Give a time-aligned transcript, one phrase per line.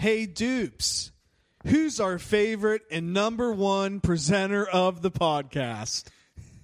[0.00, 1.12] Hey, dupes,
[1.66, 6.06] who's our favorite and number one presenter of the podcast?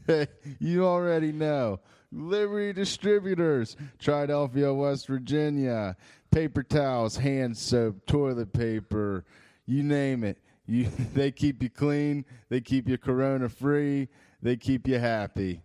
[0.58, 1.80] you already know.
[2.10, 5.98] Liberty Distributors, Triadelphia, West Virginia.
[6.30, 9.26] Paper towels, hand soap, toilet paper,
[9.66, 10.38] you name it.
[10.66, 12.24] You, they keep you clean.
[12.48, 14.08] They keep you corona free.
[14.40, 15.60] They keep you happy.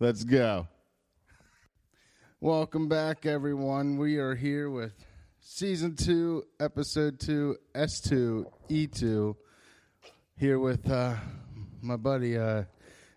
[0.00, 0.66] Let's go.
[2.40, 3.96] Welcome back, everyone.
[3.96, 5.11] We are here with
[5.42, 9.34] season two, episode two, S2, E2.
[10.38, 11.14] Here with uh,
[11.82, 12.64] my buddy uh,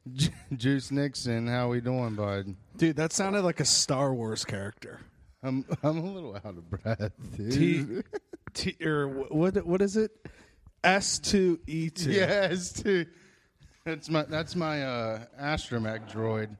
[0.56, 1.48] Juice Nixon.
[1.48, 2.56] How we doing, bud?
[2.78, 5.00] Dude, that sounded like a Star Wars character.
[5.42, 8.04] I'm I'm a little out of breath, dude.
[8.54, 9.66] T, T or wh- what?
[9.66, 10.12] What is it?
[10.84, 12.12] S two E two.
[12.12, 13.10] yes, dude.
[13.86, 16.58] That's my that's my uh, astromech droid.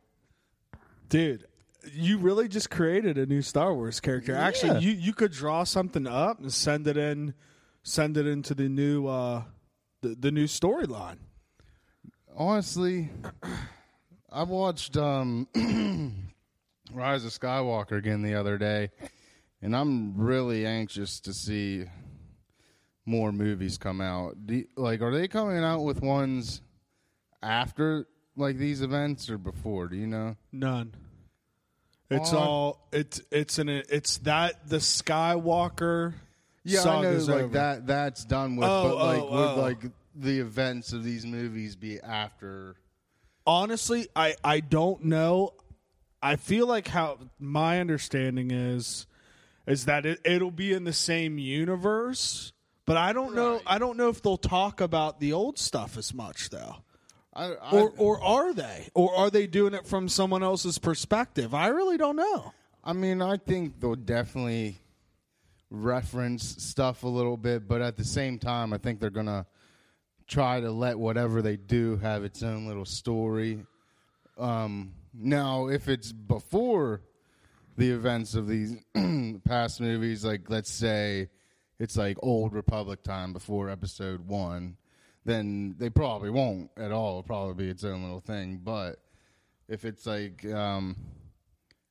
[1.10, 1.46] dude.
[1.94, 4.34] You really just created a new Star Wars character.
[4.34, 4.46] Yeah.
[4.46, 7.34] Actually, you you could draw something up and send it in,
[7.84, 9.44] send it into the new uh,
[10.02, 11.18] the, the new storyline.
[12.36, 13.10] Honestly,
[14.32, 15.48] I watched um,
[16.94, 18.90] Rise of Skywalker again the other day,
[19.62, 21.86] and I'm really anxious to see
[23.06, 24.36] more movies come out.
[24.46, 26.62] Do, like, are they coming out with ones
[27.42, 29.88] after like these events or before?
[29.88, 30.36] Do you know?
[30.52, 30.94] None.
[32.10, 32.38] It's Aw.
[32.38, 36.14] all it's it's an it's that the Skywalker.
[36.64, 37.48] Yeah, I know like over.
[37.54, 37.88] that.
[37.88, 39.62] That's done with, Oh, but like oh, would oh.
[39.62, 42.76] like the events of these movies be after?
[43.46, 45.54] Honestly, I I don't know.
[46.22, 49.06] I feel like how my understanding is
[49.68, 52.54] is that it, it'll be in the same universe,
[52.86, 53.62] but I don't know.
[53.66, 56.78] I don't know if they'll talk about the old stuff as much though.
[57.36, 58.88] I, I, Or or are they?
[58.94, 61.54] Or are they doing it from someone else's perspective?
[61.54, 62.54] I really don't know.
[62.84, 64.78] I mean, I think they'll definitely
[65.70, 69.46] reference stuff a little bit, but at the same time, I think they're gonna
[70.28, 73.66] try to let whatever they do have its own little story.
[74.38, 77.02] Um, now, if it's before
[77.78, 78.76] the events of these
[79.46, 81.30] past movies, like let's say
[81.80, 84.78] it's like old Republic time before Episode One,
[85.26, 87.10] then they probably won't at all.
[87.10, 88.62] It'll probably be its own little thing.
[88.64, 89.00] But
[89.68, 90.96] if it's like um,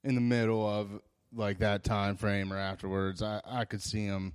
[0.05, 1.01] in the middle of
[1.35, 4.35] like that time frame or afterwards, I, I could see them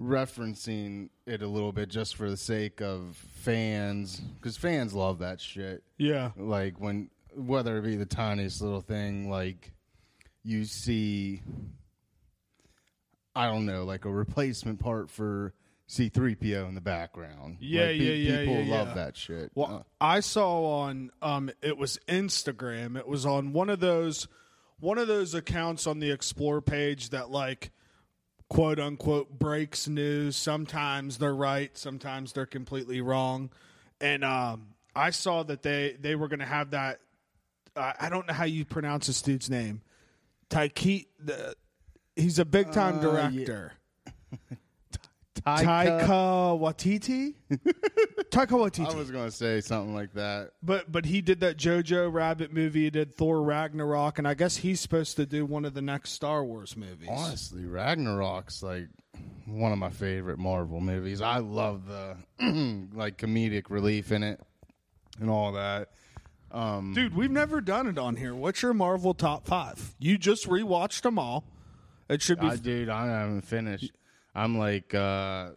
[0.00, 5.40] referencing it a little bit just for the sake of fans, because fans love that
[5.40, 5.82] shit.
[5.98, 6.30] Yeah.
[6.36, 9.72] Like when whether it be the tiniest little thing, like
[10.44, 11.42] you see,
[13.34, 15.54] I don't know, like a replacement part for
[15.92, 17.58] C3PO in the background.
[17.60, 18.94] Yeah, Like, yeah, pe- yeah, People yeah, love yeah.
[18.94, 19.52] that shit.
[19.54, 22.96] Well, Uh, I saw on um it was Instagram.
[22.98, 24.26] It was on one of those
[24.80, 27.72] one of those accounts on the explore page that like
[28.48, 30.34] quote unquote breaks news.
[30.34, 33.50] Sometimes they're right, sometimes they're completely wrong.
[34.00, 37.00] And um I saw that they they were going to have that
[37.76, 39.82] uh, I don't know how you pronounce this dude's name.
[40.48, 41.54] Taiki the
[42.16, 43.44] he's a big time Uh, yeah.
[45.44, 45.66] director.
[45.66, 47.34] Taika- Taika Waititi?
[48.30, 48.92] Taika Waititi.
[48.92, 50.52] I was gonna say something like that.
[50.62, 52.84] But but he did that Jojo Rabbit movie.
[52.84, 56.10] He did Thor Ragnarok, and I guess he's supposed to do one of the next
[56.12, 57.08] Star Wars movies.
[57.10, 58.88] Honestly, Ragnarok's like
[59.46, 61.20] one of my favorite Marvel movies.
[61.20, 62.16] I love the
[62.94, 64.40] like comedic relief in it
[65.20, 65.88] and all that.
[66.50, 68.34] Um, Dude, we've never done it on here.
[68.34, 69.94] What's your Marvel top five?
[69.98, 71.44] You just rewatched them all.
[72.10, 73.90] It should be I, dude, I haven't finished.
[74.34, 75.50] I'm like, uh,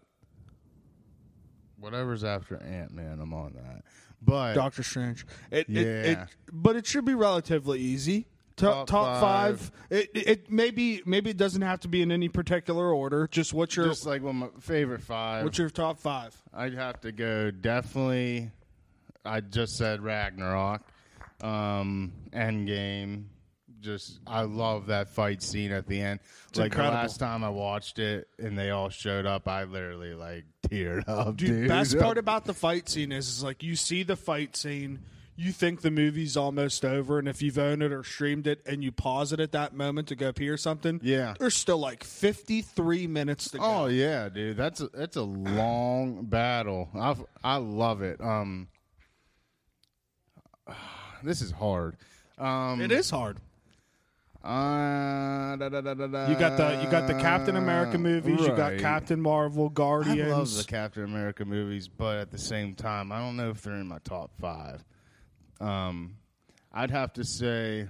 [1.80, 3.84] whatever's after Ant Man, I'm on that.
[4.22, 5.26] But Doctor Strange.
[5.52, 6.26] It, it, it, Yeah.
[6.52, 8.28] but it should be relatively easy.
[8.56, 9.60] Top, Top top five.
[9.60, 9.72] five.
[9.90, 13.28] It, it, it maybe maybe it doesn't have to be in any particular order.
[13.30, 16.34] Just what's your just like one of my favorite five, what's your top five?
[16.54, 18.52] I'd have to go definitely.
[19.26, 20.82] I just said Ragnarok,
[21.42, 23.26] um, Endgame.
[23.86, 26.20] Just I love that fight scene at the end.
[26.56, 26.92] like incredible.
[26.98, 31.04] the last time I watched it and they all showed up, I literally like teared
[31.08, 31.68] up, Dude, dude.
[31.70, 35.00] best part about the fight scene is, is like you see the fight scene,
[35.38, 38.84] you think the movie's almost over, and if you've owned it or streamed it and
[38.84, 41.34] you pause it at that moment to go pee or something, Yeah.
[41.38, 43.64] there's still like 53 minutes to go.
[43.64, 44.58] Oh yeah, dude.
[44.58, 46.90] That's a, that's a long battle.
[46.96, 48.20] I I love it.
[48.22, 48.68] Um,
[51.24, 51.98] this is hard.
[52.38, 53.38] Um, It is hard.
[54.46, 56.28] Uh, da, da, da, da, da.
[56.30, 60.20] You got the you got the Captain America movies, you got Captain Marvel, Guardians.
[60.20, 60.56] I Guardians.
[60.58, 63.74] love the Captain America movies, but at the same time, I don't know if they're
[63.74, 64.84] in my top five.
[65.60, 66.18] Um,
[66.72, 67.88] I'd have to say, I'm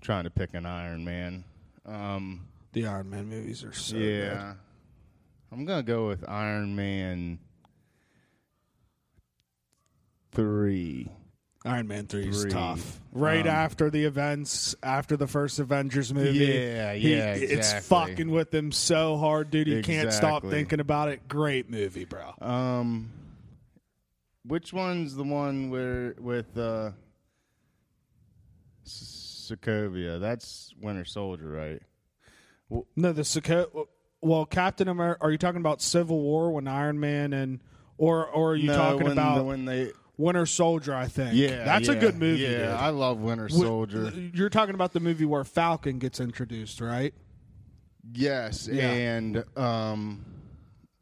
[0.00, 1.42] trying to pick an Iron Man.
[1.86, 4.32] Um, The Iron Man movies are so good.
[4.32, 4.54] yeah.
[5.50, 7.40] I'm gonna go with Iron Man
[10.30, 11.10] three.
[11.64, 12.50] Iron Man 3 is Three.
[12.50, 13.00] tough.
[13.12, 16.38] Right Um, after the events, after the first Avengers movie.
[16.38, 17.80] Yeah, he- yeah, It's exactly.
[18.12, 19.68] fucking with him so hard, dude.
[19.68, 20.50] You can't stop Exactly.
[20.50, 21.28] thinking about it.
[21.28, 22.32] Great movie, bro.
[22.40, 23.10] Um,
[24.46, 26.92] which one's the one where with uh,
[28.86, 30.18] S- Sokovia?
[30.18, 31.82] That's Winter Soldier, right?
[32.96, 33.88] No, the Soko-
[34.22, 35.18] well, Captain America.
[35.22, 37.60] Are you talking about Civil War when Iron Man and
[37.98, 39.90] or or are you no, talking when about the, when they?
[40.20, 40.94] Winter Soldier?
[40.94, 41.34] I think.
[41.34, 42.42] Yeah, that's a good movie.
[42.42, 42.66] Yeah, dude.
[42.68, 44.12] I love Winter Wi- Soldier.
[44.34, 47.14] You're talking about the movie where Falcon gets introduced, right?
[48.12, 48.90] Yes, Yeah.
[48.90, 50.24] and um,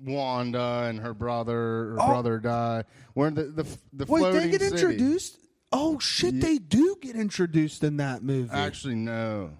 [0.00, 2.06] Wanda and her brother, her Oh.
[2.08, 2.84] brother died.
[3.14, 4.74] Where the the the Wait, floating they get city.
[4.76, 5.38] introduced.
[5.72, 8.50] Oh shit, they do get introduced in that movie.
[8.52, 9.50] Actually, no,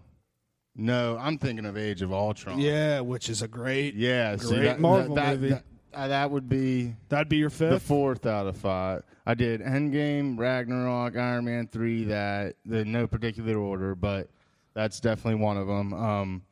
[0.75, 1.19] no.
[1.21, 2.61] I'm thinking of Age of Ultron.
[2.61, 3.95] yeah, which is a great.
[3.95, 4.37] yeah.
[4.37, 5.57] see, Great that, Marvel that, movie.
[5.93, 7.71] That, uh, that would be That'd be your fifth.
[7.71, 9.03] the fourth out of five.
[9.27, 12.05] I did Endgame, Ragnarok, Iron Man three.
[12.05, 14.29] That the no particular order, but
[14.75, 15.93] that's definitely one of them.
[15.93, 16.43] Um,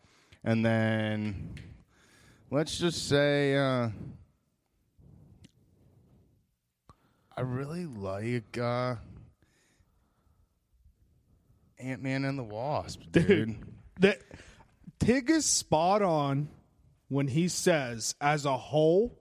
[0.45, 1.55] and then
[2.51, 3.89] let's just say uh,
[7.37, 8.97] I really like uh,
[11.79, 13.27] Ant Man and the Wasp, dude.
[13.27, 13.57] dude.
[14.01, 14.19] That
[14.99, 16.49] Tig is spot on
[17.09, 19.19] when he says, as a whole,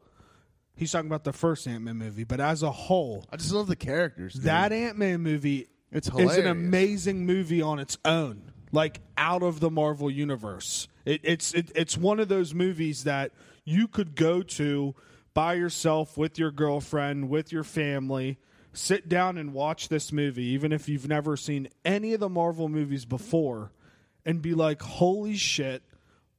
[0.76, 3.68] he's talking about the first Ant Man movie, but as a whole, I just love
[3.68, 4.34] the characters.
[4.34, 4.44] Dude.
[4.44, 6.38] that Ant Man movie It's is hilarious.
[6.38, 10.88] an amazing movie on its own, like out of the Marvel universe.
[11.06, 13.32] It, it's it, it's one of those movies that
[13.64, 14.96] you could go to
[15.34, 18.38] by yourself with your girlfriend, with your family.
[18.74, 22.68] Sit down and watch this movie, even if you've never seen any of the Marvel
[22.68, 23.72] movies before,
[24.26, 25.82] and be like, "Holy shit!"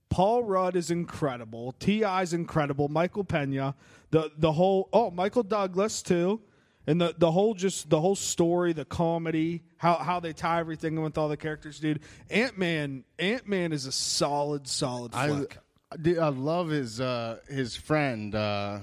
[0.08, 1.72] Paul Rudd is incredible.
[1.78, 2.22] T.I.
[2.22, 2.88] is incredible.
[2.88, 3.74] Michael Pena,
[4.10, 6.40] the the whole oh Michael Douglas too,
[6.86, 10.96] and the the whole just the whole story, the comedy, how how they tie everything
[10.96, 12.00] in with all the characters, dude.
[12.30, 15.58] Ant Man, Ant Man is a solid, solid I, flick.
[16.00, 18.34] dude, I love his uh, his friend.
[18.34, 18.78] Uh,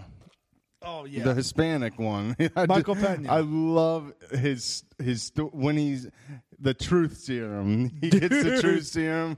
[0.82, 2.36] oh yeah, the Hispanic one.
[2.56, 3.32] I Michael just- Pena.
[3.32, 6.10] I love his his when he's
[6.60, 7.92] the truth serum.
[8.02, 9.38] He gets the truth serum.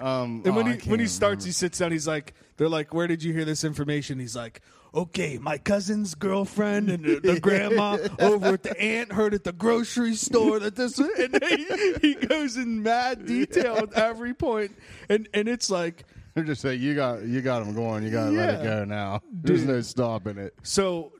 [0.00, 1.46] Um, And when oh, he when he starts, remember.
[1.46, 1.92] he sits down.
[1.92, 4.60] He's like, "They're like, where did you hear this information?" He's like,
[4.94, 9.52] "Okay, my cousin's girlfriend and the, the grandma over at the aunt heard at the
[9.52, 14.72] grocery store that this." And he, he goes in mad detail at every point,
[15.08, 16.04] and and it's like,
[16.34, 18.04] they're just saying you got you got him going.
[18.04, 19.20] You got to let it go now.
[19.32, 19.68] There's Dude.
[19.68, 20.54] no stopping it.
[20.62, 21.12] so.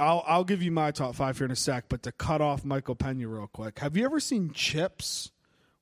[0.00, 2.64] I'll I'll give you my top five here in a sec, but to cut off
[2.64, 5.32] Michael Pena real quick, have you ever seen Chips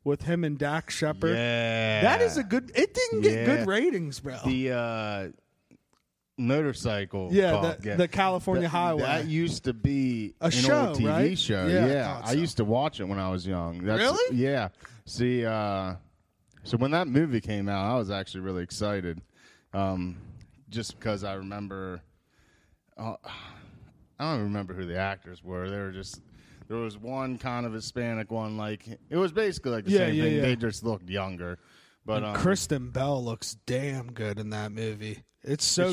[0.06, 1.30] with him and Dax Shepard?
[1.30, 2.70] Yeah, That is a good.
[2.74, 3.44] It didn't get Yeah.
[3.44, 4.38] good ratings, bro.
[4.46, 5.28] the uh,
[6.38, 7.28] motorcycle.
[7.32, 9.02] Yeah, the- the California That- Highway.
[9.02, 11.38] That used to be A an show, old TV right?
[11.38, 11.66] show.
[11.66, 12.38] Yeah, I Yeah, I so.
[12.38, 13.78] used to watch it when I was young.
[13.84, 14.36] That's, Really?
[14.36, 14.68] Yeah.
[15.06, 15.94] See, uh,
[16.62, 19.20] so when that movie came out, I was actually really excited,
[19.72, 20.16] um,
[20.68, 22.00] just because I remember.
[22.96, 23.16] Uh,
[24.18, 25.68] I don't remember who the actors were.
[25.68, 26.20] They were just.
[26.68, 30.14] There was one kind of Hispanic one, like it was basically like the Yeah, same
[30.14, 30.34] yeah, thing.
[30.36, 30.42] yeah.
[30.42, 31.58] They just looked younger,
[32.04, 35.22] but um, Kristen Bell looks damn good in that movie.
[35.42, 35.92] It's so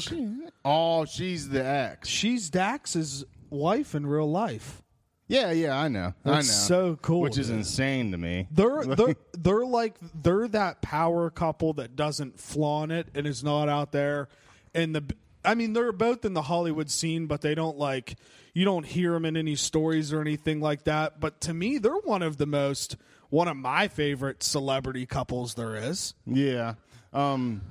[0.66, 2.08] Oh, she's the ex.
[2.10, 4.82] she's Dax's wife in real life.
[5.28, 6.14] Yeah, yeah, I know.
[6.26, 6.42] I know.
[6.42, 7.58] So cool, Which is dude.
[7.58, 8.48] insane to me.
[8.52, 13.70] They're they're they're like they're that power couple that doesn't flaunt it and is not
[13.70, 14.28] out there.
[14.76, 15.04] And the
[15.46, 18.16] I mean they're both in the Hollywood scene, but they don't like
[18.54, 21.20] you don't hear them in any stories or anything like that.
[21.20, 22.98] But to me, they're one of the most
[23.30, 26.14] one of my favorite celebrity couples there is.
[26.26, 26.76] Yeah.
[27.12, 27.62] Um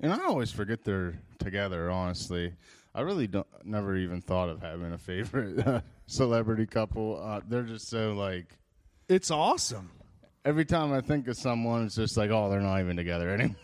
[0.00, 2.52] and I always forget they're together, honestly.
[2.94, 7.20] I really don't never even thought of having a favorite uh, celebrity couple.
[7.22, 8.56] Uh, they're just so like
[9.08, 9.90] It's awesome.
[10.44, 13.56] every time I think of someone it's just like, "Oh, they're not even together anymore."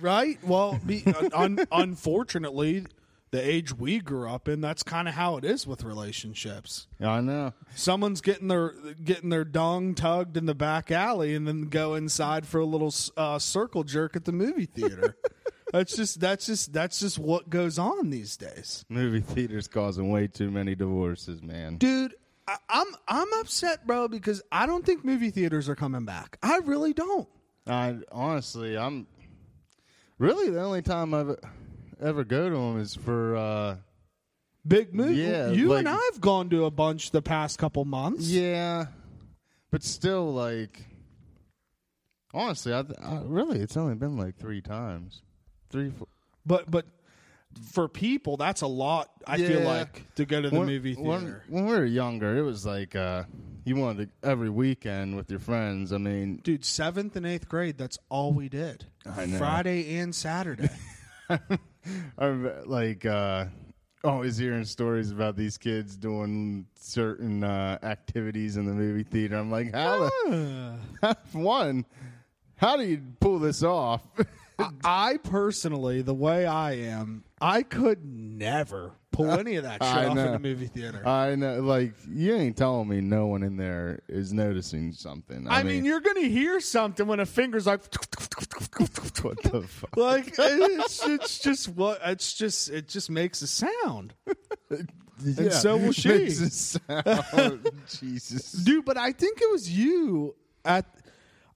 [0.00, 0.38] Right.
[0.42, 2.86] Well, be, un, unfortunately,
[3.30, 6.86] the age we grew up in, that's kind of how it is with relationships.
[6.98, 7.52] Yeah, I know.
[7.74, 12.46] Someone's getting their getting their dong tugged in the back alley, and then go inside
[12.46, 15.16] for a little uh, circle jerk at the movie theater.
[15.72, 20.26] that's just that's just that's just what goes on these days, Movie theaters causing way
[20.26, 21.76] too many divorces, man.
[21.76, 22.14] dude.
[22.46, 26.38] I, I'm I'm upset, bro, because I don't think movie theaters are coming back.
[26.42, 27.28] I really don't.
[27.66, 29.06] I honestly, I'm
[30.18, 31.36] really the only time I've
[32.00, 33.76] ever go to them is for uh
[34.66, 35.14] Big movie.
[35.22, 38.28] Yeah, you like- and I've gone to a bunch the past couple months.
[38.28, 38.86] yeah,
[39.70, 40.84] but still like
[42.34, 45.22] Honestly, I, I really it's only been like three times,
[45.70, 45.90] three.
[45.90, 46.08] Four.
[46.44, 46.84] But but
[47.72, 49.08] for people, that's a lot.
[49.26, 51.44] I feel like to go to the when, movie when- theater.
[51.48, 53.24] When, we were younger, it was like uh,
[53.68, 55.92] you wanted to, every weekend with your friends.
[55.92, 58.86] I mean, Dude, seventh and eighth grade, that's all we did.
[59.04, 59.38] I know.
[59.38, 60.70] Friday and Saturday.
[62.18, 63.46] I'm like uh,
[64.04, 69.36] always hearing stories about these kids doing certain uh, activities in the movie theater.
[69.36, 70.78] I'm like, how the
[71.32, 71.84] one?
[72.56, 74.02] How do you pull this off?
[74.84, 80.06] I personally, the way I am, I could never pull any of that shit I
[80.06, 81.06] off in a movie theater.
[81.06, 85.48] I know, like you ain't telling me no one in there is noticing something.
[85.48, 87.80] I, I mean, you're gonna hear something when a finger's like,
[89.22, 89.96] what the fuck?
[89.96, 94.14] like it's it's just what it's just it just makes a sound,
[95.24, 96.08] Yeah, so will she.
[96.10, 98.52] makes it sound- Jesus.
[98.52, 98.84] dude.
[98.84, 100.34] But I think it was you
[100.64, 100.86] at.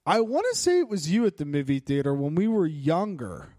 [0.04, 3.54] I want to say it was you at the movie theater when we were younger,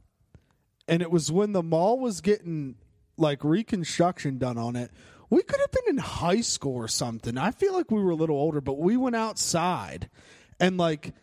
[0.89, 2.75] and it was when the mall was getting
[3.17, 4.91] like reconstruction done on it.
[5.29, 7.38] We could have been in high school or something.
[7.38, 10.10] I feel like we were a little older, but we went outside
[10.60, 11.13] and like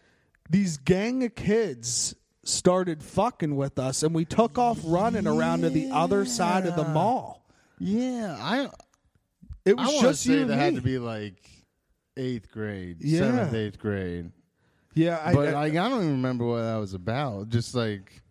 [0.49, 5.71] these gang of kids started fucking with us and we took off running around to
[5.71, 7.47] the other side of the mall.
[7.79, 8.69] Yeah, I
[9.65, 11.37] It was to just say you that had to be like
[12.17, 13.21] eighth grade, Yeah.
[13.21, 14.33] seventh, eighth grade.
[14.95, 17.49] yeah, I, But I- like, I don't even remember what that was about.
[17.51, 18.23] Just like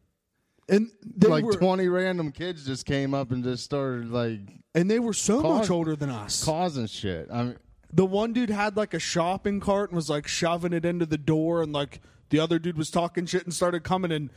[0.69, 0.89] and
[1.21, 4.39] like were twenty random kids just came up and just started like
[4.75, 6.43] and they were so Cause- much older than us.
[6.43, 7.27] causing shit.
[7.31, 7.57] I mean,
[7.91, 11.17] The one dude had like a shopping cart and was like shoving it into the
[11.17, 14.11] door, and like the other dude was talking shit and started coming.
[14.11, 14.29] And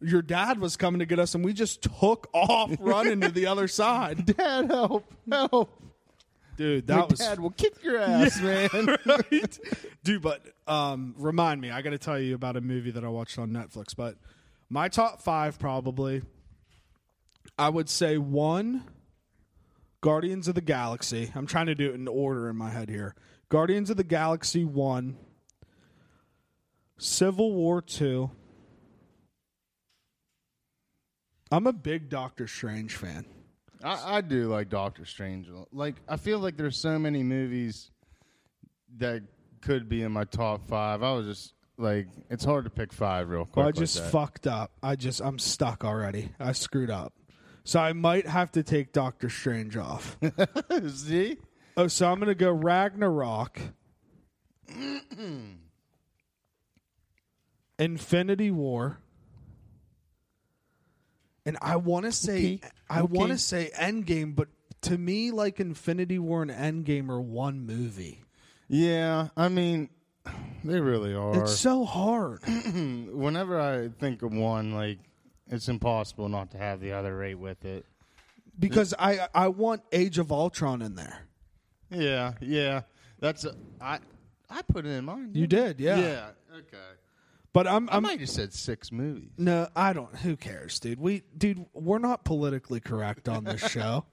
[0.00, 3.46] your dad was coming to get us, and we just took off running to the
[3.46, 4.24] other side.
[4.36, 5.82] Dad, help, help!
[6.56, 8.96] Dude, My that was dad will kick your ass, man.
[9.06, 9.58] right,
[10.04, 10.22] dude.
[10.22, 13.38] But um, remind me, I got to tell you about a movie that I watched
[13.38, 13.96] on Netflix.
[13.96, 14.16] But
[14.70, 16.22] my top five probably,
[17.58, 18.84] I would say one.
[20.00, 21.30] Guardians of the Galaxy.
[21.34, 23.14] I'm trying to do it in order in my head here.
[23.50, 25.18] Guardians of the Galaxy 1.
[26.96, 28.30] Civil War 2.
[31.52, 33.26] I'm a big Doctor Strange fan.
[33.82, 35.48] I, I do like Doctor Strange.
[35.72, 37.90] Like, I feel like there's so many movies
[38.96, 39.22] that
[39.60, 41.02] could be in my top five.
[41.02, 43.56] I was just like, it's hard to pick five real quick.
[43.56, 44.10] Well, I like just that.
[44.12, 44.72] fucked up.
[44.82, 46.30] I just I'm stuck already.
[46.38, 47.12] I screwed up.
[47.64, 50.16] So I might have to take Doctor Strange off.
[50.88, 51.36] See?
[51.76, 53.60] oh, so I'm gonna go Ragnarok.
[57.78, 58.98] Infinity War.
[61.46, 62.60] And I want to say Okay.
[62.88, 63.12] I Okay.
[63.12, 64.48] want to say Endgame, but
[64.82, 68.22] to me like Infinity War and Endgame are one movie.
[68.68, 69.88] Yeah, I mean,
[70.64, 71.42] they really are.
[71.42, 72.40] It's so hard.
[73.12, 74.98] Whenever I think of one, like,
[75.48, 77.84] it's impossible not to have the other right with it.
[78.58, 81.22] because I I want Age of Ultron in there.
[81.90, 82.82] Yeah, yeah.
[83.18, 83.98] That's a, I.
[84.52, 85.30] I put it in mine.
[85.32, 85.96] You didn't yeah.
[85.98, 86.28] Yeah.
[86.56, 86.76] Okay.
[87.52, 89.30] But I'm I I'm might have said six movies.
[89.38, 90.14] No, I don't.
[90.18, 90.98] Who cares, dude?
[91.00, 94.04] We, dude, we're not politically correct on this show.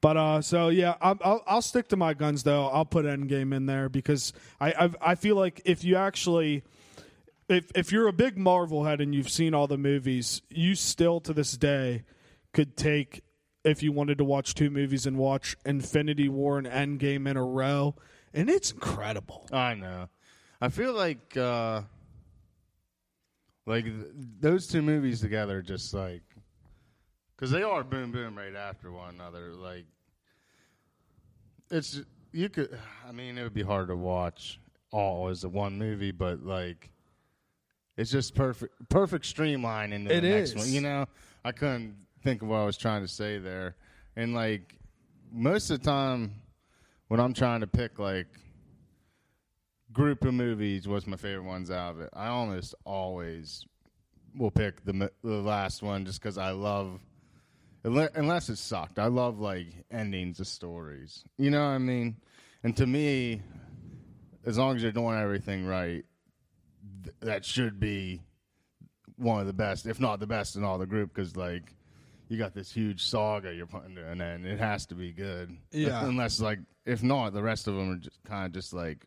[0.00, 2.68] But uh, so yeah, I'm, I'll I'll stick to my guns though.
[2.68, 6.62] I'll put Endgame in there because I I've, I feel like if you actually.
[7.48, 11.18] If if you're a big Marvel head and you've seen all the movies, you still
[11.22, 12.04] to this day
[12.52, 13.22] could take
[13.64, 17.44] if you wanted to watch two movies and watch Infinity War and Endgame in a
[17.44, 17.96] row,
[18.32, 19.48] and it's incredible.
[19.52, 20.08] I know.
[20.60, 21.82] I feel like uh
[23.66, 24.06] like th-
[24.40, 26.22] those two movies together just like
[27.40, 29.86] cuz they are boom boom right after one another like
[31.70, 32.00] it's
[32.32, 32.78] you could
[33.08, 34.60] I mean it would be hard to watch
[34.92, 36.90] all as a one movie but like
[37.96, 40.56] it's just perfect perfect streamline into It the next is.
[40.56, 41.06] one you know
[41.44, 43.76] I couldn't think of what I was trying to say there
[44.16, 44.76] and like
[45.32, 46.34] most of the time
[47.08, 48.26] when I'm trying to pick like
[49.92, 52.10] group of movies what's my favorite ones out of it.
[52.12, 53.64] I almost always
[54.36, 57.00] will pick the the last one just because I love,
[57.84, 58.98] unless it sucked.
[58.98, 61.24] I love like endings of stories.
[61.38, 62.16] You know what I mean?
[62.62, 63.42] And to me,
[64.44, 66.04] as long as you're doing everything right,
[67.04, 68.22] th- that should be
[69.16, 71.14] one of the best, if not the best in all the group.
[71.14, 71.74] Because like.
[72.32, 74.46] You got this huge saga you're putting to an end.
[74.46, 75.56] It has to be good.
[75.72, 76.04] Yeah.
[76.04, 79.04] Unless, like, if not, the rest of them are just kind of just like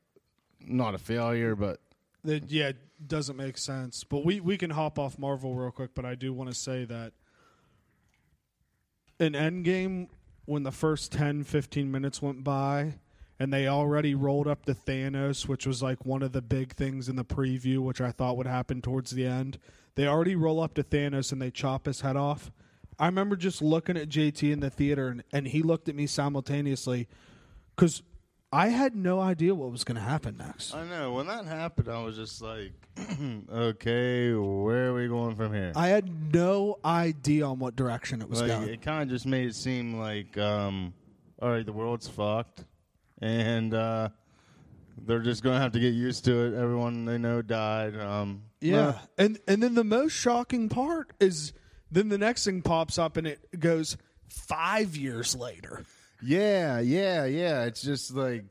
[0.59, 1.79] not a failure, but
[2.25, 2.77] yeah, it
[3.07, 4.03] doesn't make sense.
[4.03, 5.91] But we we can hop off Marvel real quick.
[5.95, 7.13] But I do want to say that
[9.23, 10.09] in Endgame,
[10.45, 12.95] when the first 10, 15 minutes went by,
[13.39, 17.09] and they already rolled up to Thanos, which was like one of the big things
[17.09, 19.57] in the preview, which I thought would happen towards the end.
[19.95, 22.51] They already roll up to Thanos and they chop his head off.
[22.99, 26.05] I remember just looking at JT in the theater, and, and he looked at me
[26.05, 27.07] simultaneously
[27.75, 28.03] because
[28.53, 30.75] I had no idea what was going to happen next.
[30.75, 32.71] I know when that happened, I was just like,
[33.51, 35.71] okay, where are we going from here?
[35.75, 38.69] I had no idea on what direction it was like, going.
[38.69, 40.93] it kind of just made it seem like, um,
[41.41, 42.63] all right, the world's fucked,
[43.21, 44.09] and uh,
[45.05, 46.53] they're just gonna have to get used to it.
[46.53, 47.99] Everyone they know died.
[47.99, 51.53] Um, Yeah, well, and and then the most shocking part is
[51.91, 55.85] then the next thing pops up and it goes five years later.
[56.23, 57.63] Yeah, yeah, yeah.
[57.65, 58.45] It's just like,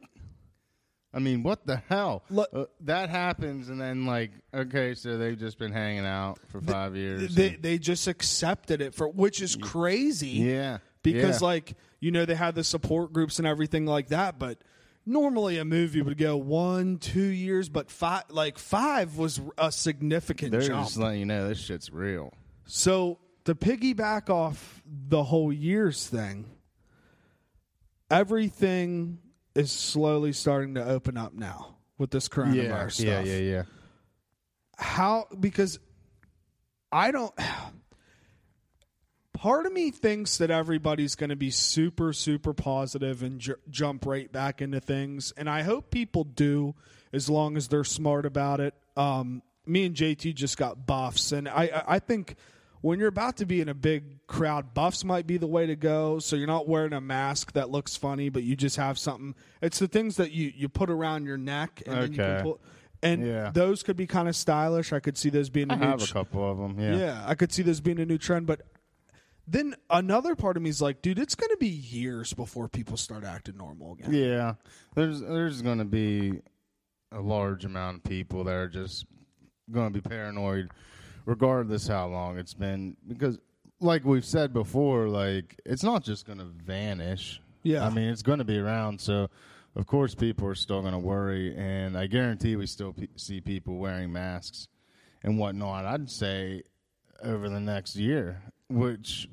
[1.14, 2.24] I mean, what the hell?
[2.30, 6.60] Look- uh, that happens, and then like, okay, so they've just been hanging out for
[6.60, 7.34] five years.
[7.34, 10.28] They and- they just accepted it for which is crazy.
[10.28, 11.46] yeah, because yeah.
[11.46, 14.58] like you know they had the support groups and everything like that, but
[15.04, 20.52] normally a movie would go one two years, but five like five was a significant
[20.52, 20.86] they're jump.
[20.86, 22.32] just letting you know this shit's real.
[22.64, 26.46] So to piggyback off the whole years thing,
[28.12, 29.19] everything
[29.54, 33.26] is slowly starting to open up now with this coronavirus Yeah, stuff.
[33.26, 33.62] yeah, yeah, yeah.
[34.76, 35.78] How because
[36.90, 37.33] I don't
[39.33, 44.07] part of me thinks that everybody's going to be super super positive and ju- jump
[44.07, 46.75] right back into things and I hope people do
[47.12, 48.75] as long as they're smart about it.
[48.97, 52.37] Um me and JT just got buffs and I I, I think
[52.82, 55.74] when you're about to be in a big crowd, buffs might be the way to
[55.76, 56.18] go.
[56.18, 59.34] So you're not wearing a mask that looks funny, but you just have something.
[59.62, 62.42] It's the things that you, you put around your neck and then you can Okay.
[62.42, 62.60] pull.
[63.04, 63.50] And Yeah.
[63.52, 64.92] those could be kind of stylish.
[64.92, 66.78] I could see those being a I new have a couple of them.
[66.78, 66.96] yeah.
[66.96, 67.24] yeah.
[67.26, 68.62] I could see this being a new trend, but
[69.46, 72.96] then another part of me is like, dude, it's going to be years before people
[72.96, 74.12] start acting normal again.
[74.14, 74.54] Yeah,
[74.94, 76.40] there's there's going to be
[77.10, 79.04] a large amount of people that are just
[79.70, 80.70] going to be paranoid,
[81.24, 82.96] regardless how long it's been.
[83.06, 83.38] Because,
[83.80, 87.40] like we've said before, like it's not just going to vanish.
[87.62, 87.87] Yeah.
[87.87, 89.00] I mean it's going to be around.
[89.00, 89.28] So,
[89.76, 93.40] of course, people are still going to worry, and I guarantee we still pe- see
[93.40, 94.68] people wearing masks
[95.22, 95.85] and whatnot.
[95.85, 96.62] I'd say
[97.22, 99.28] over the next year, which.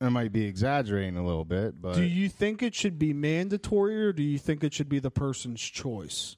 [0.00, 4.04] I might be exaggerating a little bit, but Do you think it should be mandatory
[4.04, 6.36] or do you think it should be the person's choice?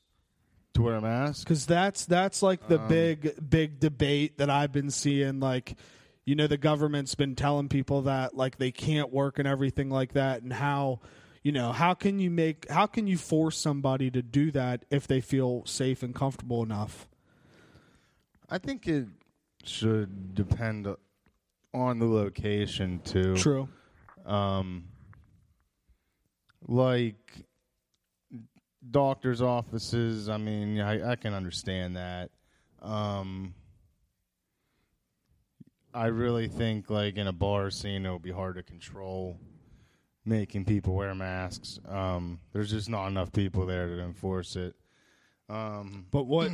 [0.74, 4.72] To wear a mask, because that's that's like the Um, big big debate that I've
[4.72, 5.40] been seeing.
[5.40, 5.76] Like,
[6.24, 10.12] you know, the government's been telling people that like they can't work and everything like
[10.12, 11.00] that, and how
[11.42, 15.06] you know how can you make how can you force somebody to do that if
[15.06, 17.08] they feel safe and comfortable enough?
[18.50, 19.06] I think it
[19.62, 20.86] should depend
[21.72, 23.36] on the location too.
[23.36, 23.68] True.
[24.26, 24.84] Um,
[26.66, 27.44] like
[28.90, 30.28] doctors' offices.
[30.28, 32.30] I mean, I, I can understand that.
[32.82, 33.54] Um,
[35.92, 39.38] I really think, like in a bar scene, it would be hard to control
[40.24, 41.78] making people wear masks.
[41.88, 44.74] Um, there's just not enough people there to enforce it.
[45.48, 46.50] Um, But what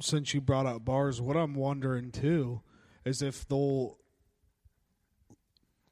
[0.00, 2.60] since you brought up bars, what I'm wondering too
[3.04, 3.98] is if they'll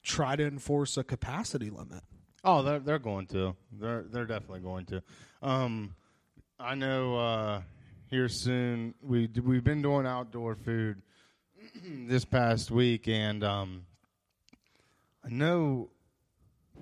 [0.02, 2.02] try to enforce a capacity limit.
[2.44, 3.56] Oh, they're they're going to.
[3.72, 5.02] They're they're definitely going to.
[5.46, 5.94] Um,
[6.58, 7.62] I know uh,
[8.08, 11.00] here soon we we've been doing outdoor food
[11.84, 13.86] this past week, and um,
[15.24, 15.90] I know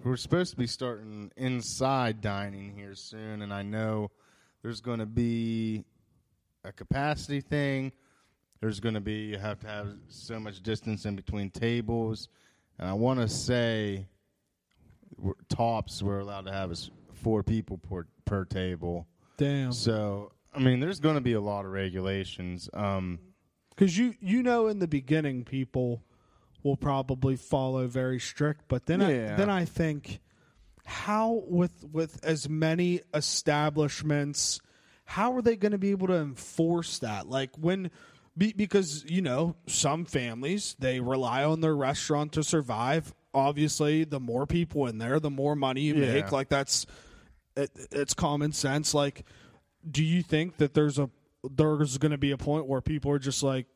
[0.03, 4.11] we're supposed to be starting inside dining here soon, and I know
[4.62, 5.85] there's going to be
[6.64, 7.92] a capacity thing.
[8.62, 12.31] There's going to be you have to have so much distance in between tables,
[12.79, 14.07] and I want to say
[15.50, 19.07] tops we're allowed to have is four people per per table.
[19.37, 19.73] Damn.
[19.73, 22.69] So I mean, there's going to be a lot of regulations.
[22.73, 23.19] Um,
[23.71, 26.03] Because you you know in the beginning people
[26.63, 30.21] will probably follow very strict, but then I, then I think
[30.87, 34.61] how with with as many establishments,
[35.05, 37.29] how are they going to be able to enforce that?
[37.29, 37.91] Like when
[38.37, 43.15] be, because you know some families they rely on their restaurant to survive.
[43.33, 46.13] Obviously, the more people in there, the more money you Yeah.
[46.15, 46.33] make.
[46.33, 46.87] Like that's
[47.57, 48.95] it, it's common sense.
[48.95, 49.25] Like,
[49.90, 51.11] do you think that there's a
[51.51, 53.67] there's going to be a point where people are just like,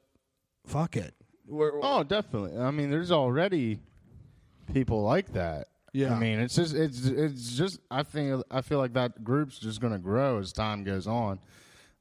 [0.67, 1.15] "Fuck it."
[1.47, 2.59] We're- oh, definitely.
[2.59, 3.81] I mean, there's already
[4.73, 5.69] people like that.
[5.93, 6.15] Yeah.
[6.15, 9.81] I mean, it's just it's it's just I think I feel like that group's just
[9.81, 11.39] going to grow as time goes on.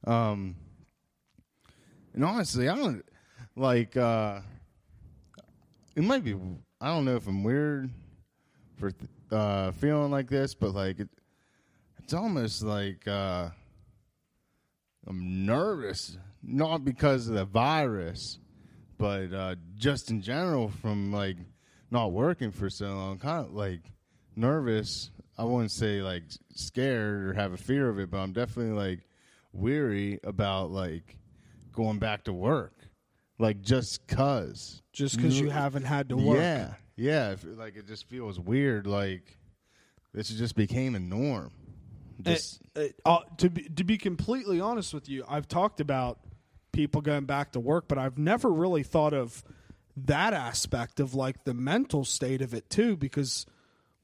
[0.06, 0.56] Um,
[2.14, 3.04] and honestly, I don't
[3.56, 3.96] like.
[3.96, 4.40] uh
[5.96, 6.36] It might be.
[6.80, 7.90] I don't know if I'm weird
[8.76, 8.92] for
[9.30, 11.17] uh feeling like this, but like, it, I
[12.08, 13.50] it's almost like uh,
[15.06, 18.38] I'm nervous, not because of the virus,
[18.96, 21.36] but uh, just in general from like
[21.90, 23.18] not working for so long.
[23.18, 23.82] Kind of like
[24.34, 25.10] nervous.
[25.36, 26.22] I wouldn't say like
[26.54, 29.00] scared or have a fear of it, but I'm definitely like
[29.52, 31.18] weary about like
[31.74, 32.72] going back to work,
[33.38, 34.80] like just cause.
[34.94, 36.38] Just because you haven't had to work.
[36.38, 37.32] Yeah, yeah.
[37.32, 38.86] If, like it just feels weird.
[38.86, 39.36] Like
[40.14, 41.52] this just became a norm.
[42.20, 46.18] Just Uh, uh, to be to be completely honest with you, I've talked about
[46.72, 49.44] people going back to work, but I've never really thought of
[49.96, 53.46] that aspect of like the mental state of it too, because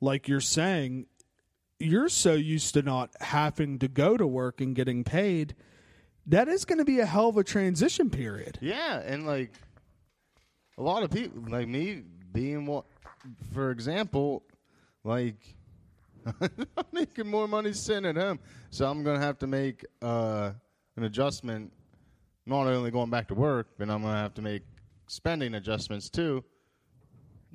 [0.00, 1.06] like you're saying,
[1.78, 5.54] you're so used to not having to go to work and getting paid.
[6.26, 8.58] That is going to be a hell of a transition period.
[8.60, 9.52] yeah, and like
[10.78, 12.86] a lot of people, like me, being what,
[13.52, 14.42] for example,
[15.04, 15.36] like
[16.40, 18.38] I'm making more money sitting at home,
[18.70, 20.52] so I'm gonna have to make uh,
[20.96, 21.72] an adjustment.
[22.46, 24.62] Not only going back to work, but I'm gonna have to make
[25.06, 26.44] spending adjustments too.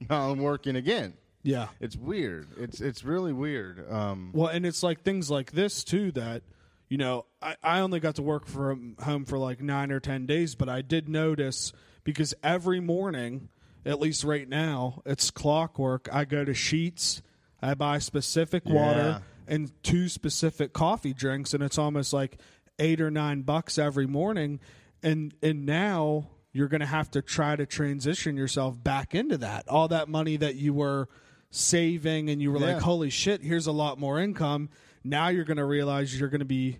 [0.10, 1.14] Now I'm working again.
[1.44, 1.68] Yeah.
[1.80, 2.48] It's weird.
[2.58, 3.92] It's it's really weird.
[3.92, 6.44] Um, Well, and it's like things like this too that
[6.90, 10.26] you know I, I only got to work from home for like nine or ten
[10.26, 11.72] days, but I did notice
[12.04, 13.50] because every morning,
[13.86, 16.10] at least right now, it's clockwork.
[16.12, 17.22] I go to Sheetz,
[17.62, 22.40] I buy specific water and two specific coffee drinks, and it's almost like
[22.78, 24.60] eight or nine bucks every morning.
[25.04, 29.68] And and now you're going to have to try to transition yourself back into that.
[29.68, 31.08] All that money that you were
[31.52, 32.74] saving and you were Yeah.
[32.74, 34.70] like, holy shit, here's a lot more income.
[35.04, 36.80] Now you're going to realize you're going to be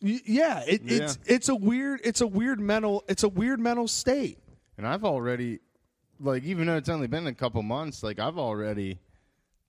[0.00, 4.38] yeah, it, it's it's a weird it's a weird mental it's a weird mental state.
[4.76, 5.60] And I've already,
[6.20, 8.98] like, even though it's only been a couple months, like, I've already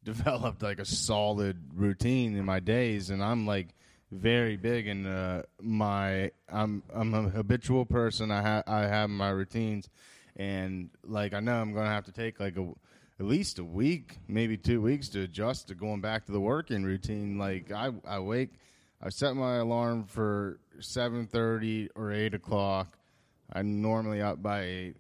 [0.06, 3.70] developed like a solid routine in my days, and I'm like
[4.12, 6.32] very big in uh, my.
[6.50, 8.32] I'm I'm a habitual person.
[8.32, 9.89] I have I have my routines,
[10.36, 12.72] and like I know I'm gonna have to take like a
[13.20, 16.84] at least a week, maybe two weeks to adjust to going back to the working
[16.84, 17.38] routine.
[17.38, 18.52] Like I I wake.
[19.02, 22.98] I set my alarm for seven thirty or eight o'clock.
[23.52, 24.96] I'm normally up by eight.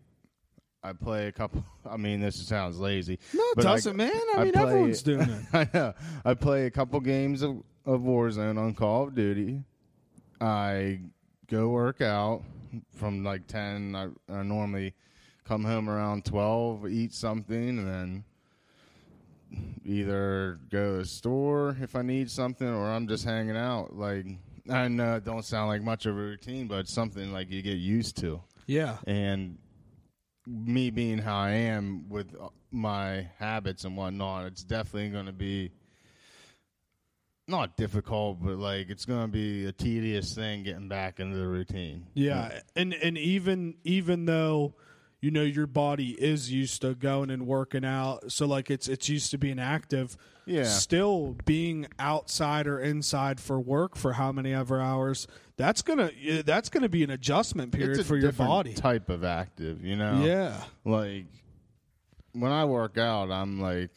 [0.83, 1.63] I play a couple.
[1.89, 3.19] I mean, this sounds lazy.
[3.33, 4.11] No, it I- doesn't, man.
[4.35, 5.45] I, mean, play- everyone's doing it.
[5.53, 5.93] I know.
[6.25, 9.61] I play a couple games of, of Warzone on Call of Duty.
[10.41, 10.99] I
[11.47, 12.41] go work out
[12.95, 13.95] from like ten.
[13.95, 14.93] I, I normally
[15.45, 18.23] come home around twelve, eat something, and then
[19.85, 23.95] either go to the store if I need something, or I'm just hanging out.
[23.95, 24.25] Like
[24.69, 27.61] I know it don't sound like much of a routine, but it's something like you
[27.61, 28.97] get used to Yeah.
[29.05, 29.57] and
[30.45, 35.31] me being how I am with uh, my habits and whatnot, it's definitely going to
[35.31, 35.71] be
[37.47, 41.47] not difficult, but like it's going to be a tedious thing getting back into the
[41.47, 42.07] routine.
[42.13, 44.75] Yeah, and and even even though
[45.23, 49.07] you know your body is used to going and working out, so like it's it's
[49.07, 50.17] used to being active.
[50.45, 50.65] Yeah.
[50.65, 56.11] Still being outside or inside for work for how many ever hours, that's gonna
[56.43, 58.73] that's gonna be an adjustment period for your body.
[58.73, 60.25] type of active, you know.
[60.25, 60.61] Yeah.
[60.83, 61.27] like
[62.33, 63.91] when I work out, I'm like,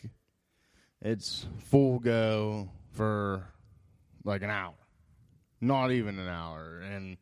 [1.02, 3.48] it's full go for
[4.22, 4.74] like an hour,
[5.60, 6.78] not even an hour.
[6.78, 7.16] And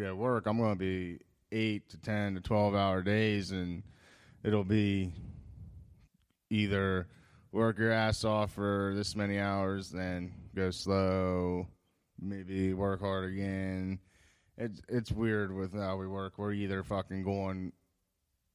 [0.00, 1.18] at work, I'm going to be
[1.56, 3.82] eight to 10 to 12 hour days, and
[4.44, 5.12] it'll be
[6.50, 7.08] either
[7.50, 11.66] work your ass off for this many hours, then go slow,
[12.20, 13.98] maybe work hard again.
[14.58, 16.34] It's it's weird with how we work.
[16.36, 17.72] We're either fucking going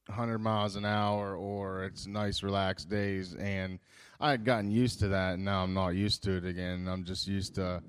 [0.06, 3.78] 100 miles an hour or it's nice relaxed days and
[4.20, 7.04] i had gotten used to that and now i'm not used to it again i'm
[7.04, 7.80] just used to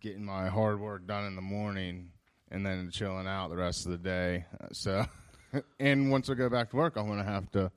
[0.00, 2.08] getting my hard work done in the morning
[2.52, 5.04] and then chilling out the rest of the day Uh, so
[5.80, 7.70] and once i go back to work i'm going to have to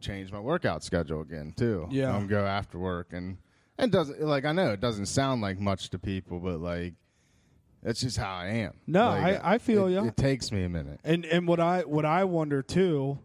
[0.00, 2.14] change my workout schedule again too Yeah.
[2.16, 3.36] i'm go after work and
[3.78, 6.94] and doesn't like i know it doesn't sound like much to people but like
[7.82, 10.68] that's just how i am No, Like, I- I feel it, it takes me a
[10.68, 13.18] minute And and what I what I wonder too,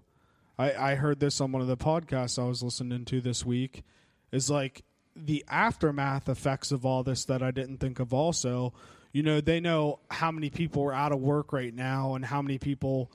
[0.58, 3.84] I I heard this on one of the podcasts I was listening to this week,
[4.32, 4.84] is like
[5.16, 8.14] the aftermath effects of all this that I didn't think of.
[8.14, 8.74] Also,
[9.18, 12.40] you know, they know how many people are out of work right now and how
[12.40, 13.12] many people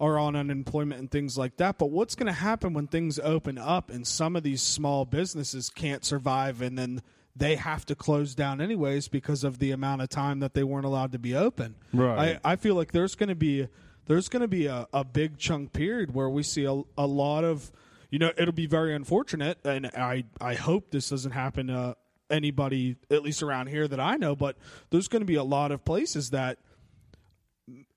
[0.00, 1.76] are on unemployment and things like that.
[1.76, 5.68] But what's going to happen when things open up and some of these small businesses
[5.68, 7.02] can't survive and then
[7.36, 10.86] they have to close down anyways because of the amount of time that they weren't
[10.86, 11.74] allowed to be open.
[11.92, 12.40] Right.
[12.42, 13.68] I, I feel like there's going to be
[14.06, 17.44] there's going to be a, a big chunk period where we see a, a lot
[17.44, 17.70] of
[18.08, 21.96] you know it'll be very unfortunate and I I hope this doesn't happen to
[22.30, 24.56] anybody at least around here that I know, but
[24.90, 26.58] there's going to be a lot of places that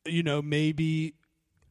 [0.06, 1.14] you know maybe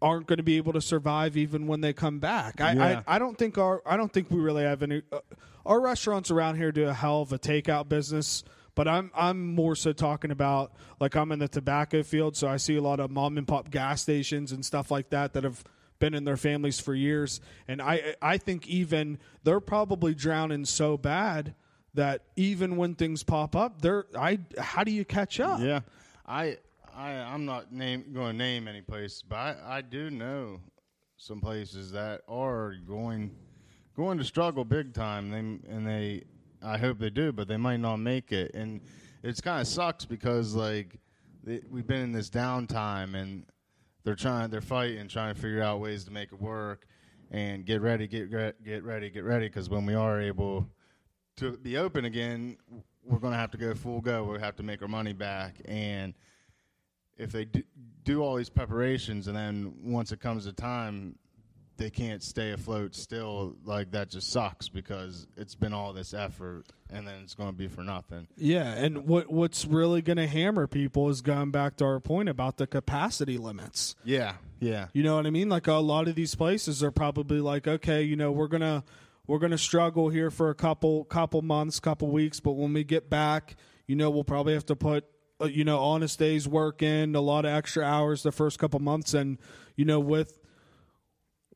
[0.02, 2.60] aren't going to be able to survive even when they come back.
[2.60, 3.02] I, Yeah.
[3.06, 5.02] I I don't think our I don't think we really have any.
[5.10, 5.20] Uh,
[5.64, 9.74] our restaurants around here do a hell of a takeout business, but I'm I'm more
[9.74, 13.10] so talking about like I'm in the tobacco field, so I see a lot of
[13.10, 15.64] mom and pop gas stations and stuff like that that have
[15.98, 20.96] been in their families for years, and I I think even they're probably drowning so
[20.96, 21.54] bad
[21.96, 25.60] that even when things pop up, they're I how do you catch up?
[25.60, 25.80] Yeah,
[26.26, 26.58] I,
[26.94, 30.60] I, I'm not name going to name any places, but I, I do know
[31.16, 33.30] some places that are going
[33.96, 35.30] going to struggle big time.
[35.30, 35.38] They
[35.74, 36.24] and they,
[36.62, 38.80] I hope they do, but they might not make it, and
[39.22, 40.98] it's kind of sucks because like
[41.42, 43.44] they, we've been in this downtime and
[44.04, 46.86] they're trying, they're fighting, trying to figure out ways to make it work
[47.30, 50.68] and get ready, get get ready, get ready, because when we are able
[51.36, 52.56] to be open again,
[53.04, 54.24] we're going to have to go full go.
[54.24, 55.56] We'll have to make our money back.
[55.66, 56.14] And
[57.16, 57.62] if they do,
[58.04, 61.16] do all these preparations and then once it comes to time,
[61.76, 66.64] they can't stay afloat still, like that just sucks because it's been all this effort
[66.90, 68.26] and then it's going to be for nothing.
[68.36, 72.28] Yeah, and what what's really going to hammer people is going back to our point
[72.28, 73.94] about the capacity limits.
[74.04, 74.88] Yeah, yeah.
[74.94, 75.48] You know what I mean?
[75.48, 78.82] Like a lot of these places are probably like, okay, you know, we're gonna
[79.26, 83.08] we're gonna struggle here for a couple couple months, couple weeks, but when we get
[83.10, 85.04] back, you know, we'll probably have to put
[85.40, 88.80] uh, you know honest days work in, a lot of extra hours the first couple
[88.80, 89.38] months, and
[89.74, 90.38] you know with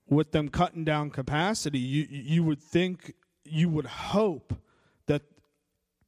[0.09, 4.55] with them cutting down capacity, you you would think you would hope
[5.07, 5.23] that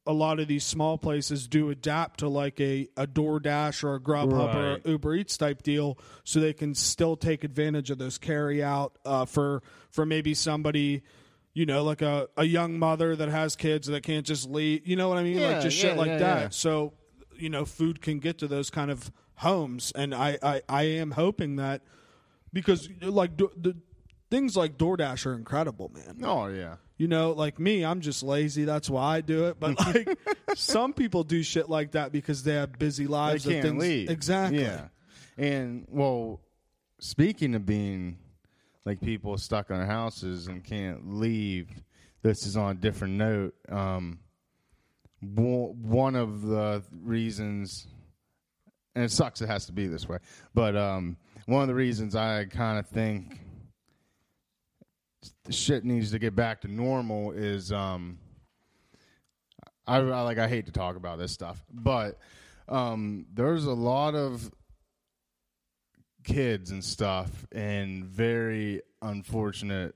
[0.05, 3.99] a lot of these small places do adapt to like a, a DoorDash or a
[3.99, 4.85] Grubhub or Right.
[4.85, 8.97] a Uber Eats type deal, so they can still take advantage of those carry out
[9.05, 11.01] uh, for for maybe somebody,
[11.53, 14.87] you know, like a, a young mother that has kids that can't just leave.
[14.87, 15.37] You know what I mean?
[15.37, 16.53] Yeah, like just yeah, shit like yeah, that.
[16.53, 16.93] So
[17.37, 21.11] you know, food can get to those kind of homes, and I I, I am
[21.11, 21.81] hoping that
[22.51, 23.75] because like do, the
[24.33, 26.17] things like DoorDash are incredible, man.
[26.23, 26.77] Oh, yeah.
[26.97, 28.65] You know, like me, I'm just lazy.
[28.65, 29.59] That's why I do it.
[29.59, 30.17] But like
[30.55, 33.43] some people do shit like that because they have busy lives.
[33.43, 33.81] They can't things.
[33.81, 34.09] leave.
[34.09, 34.63] Exactly.
[34.63, 34.87] Yeah.
[35.37, 36.41] And, well,
[36.99, 38.17] speaking of being
[38.85, 41.69] like people stuck in their houses and can't leave,
[42.21, 43.53] this is on a different note.
[43.69, 44.19] Um,
[45.21, 47.87] one of the reasons,
[48.95, 50.17] and it sucks it has to be this way,
[50.53, 53.39] but um, one of the reasons I kind of think
[55.49, 58.19] shit needs to get back to normal is um,
[59.87, 62.19] I, I like I hate to talk about this stuff, but
[62.67, 64.51] um, there's a lot of
[66.23, 69.95] kids and stuff in very unfortunate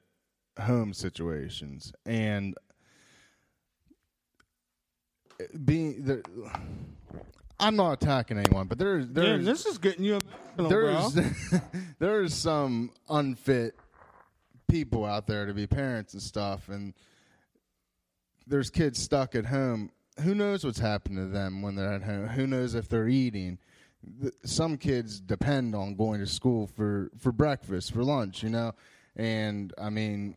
[0.59, 1.93] home situations.
[2.05, 2.55] And
[5.65, 6.23] being the
[7.59, 10.19] I'm not attacking anyone, but there's there's this is getting you
[10.57, 11.17] there's
[11.99, 13.75] there's some unfit
[14.67, 16.93] people out there to be parents and stuff and
[18.45, 19.91] there's kids stuck at home.
[20.23, 22.27] Who knows what's happened to them when they're at home?
[22.27, 23.59] Who knows if they're eating
[24.43, 28.73] some kids depend on going to school for for breakfast for lunch you know?
[29.15, 30.35] And i mean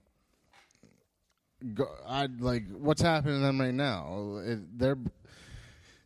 [1.75, 4.39] go, i like what's happening to them right now?
[4.45, 4.99] It, they're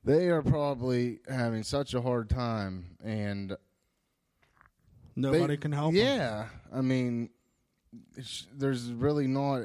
[0.05, 3.57] they are probably having such a hard time and
[5.17, 7.31] Nobody they- can help Yeah, I mean,
[8.53, 9.63] there's really not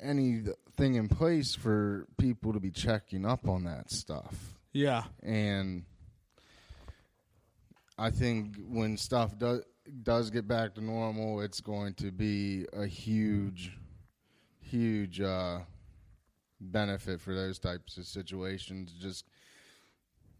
[0.00, 5.04] anything in place for people to be checking up on that stuff, Yeah.
[5.22, 5.84] and
[8.00, 9.60] I think when stuff does
[10.02, 13.76] does get back to normal, it's going to be a huge,
[14.58, 15.58] huge uh,
[16.58, 18.94] benefit for those types of situations.
[18.98, 19.26] Just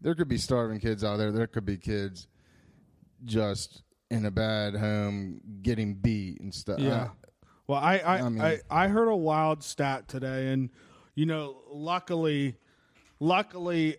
[0.01, 1.31] there could be starving kids out there.
[1.31, 2.27] There could be kids
[3.25, 6.79] just in a bad home getting beat and stuff.
[6.79, 7.09] Yeah.
[7.67, 10.71] Well, I I, I, I I, heard a wild stat today, and
[11.13, 12.55] you know, luckily,
[13.19, 13.97] luckily,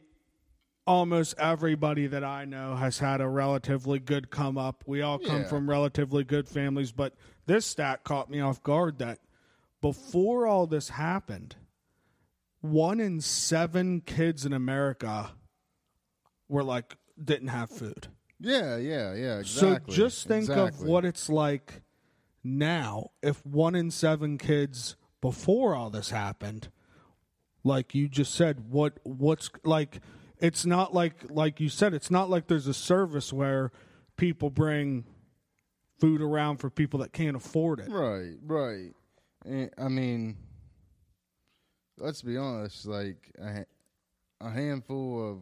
[0.87, 4.83] almost everybody that I know has had a relatively good come up.
[4.87, 5.49] We all come Yeah.
[5.49, 7.14] from relatively good families, but
[7.47, 8.99] this stat caught me off guard.
[8.99, 9.21] That
[9.81, 11.57] before all this happened,
[12.61, 15.33] one in seven kids in America
[16.49, 18.09] were like didn't have food.
[18.40, 19.38] yeah, yeah, yeah.
[19.38, 19.95] Exactly.
[19.95, 20.85] So just think exactly.
[20.85, 21.83] of what it's like
[22.42, 26.68] now if one in seven kids before all this happened,
[27.62, 30.01] like you just said, what what's like
[30.42, 33.70] it's not like like you said, it's not like there's a service where
[34.16, 35.05] people bring
[36.00, 37.88] food around for people that can't afford it.
[37.88, 38.90] Right, right.
[39.46, 40.37] And, I mean,
[41.96, 42.87] let's be honest.
[42.87, 45.38] Like, a handful of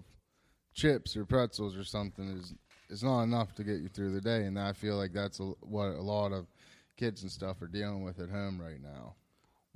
[0.74, 2.54] chips or pretzels or something is
[2.90, 5.44] is not enough to get you through the day, and I feel like that's a,
[5.60, 6.46] what a lot of
[6.98, 9.14] kids and stuff are dealing with at home right now.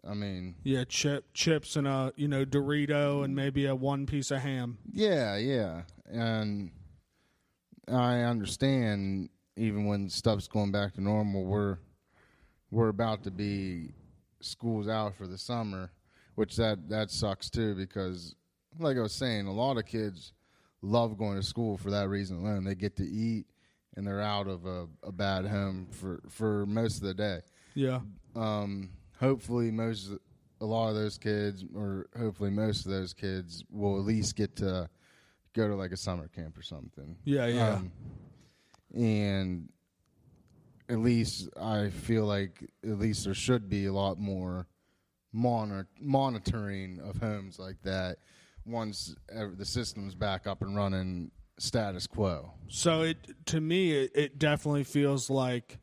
[0.08, 4.30] I mean, Yeah, chip chips and a you know Dorito and maybe a one piece
[4.30, 4.78] of ham.
[4.92, 6.70] yeah, yeah, and
[7.88, 11.78] I understand even when stuff's going back to normal, we're
[12.70, 13.92] we're about to be
[14.40, 15.90] schools out for the summer,
[16.34, 18.34] which that that sucks too because,
[18.78, 20.32] like I was saying, a lot of kids
[20.82, 22.64] love going to school for that reason alone.
[22.64, 23.46] They get to eat
[23.96, 27.40] and they're out of a, a bad home for for most of the day.
[27.74, 28.00] Yeah,
[28.36, 30.10] Um, hopefully, most
[30.60, 34.56] a lot of those kids, or hopefully most of those kids, will at least get
[34.56, 34.88] to
[35.54, 37.16] go to like a summer camp or something.
[37.24, 37.74] yeah, yeah.
[37.74, 37.92] Um,
[38.94, 39.68] and
[40.88, 44.66] at least I feel like at least there should be a lot more
[45.32, 48.18] monitor, monitoring of homes like that
[48.66, 52.52] once the system's back up and running status quo.
[52.68, 55.78] So it to me it, it definitely feels like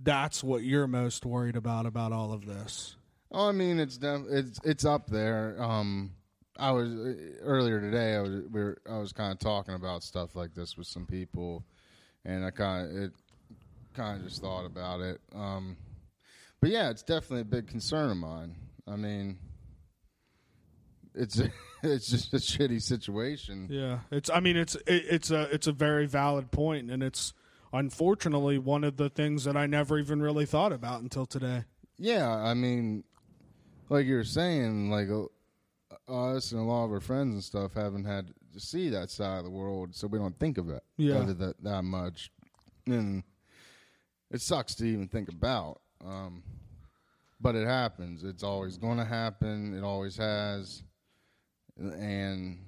[0.00, 2.96] that's what you're most worried about about all of this.
[3.30, 5.56] Oh, I mean, it's def- it's it's up there.
[5.60, 6.12] Um,
[6.58, 6.92] I was
[7.40, 8.14] earlier today.
[8.14, 11.06] I was we were, I was kind of talking about stuff like this with some
[11.06, 11.64] people,
[12.24, 13.12] and I kind of it
[13.94, 15.20] kind of just thought about it.
[15.34, 15.76] Um,
[16.60, 18.54] but yeah, it's definitely a big concern of mine.
[18.86, 19.38] I mean,
[21.14, 21.40] it's
[21.82, 23.68] it's just a shitty situation.
[23.70, 24.30] Yeah, it's.
[24.30, 27.34] I mean, it's it, it's a it's a very valid point, and it's
[27.72, 31.64] unfortunately one of the things that I never even really thought about until today.
[31.98, 33.04] Yeah, I mean,
[33.88, 35.24] like you were saying, like uh,
[36.12, 39.38] us and a lot of our friends and stuff haven't had to see that side
[39.38, 41.24] of the world, so we don't think of it Yeah.
[41.24, 42.30] that that much,
[42.86, 43.22] and
[44.30, 45.80] it sucks to even think about.
[46.04, 46.42] Um,
[47.40, 48.24] but it happens.
[48.24, 49.74] It's always going to happen.
[49.76, 50.82] It always has,
[51.78, 52.58] and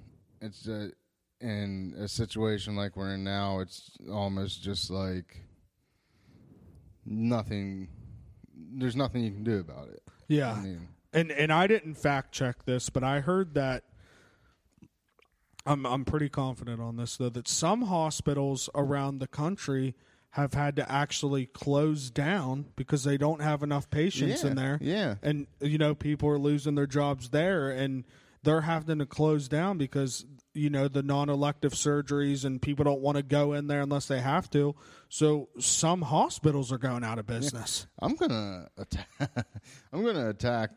[0.41, 0.91] it's a,
[1.41, 3.61] in a situation like we're in now.
[3.61, 5.45] It's almost just like
[7.05, 7.89] nothing.
[8.55, 10.03] There's nothing you can do about it.
[10.29, 13.85] Yeah, I mean, and and I didn't fact check this, but I heard that
[15.67, 19.95] I'm I'm pretty confident on this though that some hospitals around the country
[20.35, 24.79] have had to actually close down because they don't have enough patients in there.
[24.81, 25.17] yeah.
[25.23, 28.05] And you know, people are losing their jobs there and
[28.43, 30.25] they're having to close down because
[30.55, 34.21] you know the non-elective surgeries and people don't want to go in there unless they
[34.21, 34.75] have to.
[35.09, 37.87] So some hospitals are going out of business.
[38.01, 39.09] I'm gonna attack.
[39.93, 40.71] I'm gonna attack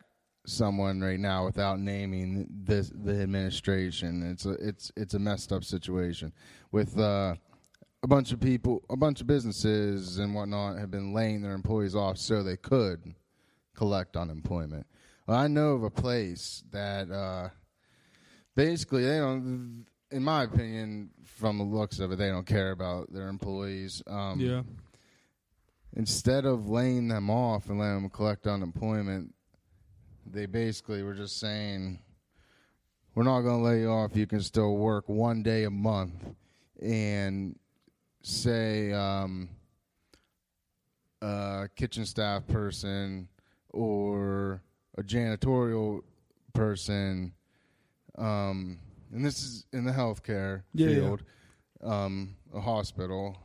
[0.45, 4.23] someone right now without naming this the administration.
[4.23, 6.34] It's a it's it's a messed up situation
[6.71, 7.36] with uh,
[8.04, 11.95] a bunch of people, a bunch of businesses and whatnot have been laying their employees
[11.95, 13.15] off so they could
[13.76, 14.86] collect unemployment.
[15.25, 17.49] Well, I know of a place that uh,
[18.55, 19.86] basically they don't.
[20.12, 24.03] In my opinion, from the looks of it, they don't care about their employees.
[24.05, 24.63] Um, Yeah.
[25.93, 29.33] instead of laying them off and letting them collect unemployment,
[30.25, 31.99] they basically were just saying,
[33.15, 34.15] "We're not going to lay you off.
[34.15, 36.36] You can still work one day a month."
[36.81, 37.57] And
[38.21, 39.49] say um,
[41.21, 43.29] a kitchen staff person
[43.69, 44.62] or
[44.97, 46.01] a janitorial
[46.53, 47.34] person,
[48.17, 48.79] um,
[49.12, 50.95] and this is in the healthcare Yeah, yeah.
[50.95, 51.23] field,
[51.82, 53.38] Um, a hospital,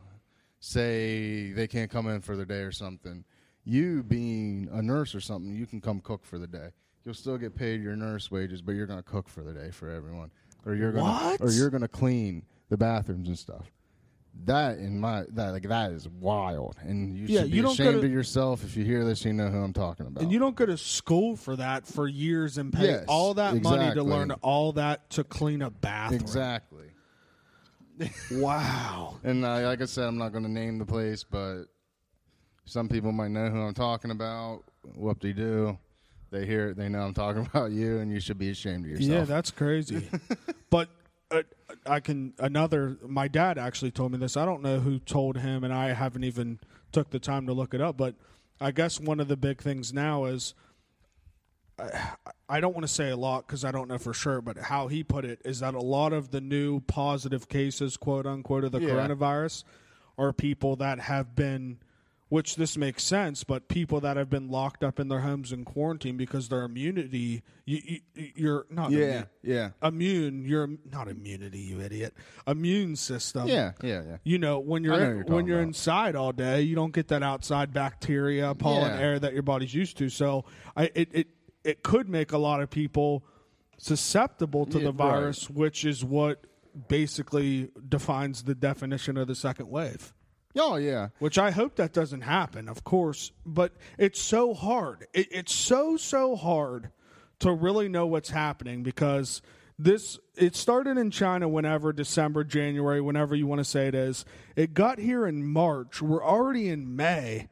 [0.61, 3.25] say they can't come in for the day or something.
[3.65, 6.71] You being a nurse or something, you can come cook for the day.
[7.05, 9.71] You'll still get paid your nurse wages, but you're going to cook for the day
[9.71, 10.31] for everyone,
[10.67, 11.39] or you're What?
[11.39, 13.71] to or you're going to clean the bathrooms and stuff.
[14.45, 17.73] That in my that like that is wild, and you Yeah, should be you don't
[17.73, 19.25] ashamed gotta- of yourself if you hear this.
[19.25, 20.23] You know who I'm talking about.
[20.23, 23.61] And you don't go to school for that for years and pay Yes, all that
[23.63, 26.21] money to learn all that to clean a bathroom.
[26.21, 26.87] exactly.
[28.31, 29.17] Wow.
[29.25, 31.65] And uh, like I said, I'm not going to name the place, but
[32.65, 34.63] some people might know who I'm talking about.
[34.95, 35.79] Whoop de do.
[36.31, 38.91] They hear it, they know I'm talking about you, and you should be ashamed of
[38.93, 39.11] yourself.
[39.11, 40.09] Yeah, that's crazy.
[40.71, 40.89] but
[41.31, 41.43] Uh,
[41.87, 42.97] I can another.
[43.07, 44.37] My dad actually told me this.
[44.37, 46.59] I don't know who told him, and I haven't even
[46.93, 47.97] took the time to look it up.
[47.97, 48.15] But
[48.61, 50.55] I guess one of the big things now is.
[51.79, 52.11] I,
[52.49, 54.89] I don't want to say a lot because I don't know for sure, but how
[54.89, 58.73] he put it is that a lot of the new positive cases, quote unquote, of
[58.73, 58.89] the Yeah.
[58.89, 59.65] coronavirus
[60.17, 61.79] are people that have been,
[62.29, 65.65] which this makes sense, but people that have been locked up in their homes in
[65.65, 71.59] quarantine because their immunity, you, you, you're not yeah, immune, yeah, immune your not immunity
[71.59, 72.15] you idiot
[72.47, 74.17] immune system yeah, yeah, yeah.
[74.25, 75.69] you know when you're, know in- you're when you're about.
[75.69, 79.01] inside all day you don't get that outside bacteria pollen Yeah.
[79.05, 80.45] air that your body's used to so
[80.77, 81.29] i it, it
[81.65, 83.23] it could make a lot of people
[83.77, 85.11] susceptible to Yeah, the right.
[85.13, 86.45] virus, which is what
[86.89, 90.13] basically defines the definition of the second wave.
[90.57, 93.33] Oh yeah, Which I hope that doesn't happen, of course.
[93.45, 95.07] But it's so hard.
[95.13, 96.91] It, it's so so hard
[97.41, 99.43] to really know what's happening because
[99.79, 104.25] this it started in China whenever December, January, whenever you want to say it is.
[104.57, 106.03] It got here in March.
[106.03, 107.49] We're already in May.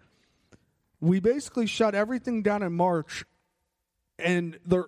[1.00, 3.24] We basically shut everything down in March
[4.18, 4.86] and they're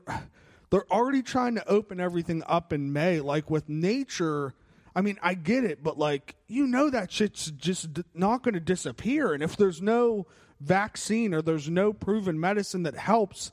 [0.70, 3.20] they're already trying to open everything up in May.
[3.20, 4.54] Like with nature,
[4.94, 8.54] I mean, I get it, but like you know that shit's just d- not going
[8.54, 9.32] to disappear.
[9.32, 10.26] And if there's no
[10.60, 13.52] vaccine or there's no proven medicine that helps,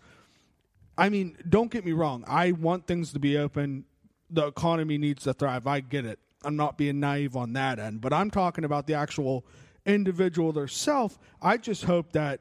[0.97, 2.23] I mean, don't get me wrong.
[2.27, 3.85] I want things to be open.
[4.29, 5.67] The economy needs to thrive.
[5.67, 6.19] I get it.
[6.43, 9.45] I'm not being naive on that end, but I'm talking about the actual
[9.85, 11.19] individual theirself.
[11.41, 12.39] I just hope that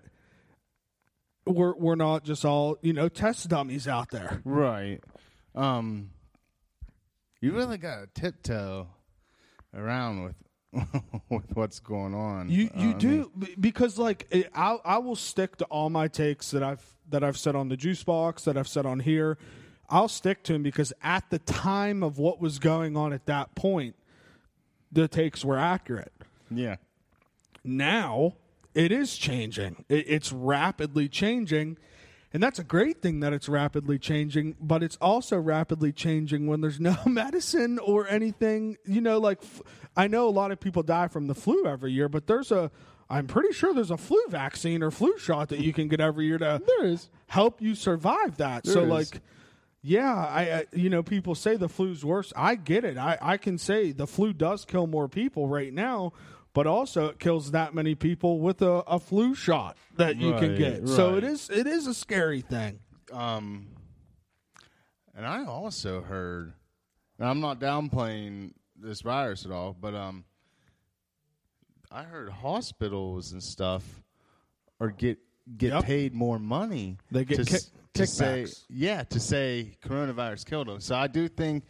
[1.46, 4.40] we're we're not just all you know test dummies out there.
[4.44, 5.00] right.
[5.54, 6.10] Um,
[7.44, 8.88] you really got to tiptoe
[9.74, 10.34] around with
[11.30, 12.48] with what's going on.
[12.48, 13.30] You you uh, mean, do
[13.60, 17.36] because like it- I I will stick to all my takes that I've that I've
[17.36, 19.38] said on the juice box that I've said on here.
[19.90, 23.54] I'll stick to them because at the time of what was going on at that
[23.54, 23.94] point,
[24.90, 26.12] the takes were accurate.
[26.50, 26.76] yeah.
[27.62, 28.34] Now
[28.74, 29.84] it is changing.
[29.88, 31.76] It, it's rapidly changing.
[32.34, 36.60] And that's a great thing that it's rapidly changing, but it's also rapidly changing when
[36.60, 38.76] there's no medicine or anything.
[38.84, 39.62] You know, like f-
[39.96, 42.72] I know a lot of people die from the flu every year, but there's a,
[43.08, 46.26] I'm pretty sure there's a flu vaccine or flu shot that you can get every
[46.26, 47.08] year to There is.
[47.28, 48.66] help you survive that.
[48.66, 48.88] so is.
[48.88, 49.20] like
[49.86, 52.32] yeah, I, I you know people say the flu's worse.
[52.34, 52.96] I get it.
[52.98, 56.14] I I can say the flu does kill more people right now,
[56.54, 60.50] but also it kills that many people with a, a flu shot that you can
[60.50, 60.88] Right, get.
[60.88, 61.18] So right.
[61.18, 62.78] it is it is a scary thing.
[63.12, 63.68] Um,
[65.14, 66.54] and I also heard,
[67.18, 70.24] and I'm not downplaying this virus at all, but um,
[71.90, 74.02] I heard hospitals and stuff
[74.80, 75.18] are get
[75.56, 75.84] get Yep.
[75.84, 76.96] paid more money.
[77.10, 77.60] They get to, kick-
[77.94, 78.64] to say kickbacks.
[78.68, 80.80] yeah to say coronavirus killed them.
[80.80, 81.64] So I do think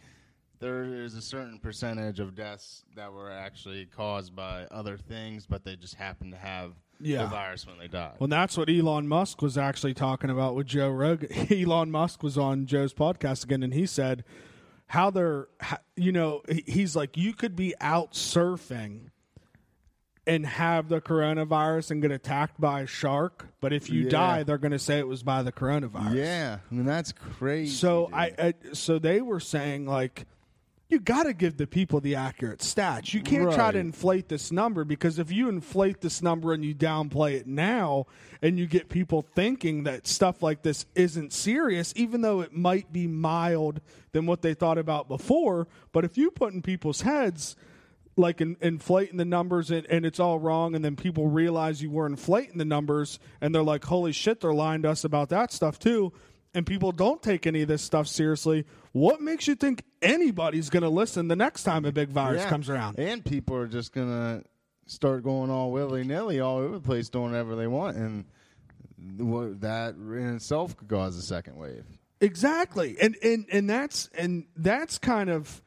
[0.59, 5.63] there is a certain percentage of deaths that were actually caused by other things, but
[5.63, 7.23] they just happened to have Yeah.
[7.23, 8.13] the virus when they died.
[8.19, 11.29] Well, that's what Elon Musk was actually talking about with Joe Rogan.
[11.51, 14.23] Elon Musk was on Joe's podcast again, and he said
[14.87, 15.47] how they're,
[15.95, 19.09] you know, he's like, you could be out surfing
[20.27, 24.09] and have the coronavirus and get attacked by a shark, but if you Yeah.
[24.09, 26.15] die, they're going to say it was by the coronavirus.
[26.15, 27.71] yeah, I mean that's crazy.
[27.75, 28.15] So dude.
[28.15, 30.25] I, I, so they were saying like,
[30.87, 33.13] you got to give the people the accurate stats.
[33.13, 36.75] You can't try to inflate this number because if you inflate this number and you
[36.75, 38.05] downplay it now,
[38.41, 42.93] and you get people thinking that stuff like this isn't serious, even though it might
[42.93, 43.81] be mild
[44.11, 45.67] than what they thought about before.
[45.91, 47.55] But if you put in people's heads
[48.17, 51.89] like in, inflating the numbers and, and it's all wrong and then people realize you
[51.89, 55.51] were inflating the numbers and they're like holy shit they're lying to us about that
[55.51, 56.13] stuff too
[56.53, 58.63] and people don't take any of this stuff seriously
[58.95, 62.49] what makes you think anybody's going to listen the next time a big virus Yeah.
[62.49, 64.41] comes around and people are just gonna
[64.85, 68.23] start going all willy nilly all over the place, doing whatever they want, and
[69.17, 71.83] what that in itself could cause a second wave.
[72.21, 72.95] Exactly.
[73.01, 75.61] And and and that's and that's kind of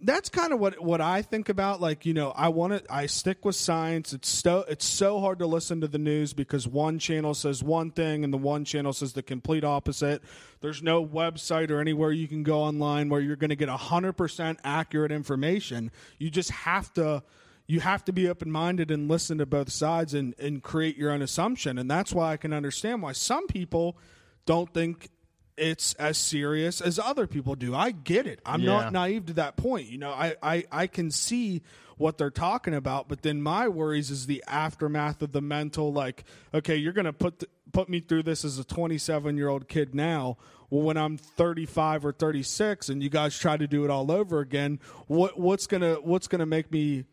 [0.00, 3.06] that's kind of what what I think about like, you know, I want to I
[3.06, 4.12] stick with science.
[4.12, 7.90] It's so it's so hard to listen to the news because one channel says one
[7.90, 10.22] thing and the one channel says the complete opposite.
[10.60, 14.58] There's no website or anywhere you can go online where you're going to get 100%
[14.62, 15.90] accurate information.
[16.18, 17.24] You just have to
[17.66, 21.10] you have to be open minded and listen to both sides and, and create your
[21.10, 21.76] own assumption.
[21.76, 23.98] And that's why I can understand why some people
[24.46, 25.10] don't think
[25.58, 27.74] it's as serious as other people do.
[27.74, 28.40] I get it.
[28.46, 28.72] I'm Yeah.
[28.80, 29.88] not naive to that point.
[29.88, 31.62] You know, I, I, I can see
[31.96, 36.24] what they're talking about, but then my worries is the aftermath of the mental like,
[36.54, 39.94] okay, you're gonna put the, put me through this as a 27 year old kid
[39.94, 40.36] now.
[40.70, 44.38] Well, when I'm 35 or 36, and you guys try to do it all over
[44.40, 44.78] again,
[45.08, 47.04] what what's gonna what's gonna make me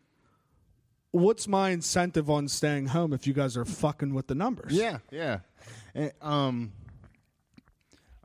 [1.10, 4.72] what's my incentive on staying home if you guys are fucking with the numbers?
[4.72, 5.38] Yeah, yeah.
[5.94, 6.72] And, um,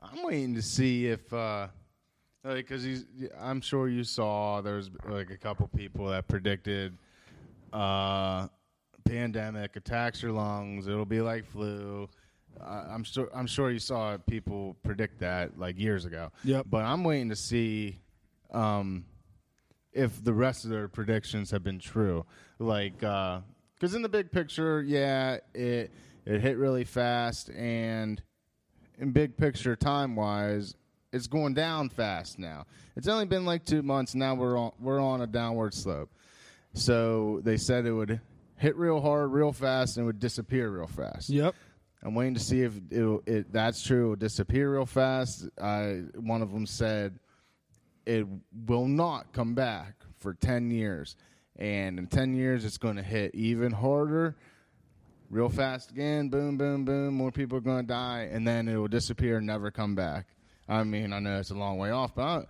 [0.02, 1.68] I'm waiting to see if, uh,
[2.44, 3.04] because he's.
[3.40, 6.96] I'm sure you saw there's like a couple people that predicted,
[7.72, 8.48] uh,
[9.04, 10.88] pandemic attacks your lungs.
[10.88, 12.08] It'll be like flu.
[12.60, 13.30] Uh, I'm sure.
[13.34, 16.32] I'm sure you saw people predict that like years ago.
[16.44, 16.66] Yep.
[16.68, 18.00] But I'm waiting to see,
[18.52, 19.04] um,
[19.92, 22.26] if the rest of their predictions have been true.
[22.58, 25.92] Like, because in the big picture, yeah, it
[26.24, 28.22] it hit really fast, and
[28.98, 30.74] in big picture time wise,
[31.12, 32.66] it's going down fast now.
[32.96, 34.14] It's only been like two months.
[34.14, 36.10] Now we're on we're on a downward slope.
[36.74, 38.20] So they said it would
[38.56, 41.28] hit real hard, real fast, and it would disappear real fast.
[41.28, 41.54] Yep.
[42.04, 44.06] I'm waiting to see if it, it that's true.
[44.06, 45.48] It will disappear real fast.
[45.60, 47.18] I one of them said
[48.06, 48.26] it
[48.66, 51.16] will not come back for ten years,
[51.56, 54.36] and in ten years it's going to hit even harder,
[55.32, 56.28] real fast again.
[56.28, 57.14] Boom, boom, boom.
[57.14, 60.26] More people are going to die, and then it will disappear and never come back.
[60.68, 62.44] I mean, I know it's a long way off, but I,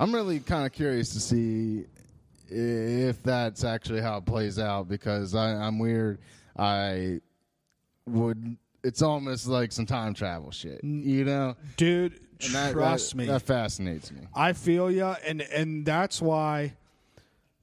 [0.00, 1.84] I'm really kind of curious to see
[2.48, 6.18] if that's actually how it plays out because I, I'm weird.
[6.58, 7.20] I
[8.06, 8.56] would.
[8.84, 11.54] It's almost like some time travel shit, you know.
[11.76, 13.26] Dude, And that- trust that- me.
[13.26, 14.22] that fascinates me.
[14.34, 16.74] I feel you, and and that's why,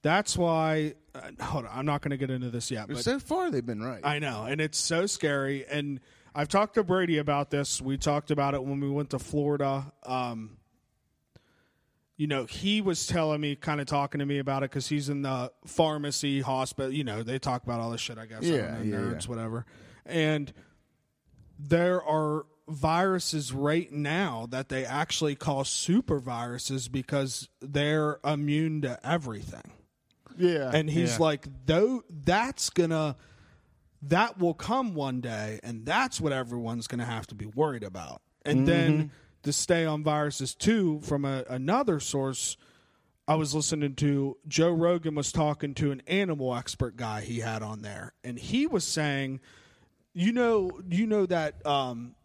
[0.02, 0.96] that's why.
[1.14, 3.66] Uh, hold on, I'm not going to get into this yet, but so far, they've
[3.66, 4.02] been right.
[4.04, 5.66] I know, and it's so scary.
[5.66, 6.00] And
[6.36, 7.82] I've talked to Brady about this.
[7.82, 9.92] We talked about it when we went to Florida.
[10.06, 10.58] Um,
[12.16, 15.10] you know, he was telling me, kind of talking to me about it because he's
[15.10, 16.92] in the pharmacy hospital.
[16.94, 18.18] You know, they talk about all this shit.
[18.18, 18.44] I guess.
[18.44, 19.30] I Yeah, know, yeah, nerds, yeah.
[19.30, 19.66] whatever.
[20.06, 20.54] And
[21.58, 29.00] there are viruses right now that they actually call super viruses because they're immune to
[29.04, 29.72] everything.
[30.38, 31.26] Yeah, And he's yeah.
[31.26, 33.16] like, though that's gonna
[34.04, 38.22] that will come one day, and that's what everyone's gonna have to be worried about.
[38.46, 39.12] And then
[39.44, 42.58] to stay on viruses too, from a, another source,
[43.28, 47.62] I was listening to Joe Rogan was talking to an animal expert guy he had
[47.62, 49.40] on there, and he was saying,
[50.14, 52.16] you know, you know that um,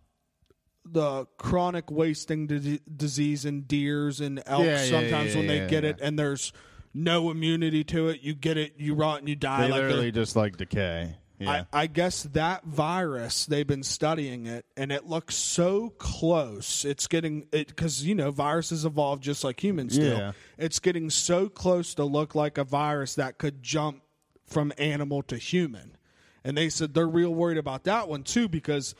[0.85, 4.65] the chronic wasting di- disease in deers and elks.
[4.65, 5.91] Yeah, yeah, sometimes yeah, when they yeah, get yeah.
[5.91, 6.53] it, and there's
[6.95, 9.63] no immunity to it, you get it, you rot and you die.
[9.67, 11.17] they like literally just like decay.
[11.41, 16.85] Yeah, I, I guess that virus they've been studying it, and it looks so close.
[16.85, 20.33] It's getting it because you know viruses evolve just like humans Yeah.
[20.33, 20.65] do.
[20.65, 24.03] It's getting so close to look like a virus that could jump
[24.47, 25.97] from animal to human,
[26.45, 28.95] and they said they're real worried about that one too because,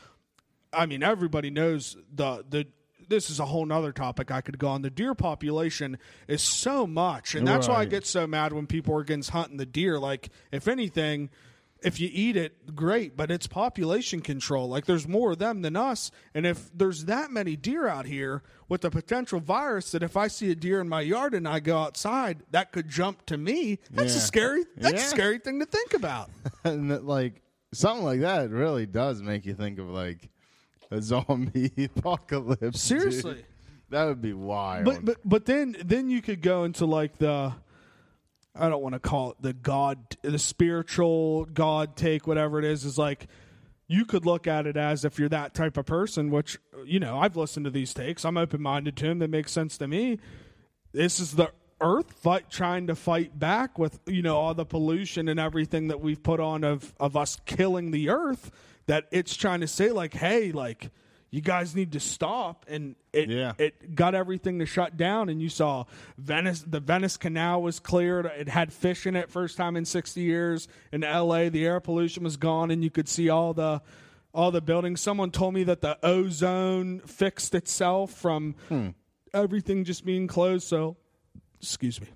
[0.73, 2.67] I mean, everybody knows the the.
[3.07, 4.81] This is a whole nother topic I could go on.
[4.81, 5.97] The deer population
[6.27, 9.57] is so much, and that's why I get so mad when people are against hunting
[9.57, 9.99] the deer.
[9.99, 11.29] Like, if anything,
[11.83, 14.67] if you eat it, great, but it's population control.
[14.69, 18.41] Like there's more of them than us, and if there's that many deer out here
[18.67, 21.59] with a potential virus that if I see a deer in my yard and I
[21.59, 23.79] go outside, that could jump to me.
[23.91, 24.23] That's a Yeah.
[24.23, 24.63] scary.
[24.77, 26.31] That's a scary thing to think about.
[26.63, 27.41] and that, like
[27.73, 30.29] something like that really does make you think of like
[30.91, 32.87] a zombie apocalypse.
[32.87, 33.01] dude.
[33.01, 33.45] Seriously.
[33.89, 34.85] that would be wild.
[34.85, 37.53] But but but then then you could go into like the
[38.55, 42.85] I don't want to call it the God the spiritual God take whatever it is
[42.85, 43.27] is like
[43.87, 47.19] you could look at it as if you're that type of person which you know
[47.19, 50.19] I've listened to these takes I'm open minded to them they make sense to me
[50.93, 55.27] this is the earth fight trying to fight back with you know all the pollution
[55.27, 58.49] and everything that we've put on of of us killing the earth
[58.87, 60.91] that it's trying to say like hey like
[61.35, 62.65] you guys need to stop.
[62.69, 63.51] And it Yeah.
[63.57, 65.27] it got everything to shut down.
[65.27, 65.83] And you saw
[66.17, 68.25] Venice the Venice Canal was cleared.
[68.25, 70.69] It had fish in it first time in 60 years.
[70.93, 73.81] In LA the air pollution was gone and you could see all the
[74.33, 75.01] all the buildings.
[75.01, 78.89] Someone told me that the ozone fixed itself from hmm.
[79.33, 80.65] everything just being closed.
[80.67, 80.95] So
[81.59, 82.07] excuse me.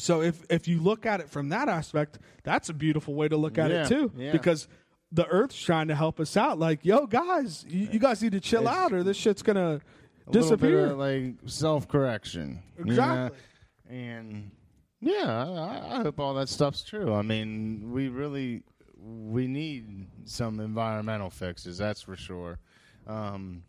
[0.00, 3.36] So if if you look at it from that aspect that's a beautiful way to
[3.36, 4.32] look at Yeah, it too yeah.
[4.32, 4.66] because
[5.12, 8.40] the earth's trying to help us out like yo guys you, you guys need to
[8.40, 9.80] chill out or this shit's gonna
[10.30, 12.62] disappear like self correction.
[12.78, 13.38] Exactly.
[13.88, 14.50] And
[15.00, 17.12] yeah, I, I hope all that stuff's true.
[17.12, 18.62] I mean, we really
[19.02, 21.78] we need some environmental fixes.
[21.78, 22.58] That's for sure.
[23.06, 23.64] Um,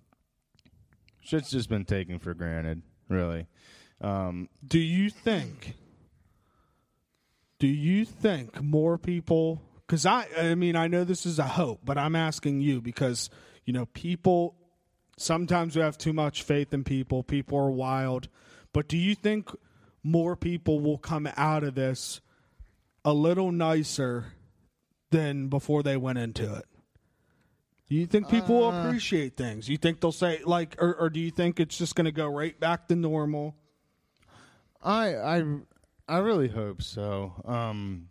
[1.22, 3.48] shit's just been taken for granted, really.
[4.02, 5.76] Um, Do you think?
[7.60, 9.62] Do you think more people?
[9.92, 13.30] Because I, I mean, I know this is a hope, but I'm asking you because
[13.66, 14.56] you know people.
[15.18, 17.24] Sometimes we have too much faith in people.
[17.24, 18.30] People are wild,
[18.72, 19.50] but do you think
[20.02, 22.22] more people will come out of this
[23.04, 24.28] a little nicer
[25.10, 26.66] than before they went into it?
[27.90, 29.68] Do you think people will appreciate things?
[29.68, 32.28] You think they'll say like, or, or do you think it's just going to go
[32.28, 33.58] right back to normal?
[34.82, 35.44] I I
[36.08, 37.34] I really hope so.
[37.44, 38.08] Um,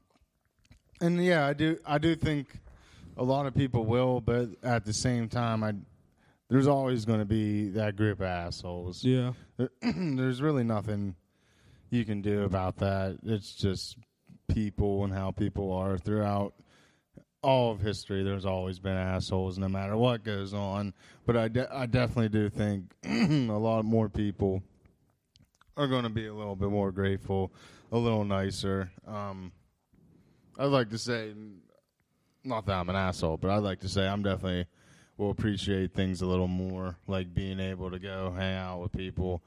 [1.01, 2.49] and yeah, I do I do think
[3.17, 5.75] a lot of people will, but at the same time, I
[6.49, 9.05] there's always going to be that group of assholes.
[9.05, 9.33] Yeah.
[9.57, 11.15] There- there's really nothing
[11.91, 13.19] you can do about that.
[13.25, 13.97] It's just
[14.49, 16.55] people and how people are throughout
[17.43, 20.93] all of history, there's always been assholes, no matter what goes on.
[21.25, 24.63] But I, de- I definitely do think a lot more people
[25.77, 27.51] are going to be a little bit more grateful,
[27.93, 28.91] a little nicer.
[29.07, 29.53] Um,
[30.61, 31.33] I'd like to say,
[32.45, 34.67] not that I'm an asshole, but I'd like to say I'm definitely
[35.17, 39.43] will appreciate things a little more, like being able to go hang out with people,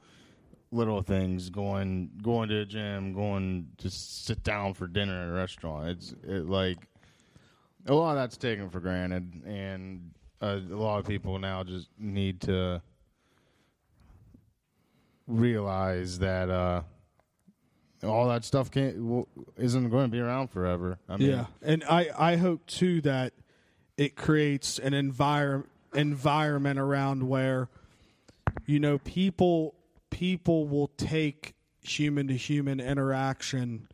[0.72, 5.32] little things, going going to a gym, going to sit down for dinner at a
[5.32, 5.90] restaurant.
[5.90, 6.78] It's it like
[7.86, 10.10] a lot of that's taken for granted, and
[10.42, 12.82] uh, a lot of people now just need to
[15.28, 16.82] realize that uh,
[18.04, 20.98] all that stuff can't well, isn't going to be around forever.
[21.08, 23.32] I mean, yeah, and I I hope too that
[23.96, 27.68] it creates an environment environment around where
[28.66, 29.74] you know people
[30.10, 33.88] people will take human to human interaction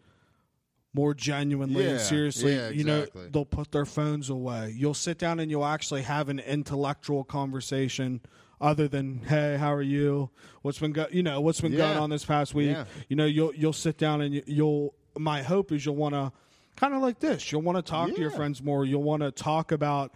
[0.93, 2.57] more genuinely and seriously.
[2.57, 4.75] yeah, You know, they'll put their phones away.
[4.77, 8.21] You'll sit down and you'll actually have an intellectual conversation
[8.61, 10.31] other than hey how are you?
[10.63, 12.71] What's been go- you know what's been going on this past week?
[12.73, 12.85] Yeah.
[13.09, 16.33] you know you'll you'll sit down and you- you'll my hope is you'll want to
[16.77, 17.51] kind of like this.
[17.53, 18.85] You'll want to talk to your friends more.
[18.85, 20.13] You'll want to talk about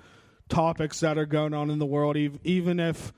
[0.49, 3.13] topics that are going on in the world even if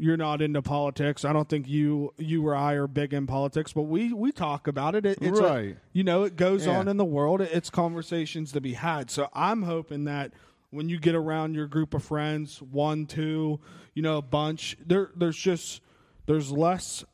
[0.00, 1.24] you're not into politics.
[1.24, 4.68] I don't think you you or i are big in politics but we we talk
[4.68, 5.76] about it, it it's a- Right.
[5.92, 6.78] you know it goes Yeah.
[6.78, 7.40] on in the world.
[7.40, 9.10] It's conversations to be had.
[9.10, 10.32] So i'm hoping that
[10.70, 13.58] when you get around your group of friends one two
[13.94, 15.80] you know a bunch there there's just
[16.26, 17.04] there's less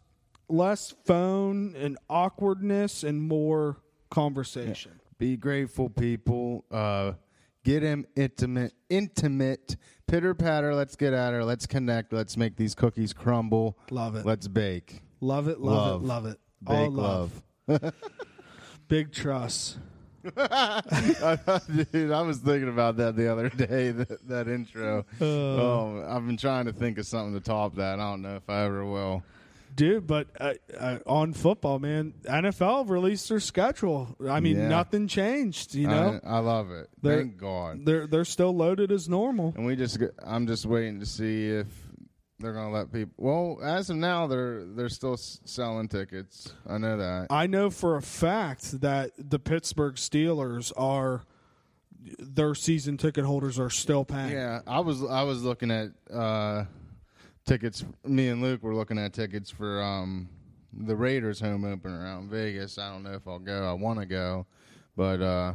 [0.49, 3.77] less phone and awkwardness and more
[4.11, 6.65] conversation Be grateful, people.
[6.71, 7.13] Uh,
[7.65, 9.77] get him intimate, intimate.
[10.07, 10.75] Pitter patter.
[10.75, 11.45] Let's get at her.
[11.45, 12.13] Let's connect.
[12.13, 13.79] Let's make these cookies crumble.
[13.91, 15.03] love it Let's bake.
[15.21, 16.03] love it love, Love.
[16.03, 17.43] it love it Bake all love,
[18.89, 19.79] big trust
[20.25, 23.91] Dude, I was thinking about that the other day.
[23.93, 25.05] That, that intro.
[25.21, 25.25] Uh.
[25.25, 28.01] oh, I've been trying to think of something to top that.
[28.01, 29.23] I don't know if I ever will.
[29.77, 34.17] Dude, but uh, uh, on football, man, NFL released their schedule.
[34.29, 34.69] I mean, Yeah.
[34.69, 35.75] nothing changed.
[35.75, 36.89] You know, I, I love it.
[37.03, 37.85] They're- Thank God.
[37.85, 39.53] they're they're still loaded as normal.
[39.57, 41.67] And we just, I'm just waiting to see if
[42.41, 43.13] they're gonna let people.
[43.17, 46.53] Well, as of now, they're they're still s- selling tickets.
[46.69, 47.29] I know that.
[47.31, 51.23] I know for a fact that the Pittsburgh Steelers are
[52.19, 54.33] their season ticket holders are still paying.
[54.33, 56.65] Yeah, I was I was looking at uh,
[57.47, 57.85] tickets.
[58.05, 60.29] Me and Luke were looking at tickets for um,
[60.73, 62.79] the Raiders home opener out in Vegas.
[62.79, 63.69] I don't know if I'll go.
[63.69, 64.47] I want to go,
[64.97, 65.55] but uh,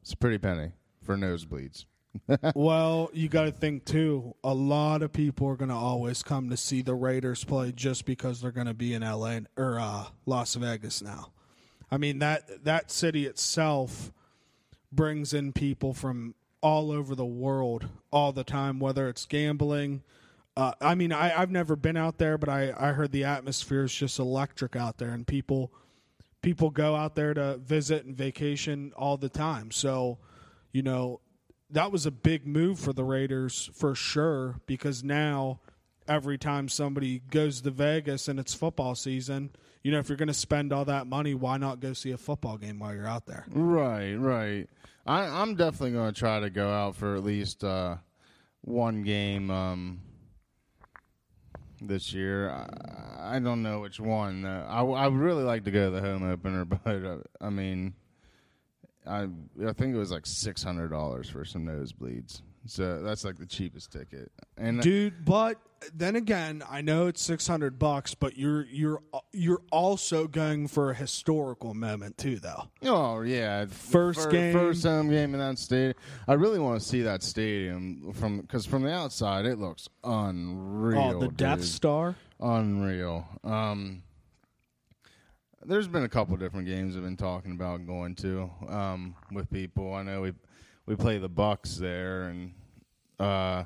[0.00, 0.72] it's a pretty penny
[1.02, 1.84] for nosebleeds.
[2.54, 4.34] Well, you got to think too.
[4.42, 8.04] A lot of people are going to always come to see the Raiders play just
[8.04, 11.32] because they're going to be in LA or uh, Las Vegas now.
[11.90, 14.12] I mean that that city itself
[14.92, 20.02] brings in people from all over the world all the time, whether it's gambling.
[20.56, 23.84] Uh, I mean, I, I've never been out there, but I, I heard the atmosphere
[23.84, 25.72] is just electric out there, and people
[26.42, 29.70] people go out there to visit and vacation all the time.
[29.70, 30.18] So,
[30.72, 31.20] you know,
[31.72, 35.60] that was a big move for the Raiders for sure because now
[36.08, 39.50] every time somebody goes to Vegas and it's football season,
[39.82, 42.18] you know, if you're going to spend all that money, why not go see a
[42.18, 43.44] football game while you're out there?
[43.50, 44.68] Right, right.
[45.06, 47.96] I, I'm definitely going to try to go out for at least uh,
[48.62, 50.00] one game um,
[51.80, 52.50] this year.
[52.50, 54.44] I, I don't know which one.
[54.44, 57.50] Uh, I, I would really like to go to the home opener, but uh, I
[57.50, 57.94] mean,
[59.10, 59.28] I
[59.68, 62.42] I think it was like six hundred dollars for some nosebleeds.
[62.66, 64.30] So that's like the cheapest ticket.
[64.58, 65.56] And Dude, but
[65.94, 69.00] then again, I know it's 600 bucks, but you're you're
[69.32, 72.64] you're also going for a historical moment too though.
[72.82, 74.52] Oh yeah, First Fir- game.
[74.52, 75.94] first home game in that stadium.
[76.28, 81.14] I really want to see that stadium from because from the outside it looks unreal.
[81.16, 81.64] oh, the Death.
[81.64, 82.14] Star.
[82.40, 83.26] unreal.
[83.42, 84.02] Um,
[85.64, 89.94] there's been a couple different games I've been talking about going to um, with people.
[89.94, 90.32] I know we
[90.86, 92.52] we play the Bucs there, and
[93.18, 93.64] uh,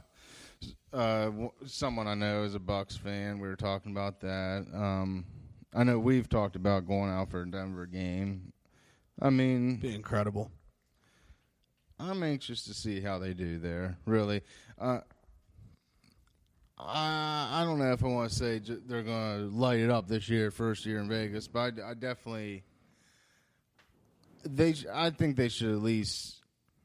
[0.92, 3.38] uh, w- someone I know is a Bucs fan.
[3.38, 4.66] We were talking about that.
[4.74, 5.24] Um,
[5.72, 8.53] I know we've talked about going out for a Denver game.
[9.20, 10.51] I mean, Be incredible.
[11.99, 13.99] I'm anxious to see how they do there.
[14.05, 14.42] Really,
[14.78, 15.01] uh,
[16.78, 19.90] I I don't know if I want to say j- they're going to light it
[19.90, 22.64] up this year, first year in Vegas, but I, I definitely
[24.44, 24.72] they.
[24.74, 26.40] sh- I think they should at least.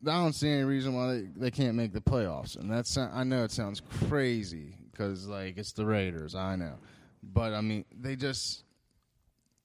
[0.08, 3.24] I don't see any reason why they, they can't make the playoffs, and that's I
[3.24, 6.76] know it sounds crazy because like it's the Raiders, I know,
[7.22, 8.64] but I mean they just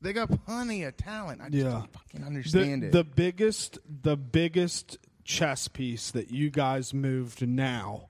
[0.01, 1.41] they got plenty of talent.
[1.41, 1.71] I just Yeah.
[1.73, 2.93] don't fucking understand the, it.
[2.93, 8.09] the biggest the biggest chess piece that you guys moved now,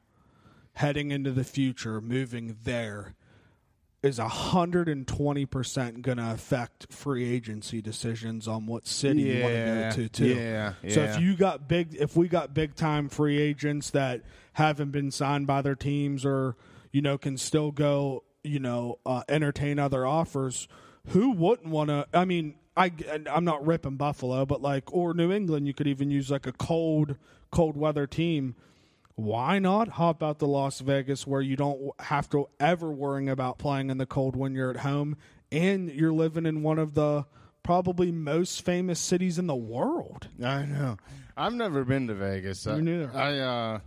[0.75, 3.15] heading into the future, moving there,
[4.03, 9.91] is 120% going to affect free agency decisions on what city you want to go
[10.03, 10.27] to, too.
[10.27, 10.95] yeah, yeah.
[10.95, 14.21] So if you got big, if we got big time free agents that
[14.53, 16.55] haven't been signed by their teams or,
[16.93, 20.69] you know, can still go, you know, uh, entertain other offers,
[21.09, 22.07] who wouldn't want to?
[22.13, 22.93] I mean, I,
[23.31, 26.53] I'm not ripping Buffalo, but like, or New England, you could even use like a
[26.53, 27.17] cold,
[27.51, 28.55] cold weather team
[29.17, 33.59] why not hop out to Las Vegas where you don't have to ever worrying about
[33.59, 35.17] playing in the cold when you're at home
[35.53, 37.25] and you're living in one of the
[37.63, 40.29] probably most famous cities in the world.
[40.43, 40.97] I know.
[41.37, 42.67] I've never been to Vegas.
[42.67, 43.11] I, neither.
[43.15, 43.79] I uh,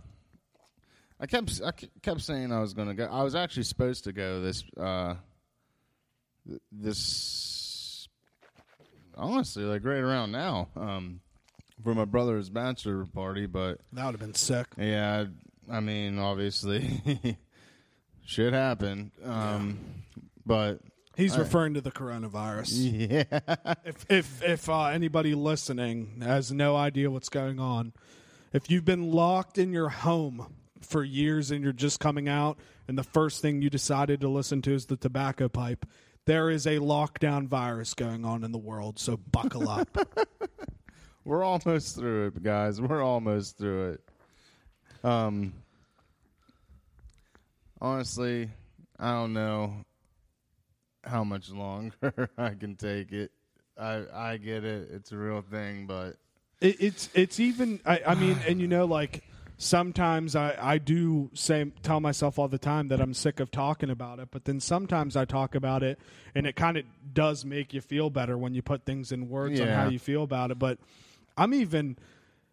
[1.20, 1.72] I kept I
[2.02, 3.06] kept saying I was going to go.
[3.06, 5.14] I was actually supposed to go this uh,
[6.72, 8.08] this
[9.14, 11.20] honestly like right around now um,
[11.84, 14.66] for my brother's bachelor party, but That would have been sick.
[14.76, 15.26] yeah,
[15.70, 17.36] I mean obviously
[18.24, 19.10] shit happened.
[19.24, 19.78] Um,
[20.46, 20.80] but
[21.16, 22.70] He's referring to the coronavirus.
[23.10, 27.92] yeah, if if if uh, anybody listening has no idea what's going on,
[28.52, 32.56] if you've been locked in your home for years and you're just coming out,
[32.86, 35.84] and the first thing you decided to listen to is the tobacco pipe,
[36.24, 39.00] there is a lockdown virus going on in the world.
[39.00, 39.98] So buckle up.
[41.28, 42.80] We're almost through it, guys.
[42.80, 45.04] We're almost through it.
[45.04, 45.52] Um,
[47.82, 48.48] honestly,
[48.98, 49.84] I don't know
[51.04, 53.30] how much longer I can take it.
[53.78, 56.16] I I get it; it's a real thing, but
[56.62, 59.22] It, it's it's even I, I mean, and you know, like
[59.58, 63.90] sometimes I I do say tell myself all the time that I'm sick of talking
[63.90, 65.98] about it, but then sometimes I talk about it,
[66.34, 69.60] and it kind of does make you feel better when you put things in words
[69.60, 70.58] on how you feel about it.
[70.58, 70.78] But
[71.38, 71.96] I'm even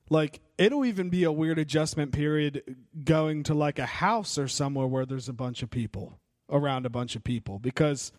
[0.10, 4.88] like it'll even be a weird adjustment period going to like a house or somewhere
[4.88, 6.20] where there's a bunch of people
[6.50, 8.12] around a bunch of people because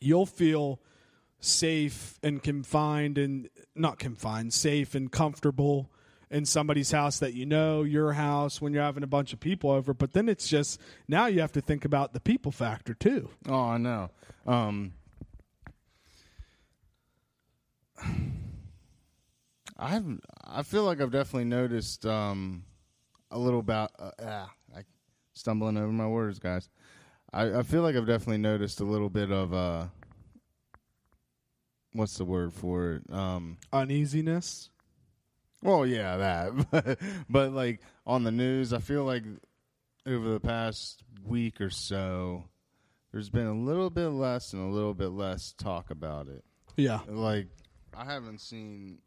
[0.00, 0.80] you'll feel
[1.40, 5.90] safe and confined and not confined, safe and comfortable
[6.30, 9.70] in somebody's house that you know, your house when you're having a bunch of people
[9.70, 9.94] over.
[9.94, 13.30] But then it's just now you have to think about the people factor too.
[13.48, 14.10] oh, I know.
[14.46, 14.92] Um,
[19.78, 20.04] I've
[20.44, 22.64] I feel like I've definitely noticed um,
[23.30, 24.82] a little about uh, ah, I
[25.34, 26.68] stumbling over my words, guys.
[27.32, 29.86] I, I feel like I've definitely noticed a little bit of uh,
[31.92, 33.12] what's the word for it?
[33.12, 34.70] Um, Uneasiness.
[35.62, 36.98] well, yeah, that, but,
[37.28, 39.24] but like on the news, I feel like
[40.06, 42.44] over the past week or so,
[43.12, 46.44] there's been a little bit less and a little bit less talk about it.
[46.76, 47.00] Yeah.
[47.06, 47.48] Like
[47.96, 48.98] I haven't seen.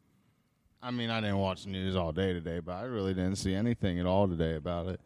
[0.82, 3.54] I mean, I didn't watch the news all day today, but I really didn't see
[3.54, 5.00] anything at all today about it.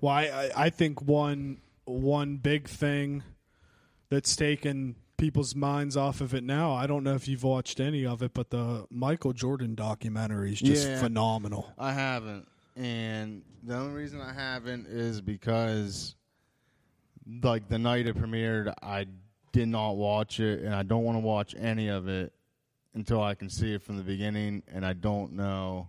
[0.00, 3.22] Well, I, I- think one one big thing
[4.10, 6.72] that's taken people's minds off of it now.
[6.72, 10.60] I don't know if you've watched any of it, but the Michael Jordan documentary is
[10.60, 11.00] just Yeah.
[11.00, 11.72] phenomenal.
[11.78, 12.46] I haven't,
[12.76, 16.14] and the only reason I haven't is because,
[17.42, 19.06] like the night it premiered, I
[19.52, 22.32] did not watch it, and I don't want to watch any of it
[22.98, 25.88] until I can see it from the beginning, and I don't know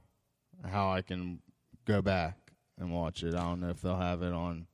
[0.63, 1.39] how I can
[1.85, 2.37] go back
[2.77, 3.33] and watch it.
[3.35, 4.67] I don't know if they'll have it on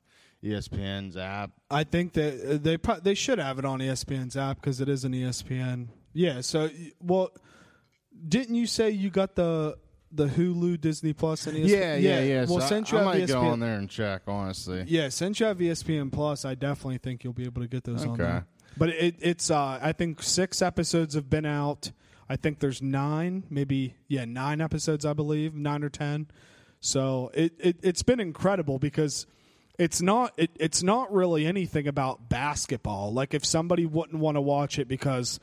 [0.44, 1.52] ESPN's app.
[1.72, 4.90] I think that uh, they pro- they should have it on ESPN's app because it
[4.90, 5.88] is an ESPN.
[6.14, 6.42] Yeah.
[6.42, 6.70] So,
[7.02, 7.32] well,
[8.28, 9.78] didn't you say you got the
[10.12, 11.68] the Hulu Disney Plus and ESPN?
[11.68, 12.46] Yeah, yeah, yeah.
[12.48, 14.22] Well, so since I, you I have might go ESPN, on there and check.
[14.28, 17.84] Honestly, yeah, since you have ESPN Plus, I definitely think you'll be able to get
[17.84, 18.24] those on Okay.
[18.24, 18.46] there.
[18.78, 21.92] But it, it's uh, I think six episodes have been out.
[22.28, 26.28] I think there's nine, maybe yeah, nine episodes, I believe, nine or ten.
[26.80, 29.28] So it, it it's been incredible because
[29.78, 33.14] it's not it, it's not really anything about basketball.
[33.14, 35.40] Like if somebody wouldn't want to watch it because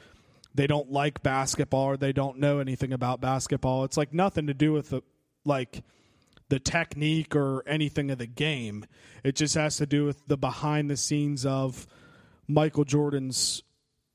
[0.54, 4.54] they don't like basketball or they don't know anything about basketball, it's like nothing to
[4.54, 5.02] do with the
[5.44, 5.82] like
[6.48, 8.84] the technique or anything of the game.
[9.24, 11.86] It just has to do with the behind the scenes of
[12.46, 13.62] Michael Jordan's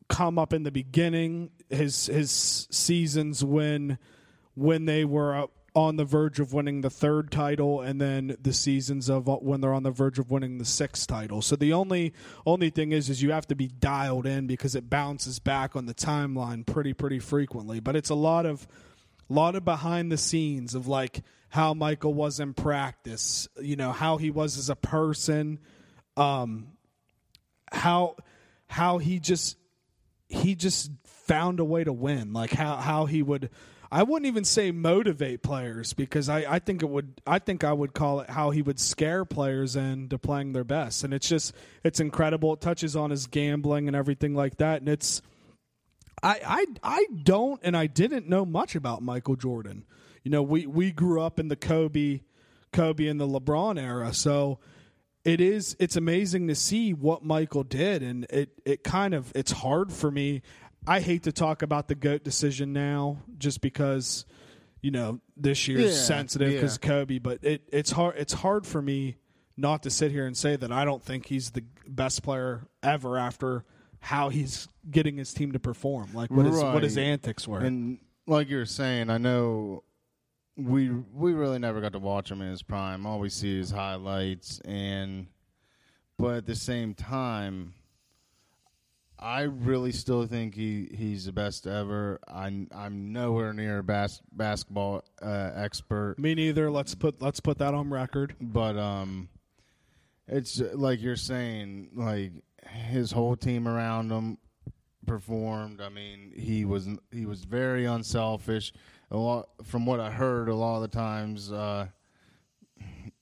[0.10, 3.98] come up in the beginning, his his seasons when
[4.56, 9.10] when they were on the verge of winning the third title, and then the seasons
[9.10, 11.42] of uh, when they're on the verge of winning the sixth title.
[11.42, 12.14] So the only
[12.46, 15.86] only thing is, is you have to be dialed in because it bounces back on
[15.86, 17.80] the timeline pretty pretty frequently.
[17.80, 18.68] But it's a lot of
[19.30, 23.92] a lot of behind the scenes of like how Michael was in practice, you know,
[23.92, 25.60] how he was as a person,
[26.16, 26.70] um,
[27.72, 28.16] how
[28.68, 29.58] how he just
[30.28, 33.50] he just found a way to win, like how how he would
[33.92, 37.72] I wouldn't even say motivate players because I, I think it would I think I
[37.72, 41.04] would call it how he would scare players into playing their best.
[41.04, 41.54] And it's just
[41.84, 42.54] it's incredible.
[42.54, 44.82] It touches on his gambling and everything like that.
[44.82, 45.22] And it's
[46.22, 49.86] I I I don't and I didn't know much about Michael Jordan.
[50.24, 52.22] You know, we we grew up in the Kobe
[52.74, 54.14] Kobe and the LeBron era.
[54.14, 54.60] So
[55.28, 59.52] it is it's amazing to see what Michael did and it it kind of it's
[59.52, 60.42] hard for me
[60.88, 64.26] I hate to talk about the goat decision now, just because
[64.82, 66.88] you know this year's Yeah, sensitive because yeah.
[66.88, 67.20] Kobe.
[67.20, 68.16] But it, it's hard.
[68.18, 69.18] It's hard for me
[69.58, 73.18] not to sit here and say that I don't think he's the best player ever
[73.18, 73.66] after
[74.00, 76.14] how he's getting his team to perform.
[76.14, 77.60] Like what his what his antics were.
[77.60, 79.84] And like you were saying, I know
[80.58, 83.06] we we really never got to watch him in his prime.
[83.06, 85.28] All we see is highlights, and
[86.18, 87.76] but at the same time,
[89.20, 92.20] I really still think he, he's the best ever.
[92.28, 96.72] I I'm nowhere near a bas- basketball uh, expert, me neither.
[96.72, 98.36] Let's put let's put that on record.
[98.42, 99.30] but um,
[100.28, 102.32] it's like you're saying, like
[102.68, 104.40] his whole team around him
[105.06, 105.82] performed.
[105.82, 108.74] I mean, he was he was very unselfish.
[109.10, 111.88] A lot from what I heard, a lot of the times uh,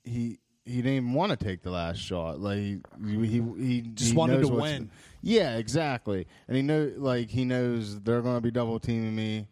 [0.04, 2.40] he he didn't even want to take the last shot.
[2.40, 4.90] Like he he, he Just he wanted to win.
[5.22, 6.26] Yeah, exactly.
[6.48, 9.48] And he know like he knows they're going to be double teaming me.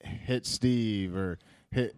[0.00, 1.38] Hit Steve or
[1.70, 1.94] hit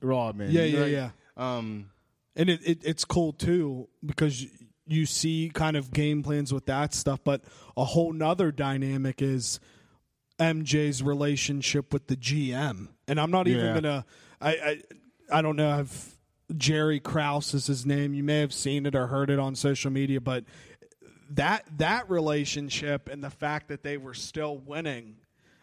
[0.00, 0.50] Rodman.
[0.52, 1.10] Yeah, yeah, yeah.
[1.36, 1.90] Um,
[2.36, 4.50] and it, it it's cool too because you-
[4.90, 7.42] you see kind of game plans with that stuff but
[7.76, 9.60] a whole nother dynamic is
[10.38, 13.74] mj's relationship with the gm and i'm not even Yeah.
[13.74, 14.04] gonna
[14.40, 14.82] i i,
[15.38, 16.16] I don't know if
[16.56, 19.90] jerry krause is his name you may have seen it or heard it on social
[19.90, 20.44] media but
[21.30, 25.16] that that relationship and the fact that they were still winning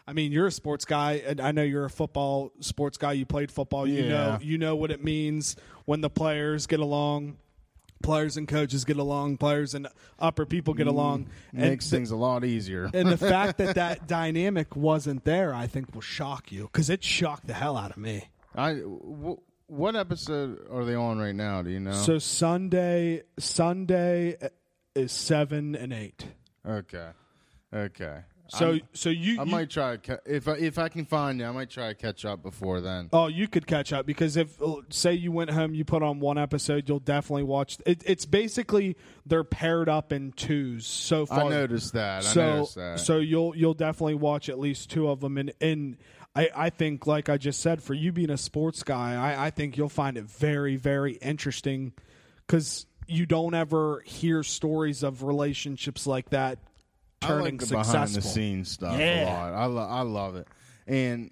[0.07, 3.13] I mean, you're a sports guy, and I know you're a football sports guy.
[3.13, 3.87] You played football.
[3.87, 5.55] You know, you know what it means
[5.85, 7.37] when the players get along,
[8.03, 9.87] players and coaches get along, players and
[10.19, 11.27] upper people get mm, along.
[11.53, 12.89] And makes the- things a lot easier.
[12.93, 17.03] and the fact that that dynamic wasn't there, I think, will shock you because it
[17.03, 18.29] shocked the hell out of me.
[18.55, 21.61] I w- what episode are they on right now?
[21.61, 21.93] Do you know?
[21.93, 24.37] So Sunday, Sunday
[24.93, 26.25] is seven and eight.
[26.67, 27.09] okay,
[27.73, 28.19] okay.
[28.47, 31.39] So, I'm- so you, I you- might try ca- if I, if I can find
[31.39, 33.09] you, I might try to catch up before then.
[33.11, 36.19] Oh, you could catch up because if uh, say you went home, you put on
[36.19, 37.77] one episode, you'll definitely watch.
[37.85, 41.45] It, it's basically they're paired up in twos so far.
[41.45, 42.19] I noticed that.
[42.23, 42.99] I so noticed that.
[42.99, 45.97] so you'll you'll definitely watch at least two of them, and and
[46.35, 49.49] I I think like I just said, for you being a sports guy, I I
[49.49, 51.93] think you'll find it very very interesting
[52.45, 56.59] because you don't ever hear stories of relationships like that
[57.25, 57.93] I turning like the successful.
[57.93, 59.23] behind the scenes stuff Yeah.
[59.23, 59.53] a lot.
[59.53, 60.47] I lo- I love it,
[60.87, 61.31] and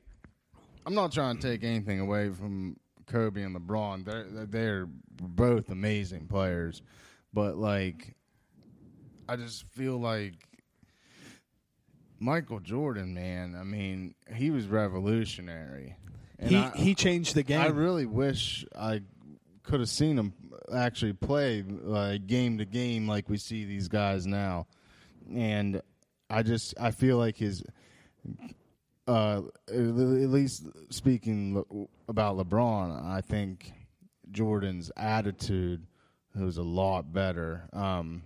[0.86, 2.78] I'm not trying to take anything away from
[3.08, 4.06] Kobe and LeBron.
[4.06, 4.86] They're they're
[5.22, 6.82] both amazing players,
[7.34, 8.16] but like,
[9.30, 10.34] I just feel like
[12.20, 13.56] Michael Jordan, man.
[13.60, 15.96] I mean, he was revolutionary.
[16.40, 17.62] And He I, he changed the game.
[17.62, 19.02] I really wish I
[19.64, 20.34] could have seen him
[20.74, 24.68] actually play like game to game like we see these guys now.
[25.32, 25.82] And
[26.30, 27.64] I just I feel like his
[29.08, 33.72] uh at least speaking about LeBron, I think
[34.32, 35.86] Jordan's attitude
[36.36, 37.68] was a lot better.
[37.74, 38.24] Um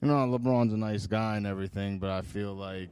[0.00, 2.88] you know, LeBron's a nice guy and everything, but I feel like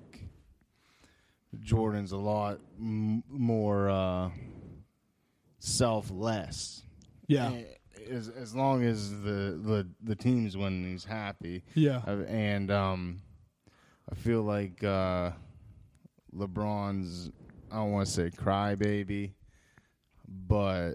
[1.61, 4.31] Jordan's a lot m- more uh,
[5.59, 6.83] selfless.
[7.27, 7.51] yeah
[8.11, 11.62] As as long as the the the team's winning, he's happy.
[11.74, 12.03] yeah.
[12.07, 13.20] Uh, and um,
[14.11, 15.30] I feel like uh,
[16.34, 17.30] LeBron's
[17.70, 19.32] I don't want to say crybaby,
[20.26, 20.94] but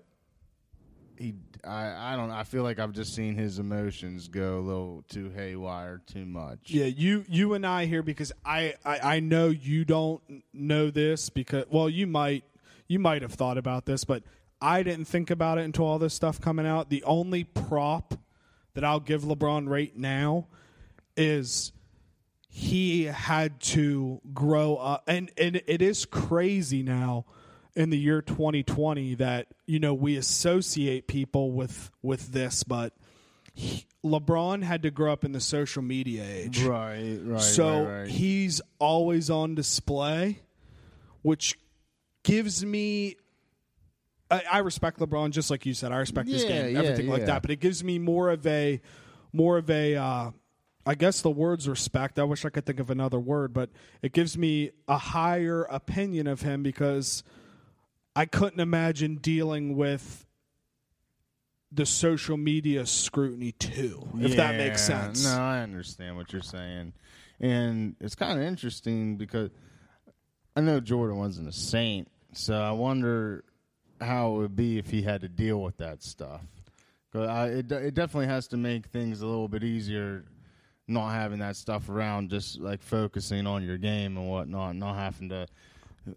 [1.18, 5.04] he I I don't I feel like I've just seen his emotions go a little
[5.10, 6.60] too haywire too much.
[6.66, 10.22] Yeah, you you and I here because I, I I know you don't
[10.54, 12.44] know this because well you might
[12.88, 14.24] you might have thought about this but
[14.64, 16.90] I didn't think about it until all this stuff coming out.
[16.90, 18.16] The only prop
[18.74, 20.48] that I'll give LeBron right now
[21.18, 21.72] is
[22.48, 27.26] he had to grow up and and it is crazy now
[27.76, 32.94] in the year 2020 that you know we associate people with with this but
[33.56, 37.42] he, LeBron had to grow up in the social media age Right, right.
[37.42, 38.08] so right, right.
[38.08, 40.40] he's always on display,
[41.22, 41.58] which
[42.24, 43.16] gives me.
[44.32, 45.92] I, I respect LeBron, just like you said.
[45.92, 47.26] I respect his Yeah, game, yeah, everything like yeah.
[47.28, 47.42] that.
[47.42, 48.82] But it gives me more of a,
[49.32, 50.32] more of a, uh,
[50.86, 52.20] I guess the word's respect.
[52.20, 53.70] I wish I could think of another word, but
[54.02, 57.24] it gives me a higher opinion of him because
[58.16, 60.26] I couldn't imagine dealing with
[61.72, 65.24] the social media scrutiny too, if that makes Yeah, sense.
[65.26, 66.94] No, I understand what you're saying,
[67.40, 69.50] and it's kind of interesting because
[70.56, 73.44] I know Jordan wasn't a saint, so I wonder
[74.02, 76.42] how it would be if he had to deal with that stuff.
[77.16, 80.26] I, it it definitely has to make things a little bit easier,
[80.88, 85.30] not having that stuff around, just like focusing on your game and whatnot, not having
[85.30, 85.48] to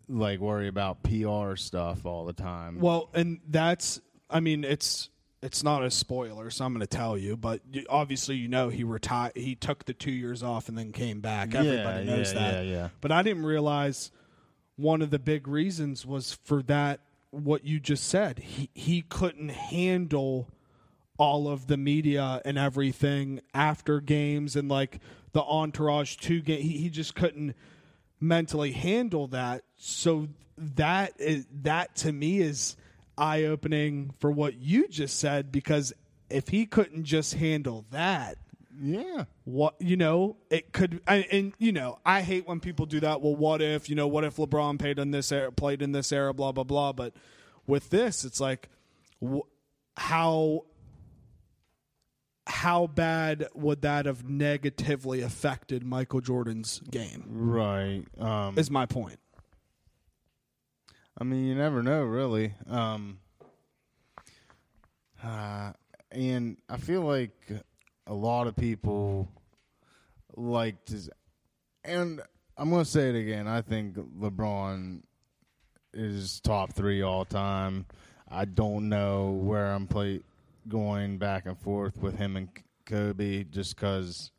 [0.09, 2.81] like worry about PR stuff all the time.
[2.81, 4.01] Well, and that's
[4.31, 5.11] I mean it's
[5.43, 7.37] it's not a spoiler, so I'm going to tell you.
[7.37, 9.33] But you, obviously, you know he retired.
[9.37, 11.55] He took the two years off and then came back.
[11.55, 12.65] Everybody yeah, knows yeah, that.
[12.65, 12.89] yeah, yeah.
[13.01, 14.11] But I didn't realize
[14.77, 17.01] one of the big reasons was for that.
[17.31, 20.49] What you just said, he he couldn't handle
[21.19, 25.01] all of the media and everything after games and like
[25.33, 26.61] the entourage to game.
[26.61, 27.55] He, he just couldn't
[28.21, 29.63] mentally handle that.
[29.77, 32.77] So that is that to me is
[33.19, 35.93] eye opening for what you just said because
[36.29, 38.37] if he couldn't just handle that,
[38.81, 39.25] yeah.
[39.45, 43.21] what you know it could and, and you know I hate when people do that.
[43.21, 46.13] Well, what if you know what if LeBron played in this era, played in this
[46.13, 46.93] era, blah blah blah.
[46.93, 47.15] But
[47.67, 48.69] with this, it's like
[49.25, 49.47] wh-
[49.97, 50.65] how
[52.47, 57.25] how bad would that have negatively affected Michael Jordan's game?
[57.29, 58.05] Right.
[58.19, 59.19] Um, Is my point.
[61.19, 62.55] I mean, you never know, really.
[62.69, 63.19] Um,
[65.25, 65.73] uh,
[66.11, 67.51] and I feel like
[68.07, 69.29] a lot of people
[70.37, 70.97] like to,
[71.85, 72.21] and
[72.57, 73.47] I'm going to say it again.
[73.49, 75.03] I think LeBron
[75.93, 77.87] is top three all time.
[78.29, 80.21] I don't know where I'm play
[80.69, 82.49] going back and forth with him and
[82.85, 84.31] Kobe, just because.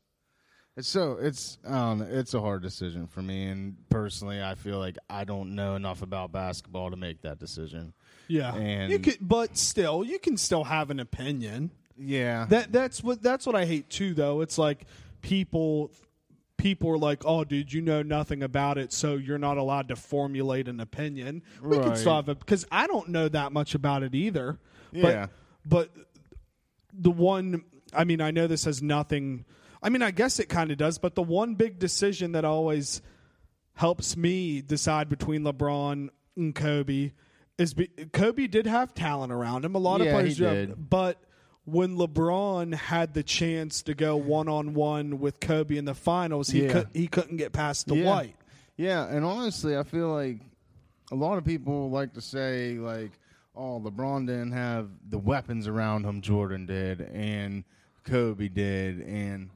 [0.76, 4.95] It's so it's I it's a hard decision for me, and personally, I feel like
[5.09, 7.93] I don't know enough about basketball to make that decision.
[8.28, 11.72] Yeah, And- you could, but still, you can still have an opinion.
[11.99, 14.13] Yeah, That that's what that's what I hate too.
[14.13, 14.85] Though it's like
[15.21, 15.91] people
[16.57, 19.95] people are like, "Oh, dude, you know nothing about it, so you're not allowed to
[19.95, 21.97] formulate an opinion." We can Right.
[21.97, 24.59] still have it because I don't know that much about it either.
[24.91, 25.27] Yeah.
[25.65, 26.05] but but
[26.93, 29.45] the one, I mean, I know this has nothing.
[29.83, 33.01] I mean, I guess it kind of does, but the one big decision that always
[33.75, 37.11] helps me decide between LeBron and Kobe
[37.59, 39.75] is be, Kobe did have talent around him.
[39.75, 40.89] A lot of players he do have- did.
[40.89, 41.21] but
[41.70, 46.47] when LeBron had the chance to go one on one with Kobe in the finals,
[46.49, 46.72] he Yeah.
[46.72, 48.05] could he couldn't get past the yeah.
[48.05, 48.36] white.
[48.78, 50.39] Yeah, and honestly, I feel like
[51.11, 53.11] a lot of people like to say like,
[53.53, 57.65] "Oh, LeBron didn't have the weapons around him Jordan did, and
[58.05, 59.49] Kobe did." And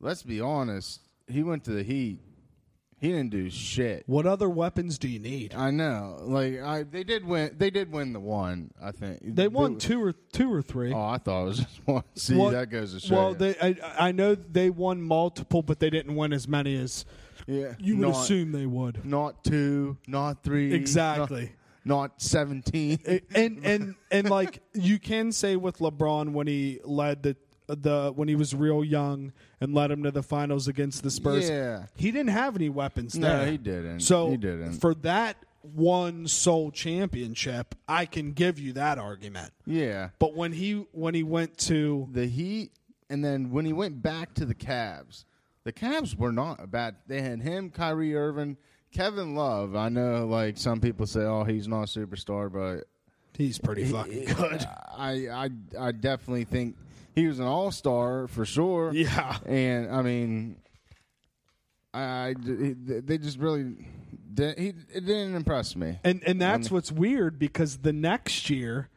[0.00, 2.18] let's be honest, he went to the Heat.
[3.02, 4.04] He didn't do shit.
[4.06, 5.54] What other weapons do you need?
[5.56, 7.52] I know, like I, they did win.
[7.58, 8.70] They did win the one.
[8.80, 10.92] I think They won two or two or three.
[10.92, 12.04] Oh, I thought it was just one.
[12.14, 13.14] See, Well- that goes to show.
[13.16, 13.36] well, you.
[13.38, 17.04] they I, I know they won multiple, but they didn't win as many as
[17.48, 19.04] yeah, you would not, assume they would.
[19.04, 21.50] not two, not three, Exactly.
[21.84, 23.00] not, not seventeen.
[23.34, 27.36] and and and like you can say with LeBron when he led the
[27.74, 31.48] the when he was real young and led him to the finals against the Spurs.
[31.48, 31.86] Yeah.
[31.96, 33.46] he didn't have any weapons No, there.
[33.50, 34.00] he didn't.
[34.00, 34.74] So He didn't.
[34.74, 39.52] for that one sole championship, I can give you that argument.
[39.66, 42.72] yeah, But when he when he went to the Heat,
[43.10, 45.24] and then when he went back to the Cavs,
[45.64, 46.96] the Cavs were not a bad.
[47.06, 48.56] They had him, Kyrie Irving,
[48.90, 49.76] Kevin Love.
[49.76, 52.88] I know, like some people say, "Oh, he's not a superstar," but
[53.38, 54.66] he's pretty fucking good.
[54.96, 56.76] I, I, I definitely think
[57.14, 58.92] he was an all star for sure.
[58.92, 59.38] Yeah.
[59.46, 60.56] and I mean,
[61.94, 63.74] I, they just really,
[64.32, 65.98] did, he it didn't impress me.
[66.04, 68.88] And and that's what's weird because the next year,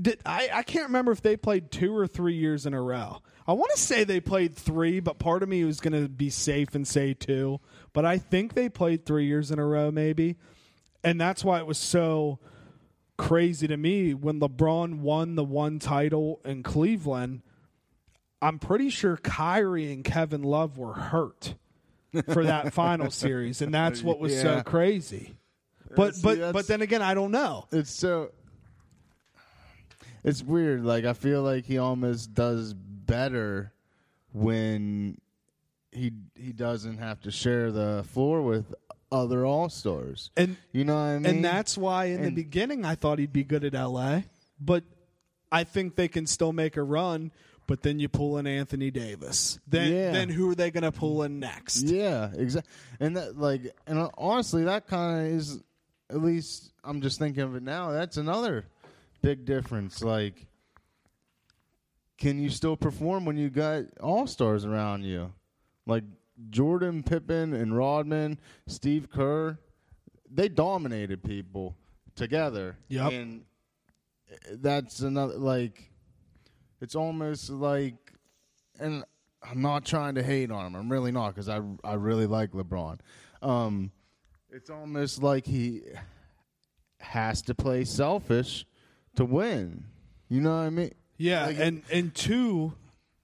[0.00, 3.18] did I I can't remember if they played two or three years in a row.
[3.46, 6.28] I want to say they played three, but part of me was going to be
[6.28, 7.60] safe and say two.
[7.94, 10.36] But I think they played three years in a row, maybe,
[11.02, 12.38] and that's why it was so
[13.16, 17.42] crazy to me when LeBron won the one title in Cleveland.
[18.40, 21.54] I'm pretty sure Kyrie and Kevin Love were hurt
[22.32, 25.36] for that final series, and that's what was so crazy.
[25.96, 27.66] But See, but but then again, I don't know.
[27.72, 28.30] It's so.
[30.24, 30.84] It's weird.
[30.84, 33.72] Like I feel like he almost does better
[34.32, 35.18] when
[35.92, 38.74] he he doesn't have to share the floor with
[39.10, 40.30] other all stars.
[40.36, 41.26] And You know what I mean?
[41.26, 44.22] and that's why in the beginning I thought he'd be good at LA,
[44.60, 44.84] but
[45.50, 47.32] I think they can still make a run.
[47.68, 49.60] But then you pull in Anthony Davis.
[49.68, 50.10] Then Yeah.
[50.10, 51.82] then who are they going to pull in next?
[51.82, 52.72] Yeah, exactly.
[52.98, 55.62] And that, like, and uh, honestly, that kind of is,
[56.10, 57.92] at least I'm just thinking of it now.
[57.92, 58.64] That's another
[59.22, 60.02] big difference.
[60.02, 60.46] Like,
[62.16, 65.32] can you still perform when you got all stars around you,
[65.86, 66.04] like
[66.50, 69.58] Jordan, Pippen, and Rodman, Steve Kerr?
[70.30, 71.76] They dominated people
[72.16, 72.76] together.
[72.88, 73.12] Yep.
[73.12, 73.44] and
[74.52, 75.87] that's another like.
[76.80, 78.12] It's almost like,
[78.78, 79.04] and
[79.42, 80.74] I'm not trying to hate on him.
[80.76, 82.98] I'm really not because I I really like LeBron.
[83.42, 83.90] Um,
[84.50, 85.82] it's almost like he
[87.00, 88.66] has to play selfish
[89.16, 89.84] to win.
[90.28, 90.94] You know what I mean?
[91.16, 92.74] Yeah, Like- and and two,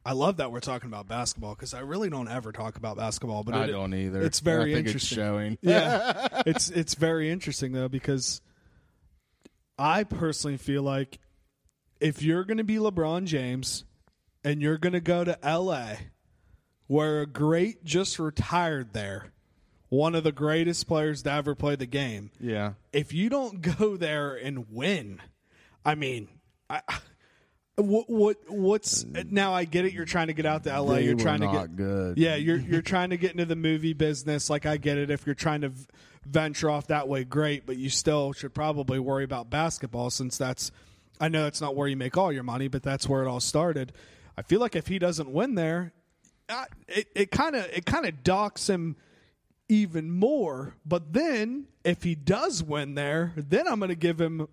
[0.05, 3.43] I love that we're talking about basketball because I really don't ever talk about basketball,
[3.45, 4.21] but I it- don't either.
[4.23, 4.97] It's very interesting.
[4.97, 5.59] It's showing.
[5.63, 8.41] yeah, it's it's very interesting though because
[9.79, 11.19] I personally feel like
[12.05, 13.85] if you're going to be LeBron James
[14.45, 15.95] and you're going to go to LA
[16.87, 19.33] where a great just retired there,
[19.89, 22.75] one of the greatest players to ever play the game, Yeah.
[22.93, 25.21] if you don't go there and win,
[25.85, 26.29] I mean,
[26.69, 26.83] I,
[27.77, 29.53] what what what's now?
[29.55, 29.93] I get it.
[29.93, 30.97] You're trying to get out to LA.
[30.97, 32.19] They you're trying to get good.
[32.19, 34.49] Yeah, you're you're trying to get into the movie business.
[34.51, 35.11] Like I get it.
[35.11, 35.73] If you're trying to
[36.27, 37.67] venture off that way, great.
[37.67, 40.71] But you still should probably worry about basketball since that's.
[41.21, 43.41] I know that's not where you make all your money, but that's where it all
[43.41, 43.93] started.
[44.37, 45.93] I feel like if he doesn't win there,
[46.49, 48.97] I- it it kind of it kind of docks him
[49.69, 50.75] even more.
[50.85, 54.47] But then if he does win there, then I'm going to give him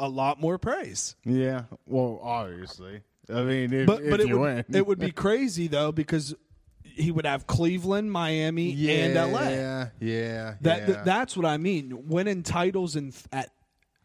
[0.00, 1.14] a lot more praise.
[1.24, 1.64] Yeah.
[1.86, 3.02] Well, obviously.
[3.32, 6.34] I mean, if, But if but it would win, it would be crazy though because
[6.82, 9.40] he would have Cleveland, Miami, yeah, and LA.
[9.50, 9.88] Yeah.
[10.00, 10.54] Yeah.
[10.62, 10.86] That yeah.
[10.86, 12.08] th- that's what I mean.
[12.08, 13.50] Winning titles in at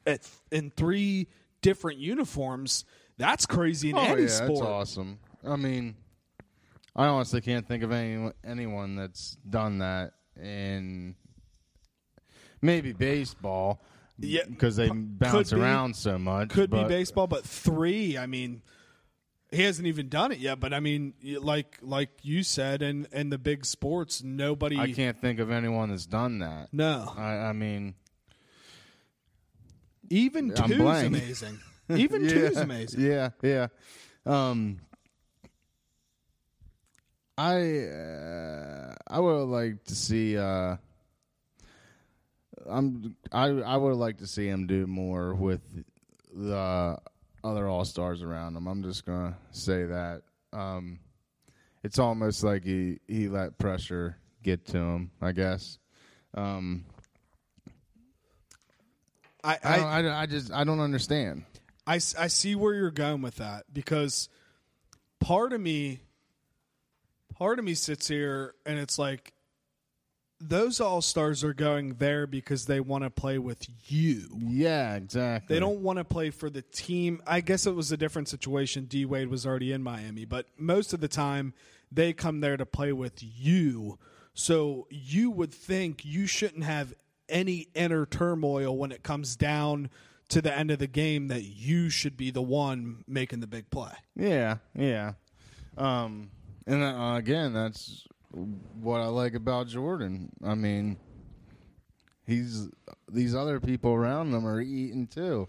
[0.06, 1.28] at in three
[1.62, 2.86] different uniforms.
[3.18, 4.50] That's crazy in oh, any yeah, sport.
[4.50, 5.20] That's awesome.
[5.46, 5.96] I mean,
[6.96, 11.16] I honestly can't think of any anyone that's done that in
[12.62, 13.82] maybe baseball.
[14.18, 15.60] Yeah, because they bounce be.
[15.60, 16.50] around so much.
[16.50, 18.18] Could but- be baseball, but three.
[18.18, 18.62] I mean,
[19.52, 20.60] he hasn't even done it yet.
[20.60, 24.78] But I mean, like like you said, and and the big sports, nobody.
[24.78, 26.70] I can't think of anyone that's done that.
[26.72, 27.96] No, I, I mean,
[30.12, 31.08] even I'm two's blank.
[31.08, 31.60] amazing.
[31.90, 33.02] Even yeah, two's amazing.
[33.02, 33.68] Yeah, yeah.
[34.26, 34.80] Um,
[37.38, 40.38] I uh, I would like to see.
[40.38, 40.78] Uh,
[42.70, 45.62] I'm I I would like to see him do more with
[46.34, 46.98] the
[47.44, 48.68] other all stars around him.
[48.68, 50.22] I'm just gonna say that.
[50.54, 51.00] Um,
[51.84, 55.12] it's almost like he he let pressure get to him.
[55.22, 55.78] I guess.
[56.36, 56.86] Um,
[59.44, 61.44] I, I, I, don't, I, don't- I just I don't understand.
[61.88, 64.30] I, I see where you're going with that because
[65.20, 66.02] part of me
[67.34, 69.34] part of me sits here and it's like
[70.40, 74.28] those all stars are going there because they want to play with you.
[74.40, 75.56] Yeah, exactly.
[75.56, 77.22] They don't want to play for the team.
[77.28, 78.86] I guess it was a different situation.
[78.86, 81.54] D Wade was already in Miami, but most of the time
[81.92, 84.00] they come there to play with you.
[84.34, 86.94] So you would think you shouldn't have
[87.32, 89.90] any inner turmoil when it comes down
[90.30, 93.70] to the end of the game that you should be the one making the big
[93.70, 93.92] play.
[94.16, 95.14] Yeah, yeah.
[95.78, 96.32] Um,
[96.66, 100.30] and uh, again, that's what I like about Jordan.
[100.44, 100.98] I mean,
[102.26, 102.70] he's
[103.12, 105.48] these other people around him are eating too.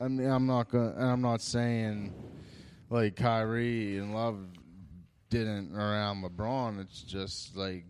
[0.00, 0.94] I mean, I'm not gonna.
[0.96, 2.12] I'm not saying
[2.90, 4.38] like Kyrie and Love
[5.30, 6.80] didn't around LeBron.
[6.80, 7.84] It's just like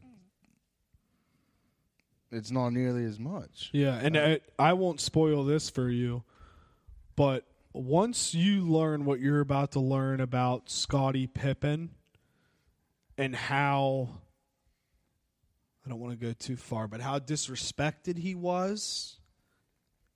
[2.34, 3.70] it's not nearly as much.
[3.72, 6.24] Yeah, and I, I won't spoil this for you,
[7.16, 11.90] but once you learn what you're about to learn about Scottie Pippen
[13.18, 14.08] and how
[15.84, 19.18] I don't want to go too far, but how disrespected he was,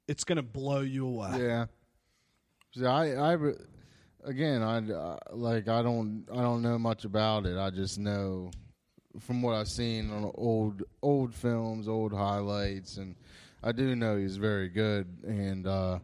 [0.07, 1.43] it's going to blow you away.
[1.43, 1.67] Yeah.
[2.75, 3.37] See, I, I,
[4.25, 7.59] again, I uh, like I don't, I don't know much about it.
[7.59, 8.51] I just know
[9.21, 13.17] from what I've seen on old, old films, old highlights, and
[13.63, 15.07] I do know he's very good.
[15.25, 15.99] And uh,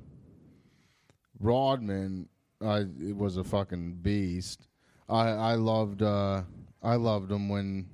[1.41, 2.29] Rodman,
[2.65, 4.67] I it was a fucking beast.
[5.09, 6.43] I, I loved, uh,
[6.83, 7.89] I loved him when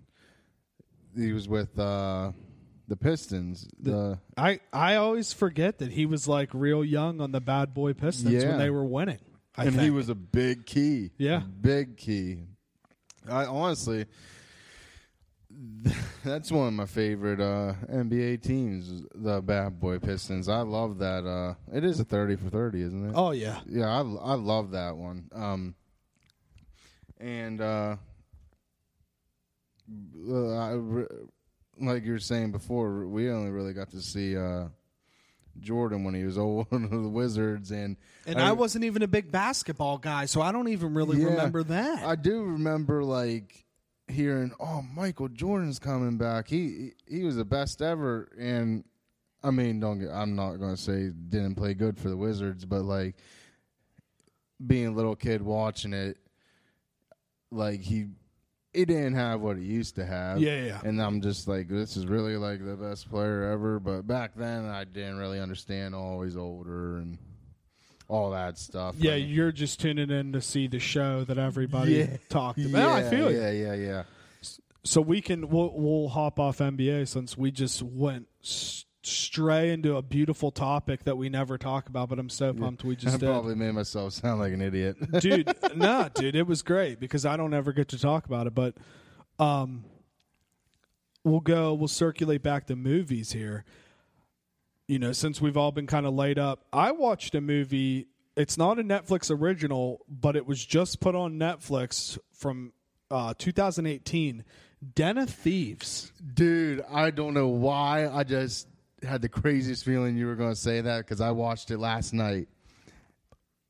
[1.17, 2.31] he was with uh,
[2.87, 3.69] the Pistons.
[3.81, 7.95] The, I, I always forget that he was like real young on the Bad Boy
[7.95, 8.51] Pistons Yeah.
[8.51, 9.19] when they were winning.
[9.57, 11.11] I and he was a big key.
[11.19, 11.41] Yeah.
[11.61, 12.45] big key.
[13.29, 14.07] I honestly,
[16.25, 20.49] that's one of my favorite uh, NBA teams, the Bad Boy Pistons.
[20.49, 21.27] I love that.
[21.27, 23.13] Uh, it is a thirty for thirty, isn't it?
[23.17, 23.61] Oh yeah.
[23.69, 25.29] Yeah, I I love that one.
[25.33, 25.75] Um,
[27.19, 27.97] and uh,
[30.29, 30.75] uh, I
[31.81, 34.67] like you were saying before, we only really got to see uh,
[35.59, 37.97] Jordan when he was old on the Wizards, and
[38.27, 41.29] And I, wasn't even a big basketball guy, so I don't even really Yeah.
[41.29, 42.05] remember that.
[42.05, 43.65] I do remember like
[44.11, 46.49] hearing, "Oh, Michael Jordan's coming back.
[46.49, 48.85] He he was the best ever." And
[49.43, 50.11] I mean, don't get.
[50.11, 53.17] I'm not going to say didn't play good for the Wizards, but like
[54.65, 56.19] being a little kid watching it,
[57.51, 58.09] like he
[58.73, 60.41] he didn't have what he used to have.
[60.41, 60.81] Yeah, yeah.
[60.85, 63.81] And I'm just like, this is really like the best player ever.
[63.81, 65.95] But back then, I didn't really understand.
[65.95, 67.19] Oh, he's older and
[68.11, 68.97] all that stuff.
[68.99, 72.17] yeah, I you're just tuning in to see the show that everybody Yeah.
[72.29, 72.91] talked about.
[72.93, 73.39] I feel you.
[73.41, 74.03] yeah, yeah, yeah.
[74.85, 78.27] So we can we'll, we'll hop off NBA since we just went
[79.03, 82.09] stray into a beautiful topic that we never talk about.
[82.09, 83.27] But I'm so pumped we I just did.
[83.27, 84.97] probably made myself sound like an idiot.
[85.21, 88.55] dude nah dude it was great because i don't ever get to talk about it
[88.55, 88.75] but
[89.39, 89.85] um
[91.25, 93.65] we'll go we'll circulate back to movies here
[94.91, 98.07] you know since we've all been kind of laid up i watched a movie
[98.37, 102.73] it's not a netflix original but it was just put on netflix from
[103.11, 104.45] uh 2018
[104.95, 108.09] den of thieves Dude, I don't know why.
[108.09, 108.67] I just
[109.03, 112.13] had the craziest feeling you were going to say that because I watched it last
[112.15, 112.49] night.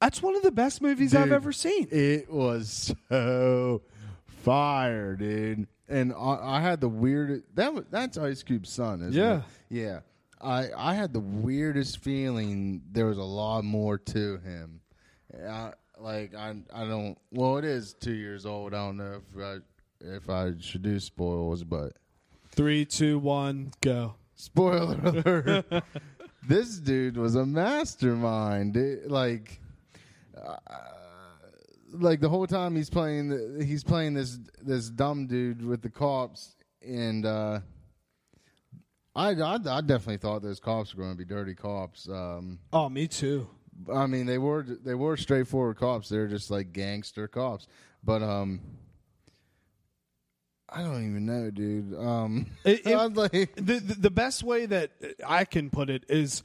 [0.01, 3.82] that's one of the best movies i've ever seen It was so
[4.26, 5.66] fire, dude.
[5.88, 7.44] And I, I had the weirdest.
[7.56, 9.38] That was, that's Ice Cube's son, isn't Yeah.
[9.38, 9.42] it?
[9.68, 10.01] Yeah.
[10.40, 12.82] I I had the weirdest feeling.
[12.90, 14.80] There was a lot more to him.
[15.48, 17.16] I, like I I don't.
[17.30, 18.74] Well, it is two years old.
[18.74, 19.56] I don't know if I
[20.00, 21.92] if I should do spoils, but
[22.52, 25.84] three two one go spoiler alert.
[26.48, 28.76] this dude was a mastermind.
[28.76, 29.60] It- like,
[30.40, 30.56] uh,
[31.92, 35.90] like the whole time he's playing, the, he's playing this this dumb dude with the
[35.90, 37.60] cops, and uh,
[39.20, 42.09] I, I I definitely thought those cops were going to be dirty cops.
[42.09, 43.48] Um, oh me too
[43.92, 46.09] I mean, they were they were straightforward cops.
[46.09, 47.66] They're just like gangster cops,
[48.05, 48.60] but um.
[50.72, 51.98] I don't even know, dude.
[51.98, 54.92] Um, It- it- like, the, the the best way that
[55.26, 56.44] I can put it is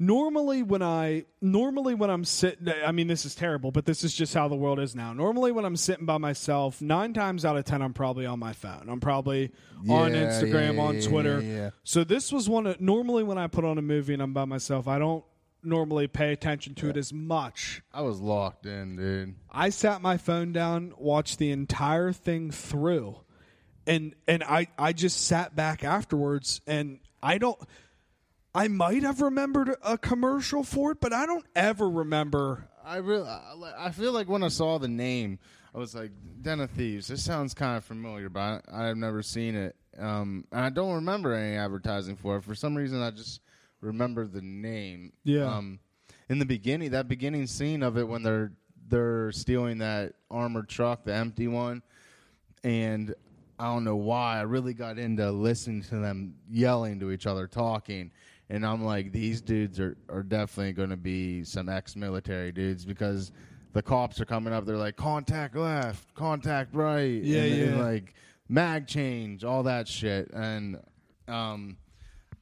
[0.00, 4.12] normally when I normally when I'm sitting I mean this is terrible but this is
[4.14, 5.12] just how the world is now.
[5.12, 8.54] Normally when I'm sitting by myself, 9 times out of 10 I'm probably on my
[8.54, 8.88] phone.
[8.88, 9.52] I'm probably
[9.88, 11.40] on Instagram, yeah, on Twitter.
[11.40, 11.70] yeah, yeah.
[11.84, 14.46] So this was one of, normally when I put on a movie and I'm by
[14.46, 15.24] myself, I don't
[15.62, 17.82] normally pay attention to it as much.
[17.92, 19.34] I was locked in, dude.
[19.50, 23.18] I sat my phone down, watched the entire thing through,
[23.86, 27.58] and and I I just sat back afterwards, and I don't.
[28.54, 32.68] I might have remembered a commercial for it, but I don't ever remember.
[32.84, 35.38] I really, I I feel like when I saw the name,
[35.74, 36.10] I was like,
[36.42, 40.44] "Den of Thieves." This sounds kind of familiar, but I, I've never seen it, um,
[40.50, 42.44] and I don't remember any advertising for it.
[42.44, 43.40] For some reason, I just
[43.80, 45.12] remember the name.
[45.22, 45.44] Yeah.
[45.44, 45.78] Um,
[46.28, 48.52] in the beginning, that beginning scene of it when they're
[48.88, 51.82] they're stealing that armored truck, the empty one,
[52.64, 53.14] and
[53.60, 57.46] I don't know why I really got into listening to them yelling to each other,
[57.46, 58.10] talking,
[58.50, 63.32] and I'm like, these dudes are are definitely going to be some ex-military dudes because
[63.72, 64.66] the cops are coming up.
[64.66, 67.82] They're like, contact left, contact right, Yeah, and, and, yeah.
[67.82, 68.14] like
[68.48, 70.78] mag change, all that shit, and
[71.28, 71.78] um.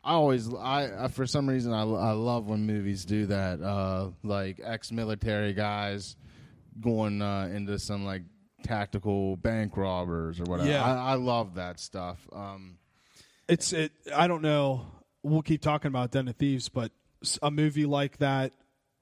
[0.05, 3.61] I always, I, I for some reason, I, I love when movies do that.
[3.61, 6.17] Uh, like ex-military guys
[6.81, 8.23] going uh, into some like
[8.63, 10.71] tactical bank robbers or whatever.
[10.71, 10.83] Yeah.
[10.85, 12.27] I, I love that stuff.
[12.33, 12.79] Um,
[13.49, 13.93] It's it.
[14.15, 14.87] I don't know.
[15.29, 16.93] We'll keep talking about Den of Thieves, but
[17.43, 18.53] a movie like that,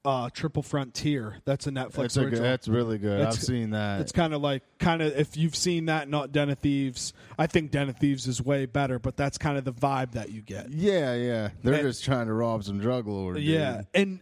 [0.05, 1.37] uh, Triple Frontier.
[1.45, 3.19] That's a Netflix that's, a good, that's really good.
[3.19, 4.01] It's- I've seen that.
[4.01, 7.13] It's kind of like kind of if you've seen that, not Den of Thieves.
[7.37, 10.31] I think Den of Thieves is way better, but that's kind of the vibe that
[10.31, 10.69] you get.
[10.71, 11.49] yeah, yeah.
[11.63, 13.39] They're And- just trying to rob some drug lords.
[13.39, 13.47] dude.
[13.47, 14.21] Yeah, and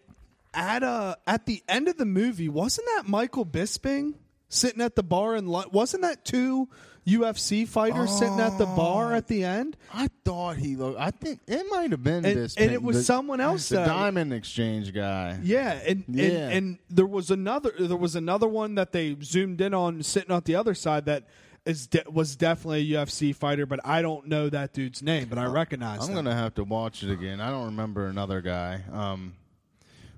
[0.53, 4.13] at uh at the end of the movie, wasn't that Michael Bisping
[4.49, 6.69] sitting at the bar and wasn't that two
[7.07, 9.77] UFC fighters sitting at the bar at the end?
[9.93, 10.99] I thought he looked.
[10.99, 13.77] I think it might have been And- this, and it was the- someone else the
[13.85, 15.39] diamond exchange guy.
[15.43, 16.23] Yeah, and, Yeah.
[16.25, 20.31] and and there was another there was another one that they zoomed in on sitting
[20.31, 21.25] on the other side that
[21.65, 25.37] is de- was definitely a UFC fighter, but I don't know that dude's name, but
[25.39, 27.39] I recognize I'm gonna have to watch it again.
[27.41, 28.81] I don't remember another guy.
[28.91, 29.33] Um,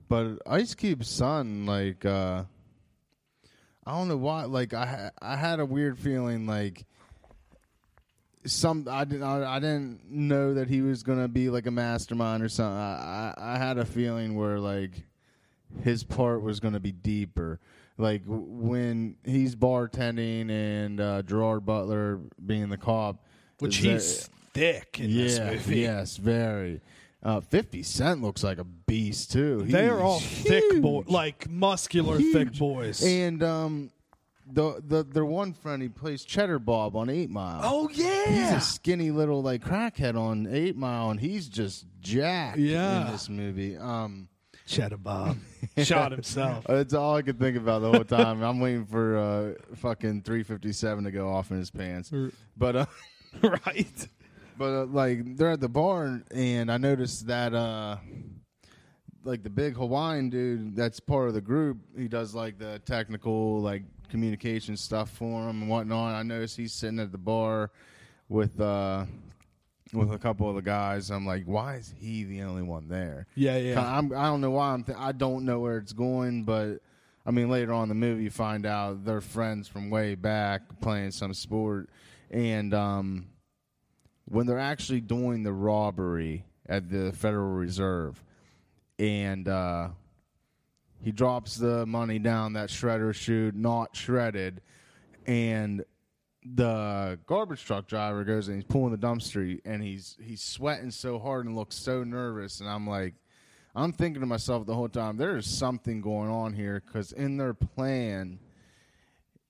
[0.09, 2.43] but Ice Cube's son, like, uh,
[3.87, 4.43] I don't know why.
[4.43, 6.83] Like, I I had a weird feeling like
[8.45, 12.43] some I didn't I, I didn't know that he was gonna be like a mastermind
[12.43, 12.77] or something.
[12.77, 14.91] I I, I had a feeling where like
[15.83, 17.59] his part was gonna be deeper.
[17.97, 23.23] like when he's bartending and uh, Gerard Butler being the cop,
[23.59, 25.79] Which is that- he's thick in this yeah, movie.
[25.79, 26.81] yes, very.
[27.23, 29.63] Uh, Fifty Cent looks like a beast too.
[29.63, 31.09] They are all He's thick boy, huge.
[31.09, 32.59] like muscular thick Huge.
[32.59, 33.03] boys.
[33.03, 33.91] And um,
[34.49, 37.61] the the their one friend he plays Cheddar Bob on Eight Mile.
[37.63, 38.25] oh yeah.
[38.27, 43.07] He's yeah, a skinny little like crackhead on Eight Mile, and he's just jacked Yeah.
[43.07, 43.75] in this movie.
[43.77, 44.29] Um,
[44.67, 45.37] Cheddar Bob
[45.79, 46.65] shot himself.
[46.67, 48.43] that's all I could think about the whole time.
[48.43, 52.11] I'm waiting for uh, fucking 357 to go off in his pants.
[52.55, 52.85] But uh,
[53.41, 54.07] right.
[54.57, 57.97] But uh, like they're at the bar, and I noticed that uh,
[59.23, 63.59] like the big Hawaiian dude that's part of the group, he does like the technical
[63.61, 66.15] like communication stuff for him and whatnot.
[66.15, 67.71] I noticed he's sitting at the bar
[68.29, 69.05] with uh
[69.93, 71.09] with a couple of the guys.
[71.09, 73.27] I'm like, why is he the only one there?
[73.35, 73.97] Yeah, yeah.
[73.97, 74.83] I'm, I don't know why I'm.
[74.83, 76.79] Th- I don't know where it's going, but
[77.25, 80.61] I mean, later on in the movie, you find out they're friends from way back
[80.81, 81.89] playing some sport,
[82.31, 83.27] and um,
[84.29, 88.21] when they're actually doing the robbery at the Federal Reserve,
[88.99, 89.89] and uh,
[91.01, 94.61] he drops the money down that shredder chute, not shredded,
[95.25, 95.83] and
[96.55, 101.19] the garbage truck driver goes and he's pulling the dumpster and he's he's sweating so
[101.19, 103.15] hard and looks so nervous and I'm like
[103.75, 107.35] I'm thinking to myself the whole time there is something going on here cuz in
[107.35, 108.39] their plan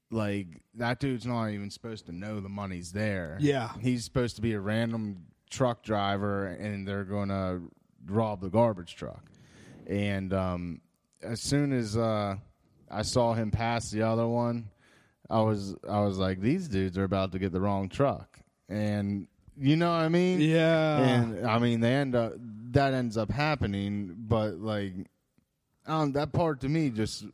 [0.09, 3.37] like that dude's not even supposed to know the money's there.
[3.39, 3.71] Yeah.
[3.79, 7.61] He's supposed to be a random truck driver and they're going to
[8.05, 9.23] rob the garbage truck.
[9.85, 10.81] And um
[11.21, 12.35] as soon as uh
[12.89, 14.69] I saw him pass the other one,
[15.29, 18.39] I was I was like, these dudes are about to get the wrong truck,
[18.69, 19.27] and
[19.59, 20.39] you know what I mean?
[20.39, 20.99] Yeah.
[20.99, 22.33] And I mean, they end up
[22.71, 24.93] that ends up happening, but like,
[25.85, 27.25] um, that part to me just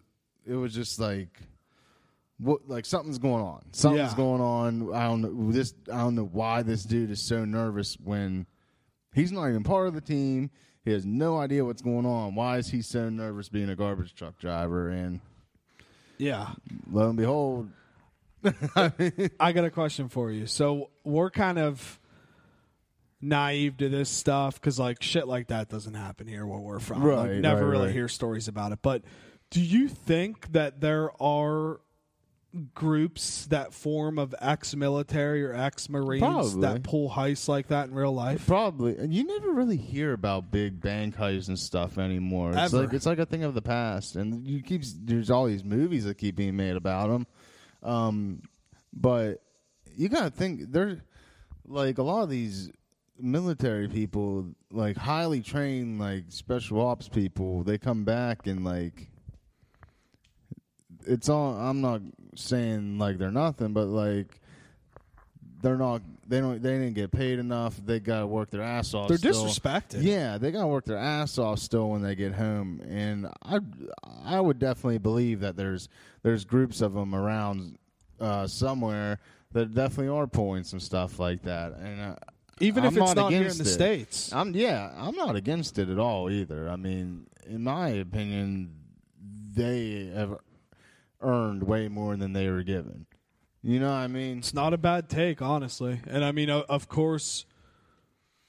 [0.46, 1.40] it was just like.
[2.40, 3.62] What like something's going on?
[3.74, 4.18] Something's Yeah.
[4.18, 4.94] going on.
[4.94, 5.74] I don't know this.
[5.92, 8.48] I don't know why this dude is so nervous when
[9.14, 10.50] he's not even part of the team.
[10.84, 12.36] He has no idea what's going on.
[12.36, 14.90] Why is he so nervous being a garbage truck driver?
[14.90, 15.22] And
[16.18, 16.50] yeah.
[16.92, 17.70] lo and behold,
[18.76, 20.46] I got a question for you.
[20.48, 22.00] So we're kind of
[23.22, 27.04] naive to this stuff because like shit like that doesn't happen here where we're from.
[27.04, 27.94] Like, Right, never right, really right.
[27.96, 28.80] hear stories about it.
[28.82, 29.04] But
[29.50, 31.80] do you think that there are
[32.74, 36.62] groups that form of ex-military or ex-marines Probably.
[36.62, 38.46] that pull heists like that in real life?
[38.46, 42.52] Probably, and you never really hear about big bank heists and stuff anymore.
[42.52, 42.84] It's Ever.
[42.84, 46.06] like it's like a thing of the past, and you keep there's all these movies
[46.06, 47.28] that keep being made about them.
[47.82, 48.44] Um,
[48.94, 49.42] but
[49.96, 51.04] you gotta think they're
[51.66, 52.72] like a lot of these
[53.20, 57.64] military people, like highly trained, like special ops people.
[57.64, 59.10] They come back and like
[61.08, 61.56] it's all.
[61.56, 62.02] I'm not
[62.36, 64.40] saying like they're nothing, but like
[65.62, 66.02] they're not.
[66.28, 66.62] They don't.
[66.62, 67.78] They didn't get paid enough.
[67.84, 69.08] They got to work their ass off.
[69.08, 69.46] They're still.
[69.46, 70.04] disrespected.
[70.04, 73.60] Yeah, they got to work their ass off still when they get home, and I,
[74.24, 75.90] I would definitely believe that there's
[76.22, 77.78] there's groups of them around
[78.20, 79.20] uh, somewhere
[79.54, 82.02] that definitely are pulling some stuff like that, and.
[82.02, 82.16] Uh,
[82.60, 83.66] Even if I'm it's not here in the it.
[83.66, 84.32] states.
[84.32, 86.70] I'm yeah, I'm not against it at all either.
[86.70, 88.74] I mean, in my opinion,
[89.56, 90.38] they have
[91.24, 93.06] earned way more than they were given.
[93.62, 94.40] You know what I mean?
[94.40, 96.02] It's not a bad take, honestly.
[96.08, 97.46] And I mean, of course,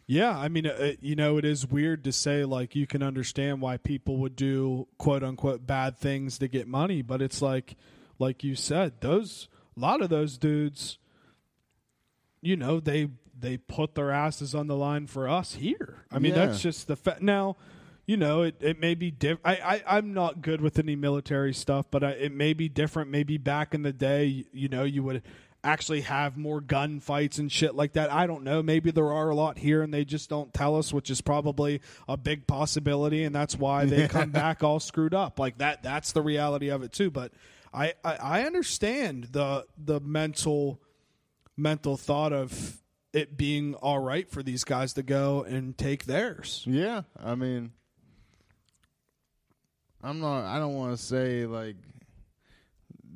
[0.06, 0.36] yeah.
[0.36, 3.76] I mean, uh, you know, it is weird to say like you can understand why
[3.76, 7.76] people would do quote unquote bad things to get money, but it's like,
[8.18, 10.98] like you said, those a lot of those dudes,
[12.42, 16.04] you know, they they put their asses on the line for us here.
[16.10, 16.46] I mean, Yeah.
[16.46, 17.22] that's just the fact.
[17.22, 17.56] Now,
[18.06, 19.56] you know, it, it may be diff- I,
[19.86, 23.10] I I'm not good with any military stuff, but I, it may be different.
[23.10, 25.22] Maybe back in the day, you know, you would
[25.62, 28.12] actually have more gunfights and shit like that.
[28.12, 28.62] I don't know.
[28.62, 31.80] Maybe there are a lot here, and they just don't tell us, which is probably
[32.06, 35.38] a big possibility, and that's why they come back all screwed up.
[35.38, 35.82] Like that.
[35.82, 37.10] That's the reality of it too.
[37.10, 37.32] But
[37.72, 40.80] I I, I understand the the mental
[41.56, 42.82] mental thought of
[43.12, 46.64] it being all right for these guys to go and take theirs.
[46.66, 47.72] Yeah, I mean,
[50.04, 50.44] I'm not.
[50.44, 51.76] I don't want to say like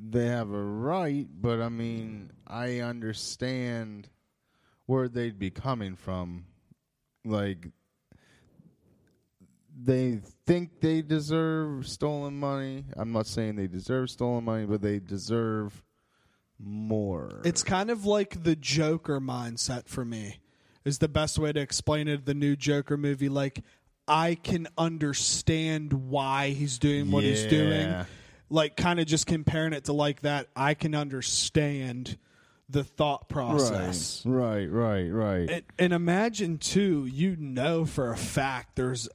[0.09, 4.09] they have a right, but I mean, I understand
[4.87, 6.45] where they'd be coming from.
[7.23, 7.67] Like
[9.79, 12.85] they think they deserve stolen money.
[12.97, 15.83] I'm not saying they deserve stolen money, but they deserve
[16.57, 17.41] more.
[17.45, 20.39] It's kind of like the Joker mindset for me.
[20.85, 22.25] Is the best way to explain it.
[22.25, 23.63] The new Joker movie, like
[24.09, 27.87] I can understand why he's doing what he's doing.
[27.87, 28.05] Yeah.
[28.49, 32.17] like kind of just comparing it to like that, I can understand
[32.67, 34.23] the thought process.
[34.25, 35.49] Right, right, right.
[35.49, 39.07] And, and imagine too, you know for a fact there's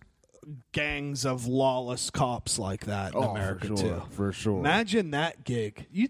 [0.73, 4.03] gangs of lawless cops like that in Oh, America for sure, too.
[4.11, 4.59] for sure.
[4.61, 5.87] Imagine that gig.
[5.91, 6.09] You,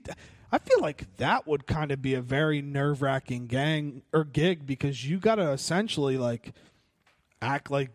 [0.50, 4.66] I feel like that would kind of be a very nerve wracking gang or gig
[4.66, 6.52] because you got to essentially like
[7.42, 7.90] act like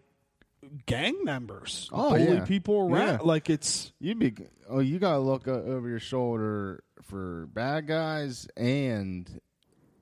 [0.86, 2.46] gang members, Oh, bully yeah.
[2.46, 3.08] people around.
[3.08, 3.18] Yeah.
[3.24, 4.34] Like it's You'd be
[4.70, 9.30] oh, you gotta look over your shoulder for bad guys and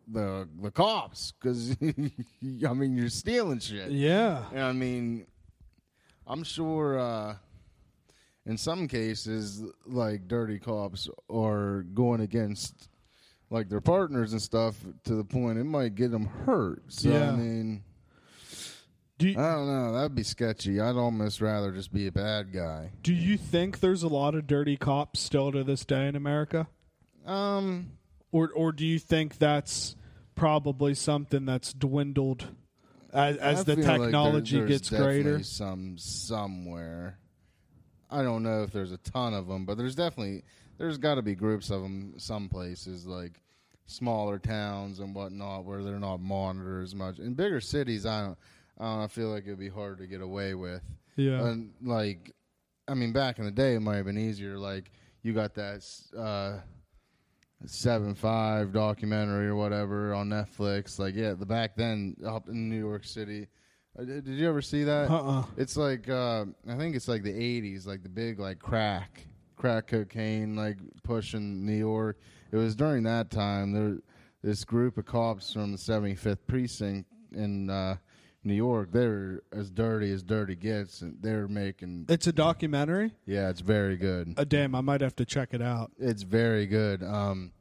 [0.07, 3.91] the the cops because I mean you're stealing shit.
[3.91, 5.25] yeah, And I mean,
[6.25, 7.35] I'm sure uh,
[8.45, 12.87] in some cases, like dirty cops are going against
[13.49, 14.75] like their partners and stuff
[15.05, 16.83] to the point it might get them hurt.
[16.87, 17.31] So Yeah.
[17.31, 17.83] I mean,
[19.17, 19.93] do you, I don't know.
[19.93, 20.79] That'd be sketchy.
[20.79, 22.91] I'd almost rather just be a bad guy.
[23.03, 26.67] do you think there's a lot of dirty cops still to this day in America,
[27.25, 27.91] Um,
[28.31, 29.95] or or do you think that's
[30.35, 32.45] probably something that's dwindled
[33.11, 35.41] as, as the like there- technology there's gets greater?
[35.43, 37.17] Some somewhere.
[38.09, 40.43] I don't know if there's a ton of them, but there's definitely
[40.77, 43.41] there's got to be groups of them some places like
[43.87, 47.19] smaller towns and whatnot where they're not monitored as much.
[47.19, 48.37] In bigger cities, I don't.
[48.79, 50.81] I don't know, I feel like it'd be hard to get away with.
[51.15, 52.31] Yeah, And like,
[52.87, 54.57] I mean, back in the day, it might have been easier.
[54.57, 54.91] Like,
[55.23, 55.83] you got that
[56.15, 56.59] uh,
[57.65, 60.99] seven five documentary or whatever on Netflix.
[60.99, 63.47] Like, yeah, the back then up in New York City.
[63.97, 65.09] Uh, Did did you ever see that?
[65.09, 65.43] uh-uh.
[65.57, 69.25] It's like uh, I think it's like the '80s, like the big like crack,
[69.55, 72.19] crack cocaine, like pushing New York.
[72.51, 73.73] It was during that time.
[73.73, 73.97] There,
[74.43, 77.97] this group of cops from the 75th precinct in uh,
[78.47, 78.91] New York.
[78.91, 82.05] They're as dirty as dirty gets, and they're making.
[82.09, 83.11] It's a documentary.
[83.25, 84.33] Yeah, it's very good.
[84.37, 85.91] Uh, damn, I might have to check it out.
[85.99, 87.03] It's very good.
[87.03, 87.51] Um,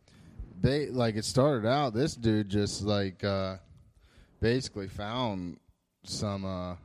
[0.60, 1.94] they like it started out.
[1.94, 3.56] This dude just like uh,
[4.40, 5.58] basically found
[6.04, 6.76] some uh,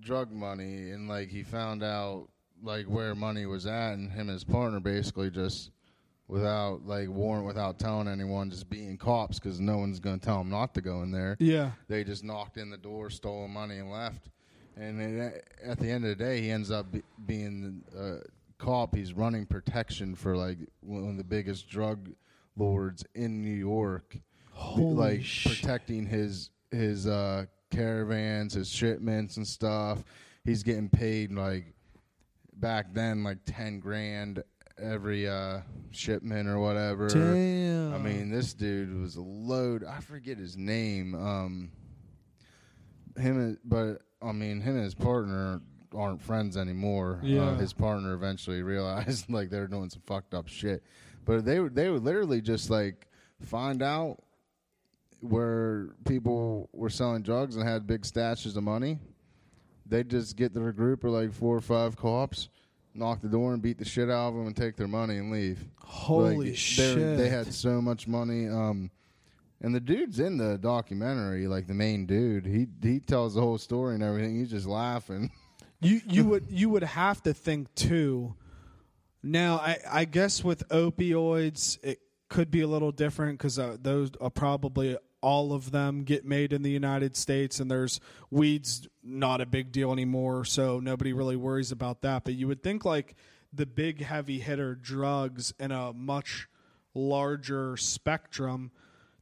[0.00, 2.28] drug money, and like he found out
[2.62, 5.70] like where money was at, and him and his partner basically just
[6.32, 10.48] without like warrant, without telling anyone, just being cops because no one's gonna tell them
[10.48, 11.36] not to go in there.
[11.38, 14.30] Yeah, They just knocked in the door, stole money, and left.
[14.74, 18.20] And it, at the end of the day, he ends up be, being a
[18.56, 18.94] cop.
[18.94, 22.08] He's running protection for like one of the biggest drug
[22.56, 24.16] lords in New York,
[24.52, 25.60] Holy like shit.
[25.60, 30.02] protecting his his uh, caravans, his shipments, and stuff.
[30.46, 31.74] He's getting paid like
[32.54, 34.42] back then, like ten grand
[34.82, 35.60] every uh,
[35.90, 37.08] shipment or whatever.
[37.08, 37.94] damn.
[37.94, 39.84] I mean, this dude was a load.
[39.84, 41.14] I forget his name.
[41.14, 41.70] Um,
[43.16, 45.60] him, and, but I mean, him and his partner
[45.94, 47.20] aren't friends anymore.
[47.22, 47.42] Yeah.
[47.42, 50.82] Uh, his partner eventually realized like they were doing some fucked up shit,
[51.24, 53.06] but they would they would literally just like
[53.40, 54.22] find out
[55.20, 58.98] where people were selling drugs and had big stashes of money.
[59.86, 62.48] They'd just get their group of like four or five cops,
[62.94, 65.30] knock the door and beat the shit out of them and take their money and
[65.30, 65.64] leave.
[65.80, 67.18] Holy Like, shit!
[67.18, 68.48] They had so much money.
[68.48, 68.90] Um,
[69.60, 72.46] and the dude's in the documentary, like the main dude.
[72.46, 74.38] He he tells the whole story and everything.
[74.38, 75.30] He's just laughing.
[75.84, 78.36] You you would you would have to think too.
[79.20, 81.98] Now I I guess with opioids it
[82.28, 86.52] could be a little different because uh, those are probably all of them get made
[86.52, 88.00] in the United States, and there's
[88.30, 92.24] weeds not a big deal anymore, so nobody really worries about that.
[92.24, 93.14] But you would think like
[93.52, 96.48] the big heavy hitter drugs in a much
[96.94, 98.70] larger spectrum.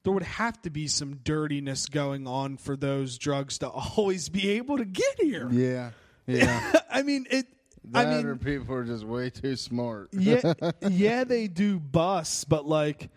[0.02, 4.50] There would have to be some dirtiness going on for those drugs to always be
[4.50, 5.48] able to get here.
[5.50, 5.90] Yeah,
[6.26, 6.72] yeah.
[6.90, 7.46] I mean it.
[7.92, 10.08] that I or mean, people are just way too smart.
[10.12, 10.54] yeah,
[10.88, 13.10] yeah, they do bus, but like,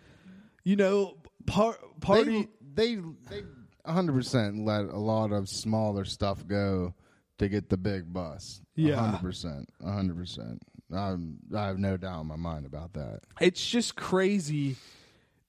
[0.64, 1.16] you know,
[1.46, 2.42] par- party.
[2.44, 2.96] they they
[3.30, 3.44] they
[3.84, 6.94] 100 percent let a lot of smaller stuff go
[7.40, 8.62] to get the big bus.
[8.76, 8.96] Yeah.
[8.96, 10.62] 100 percent, 100 percent.
[10.94, 13.22] Um, I have no doubt in my mind about that.
[13.42, 14.76] it's just crazy,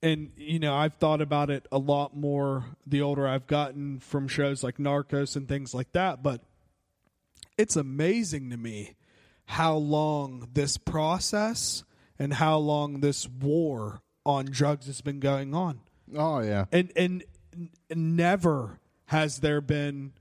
[0.03, 4.27] and you know, I've thought about it a lot more the older I've gotten from
[4.27, 6.23] shows like Narcos and things like that.
[6.23, 6.41] But
[7.59, 8.95] it's amazing to me
[9.47, 11.85] how long this process
[12.19, 15.81] and how long this war on drugs has been going on.
[16.17, 17.25] Oh yeah, and and
[17.55, 20.13] n- never has there been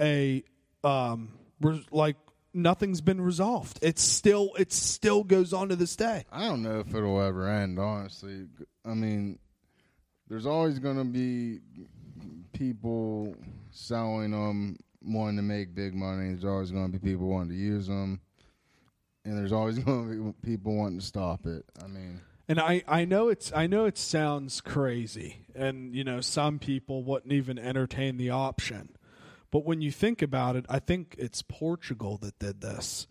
[0.00, 0.42] a
[0.82, 2.16] um res- like
[2.52, 6.78] nothing's been resolved it's still it still goes on to this day I don't know
[6.80, 7.78] if it'll ever end.
[7.80, 8.46] Honestly,
[8.84, 9.38] I mean,
[10.28, 11.60] there's always going to be
[12.52, 13.34] people
[13.70, 16.28] selling them, wanting to make big money.
[16.28, 18.20] There's always going to be people wanting to use them.
[19.24, 21.64] and there's always going to be people wanting to stop it.
[21.82, 26.20] I mean, And I, I know it's I know it sounds crazy, and you know
[26.20, 28.90] some people wouldn't even entertain the option.
[29.50, 33.06] But when you think about it, I think it's Portugal that did this.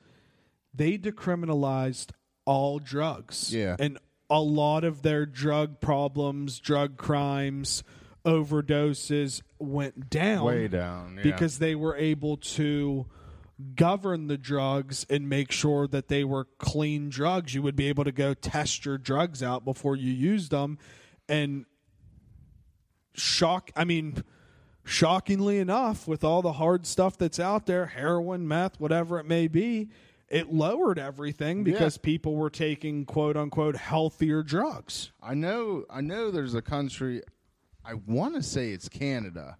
[0.73, 2.11] They decriminalized
[2.45, 3.53] all drugs.
[3.53, 3.76] Yeah.
[3.80, 3.97] And
[4.30, 7.84] a lot of their drug problems, drug crimes,
[8.26, 11.23] overdoses went down way down yeah.
[11.23, 13.05] because they were able to
[13.75, 17.53] govern the drugs and make sure that they were clean drugs.
[17.53, 20.77] You would be able to go test your drugs out before you used them
[21.30, 21.65] and
[23.15, 24.23] shock I mean
[24.84, 29.47] shockingly enough with all the hard stuff that's out there, heroin, meth, whatever it may
[29.47, 29.89] be,
[30.27, 35.11] it lowered everything because people were taking quote unquote healthier drugs.
[35.21, 35.85] I know.
[35.89, 36.31] I know.
[36.31, 37.21] There's a country.
[37.85, 39.57] I want to say it's Canada.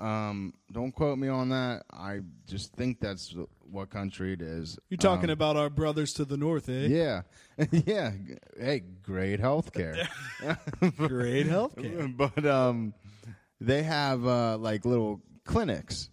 [0.00, 1.82] Um, don't quote me on that.
[1.92, 3.34] I just think that's
[3.70, 4.78] what country it is.
[4.88, 6.86] You're talking Um, about our brothers to the north, eh?
[6.86, 7.22] Yeah,
[7.70, 8.12] yeah.
[8.58, 10.08] Hey, great health care.
[10.96, 12.16] Great healthcare.
[12.34, 12.94] but um,
[13.60, 16.08] they have uh, like little clinics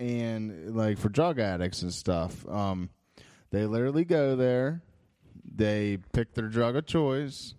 [0.00, 2.44] and like for drug addicts and stuff.
[2.48, 2.90] Um,
[3.50, 4.82] they literally go there,
[5.44, 7.54] they pick their drug of choice,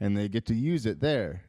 [0.00, 1.44] and they get to use it there.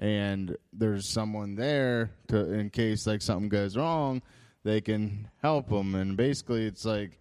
[0.00, 4.22] And there's someone there to in case like something goes wrong,
[4.64, 5.94] they can help them.
[5.94, 7.20] And basically, it's like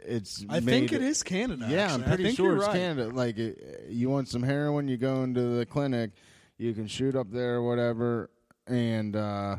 [0.00, 0.44] it's.
[0.48, 1.66] I think it is Canada.
[1.68, 2.02] yeah, actually.
[2.02, 2.76] I'm pretty sure it's right.
[2.76, 3.10] Canada.
[3.14, 6.10] Like, it, you want some heroin, you go into the clinic,
[6.58, 8.30] you can shoot up there or whatever,
[8.66, 9.56] and uh,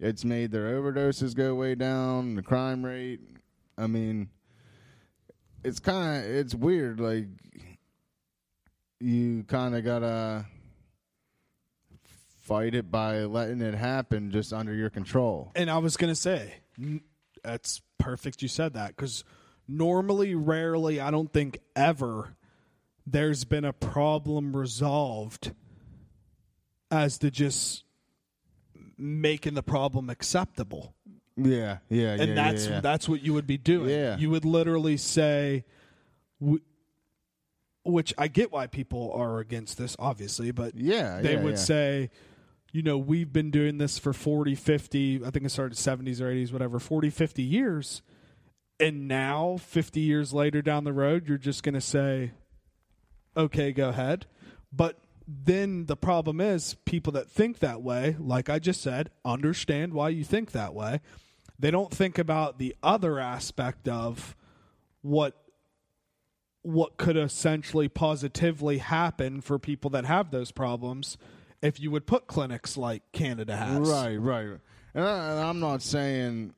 [0.00, 3.20] it's made their overdoses go way down, the crime rate.
[3.76, 4.28] I mean,
[5.64, 7.00] it's kind of it's weird.
[7.00, 7.26] Like,
[9.00, 10.46] you kind of gotta
[12.42, 15.52] fight it by letting it happen just under your control.
[15.54, 17.02] And I was going to say, n-
[17.42, 19.24] that's perfect you said that because
[19.68, 22.36] normally, rarely, I don't think ever
[23.06, 25.52] there's been a problem resolved
[26.90, 27.84] as to just
[28.98, 30.94] making the problem acceptable.
[31.36, 32.80] Yeah, yeah, And yeah, that's yeah, yeah.
[32.80, 33.88] that's what you would be doing.
[33.88, 34.18] Yeah.
[34.18, 35.64] You would literally say,
[37.84, 42.10] which I get why people are against this, obviously, but yeah, they would say,
[42.72, 46.32] you know, we've been doing this for 40, 50, I think it started 70s or
[46.32, 48.02] 80s, whatever, 40, 50 years.
[48.80, 52.32] And now, 50 years later down the road, you're just going to say,
[53.36, 54.26] okay, go ahead.
[54.72, 59.92] But then the problem is people that think that way, like I just said, understand
[59.92, 61.00] why you think that way.
[61.58, 64.34] They don't think about the other aspect of
[65.02, 65.36] what
[66.64, 71.18] what could essentially positively happen for people that have those problems
[71.62, 73.88] if you would put clinics like Canada has.
[73.88, 74.58] Right, right.
[74.94, 76.54] And, I, I'm not saying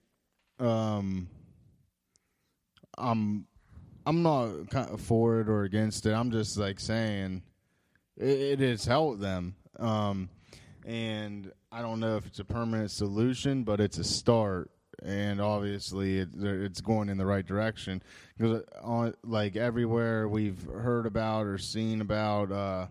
[0.59, 1.28] um
[2.97, 3.47] I'm
[4.06, 6.12] I'm not for it or against it.
[6.12, 7.43] I'm just like saying
[8.16, 9.55] it, it has helped them.
[9.78, 10.28] Um
[10.86, 14.70] and I don't know if it's a permanent solution, but it's a start.
[15.02, 18.02] And obviously, it, it's going in the right direction
[18.39, 22.86] because, on like everywhere we've heard about or seen about uh,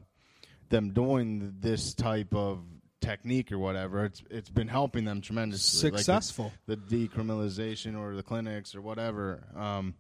[0.74, 2.60] them doing this type of
[3.00, 5.92] technique or whatever, it's it's been helping them tremendously.
[5.92, 6.52] Like the- Successful.
[6.66, 9.46] the, decriminalization or the clinics or whatever.
[9.56, 9.94] Um,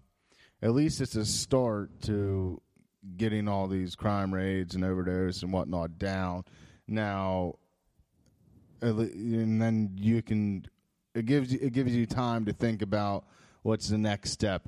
[0.61, 2.61] at least it's a start to
[3.17, 6.45] getting all these crime raids and overdose and whatnot down.
[6.87, 7.55] Now,
[8.81, 10.65] and then you can
[11.13, 13.25] it gives you it gives you time to think about
[13.61, 14.67] what's the next step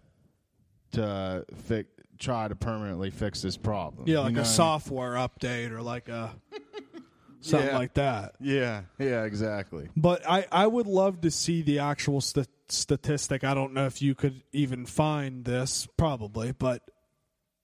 [0.91, 1.89] to fix
[2.19, 4.05] try to permanently fix this problem.
[4.07, 4.55] Yeah, You like know a what I mean?
[4.55, 6.31] software update or like a
[7.41, 7.77] something Yeah.
[7.77, 8.35] like that.
[8.39, 9.89] Yeah, yeah, exactly.
[9.95, 13.43] But I, I would love to see the actual st- statistic.
[13.43, 16.81] I don't know if you could even find this, probably, but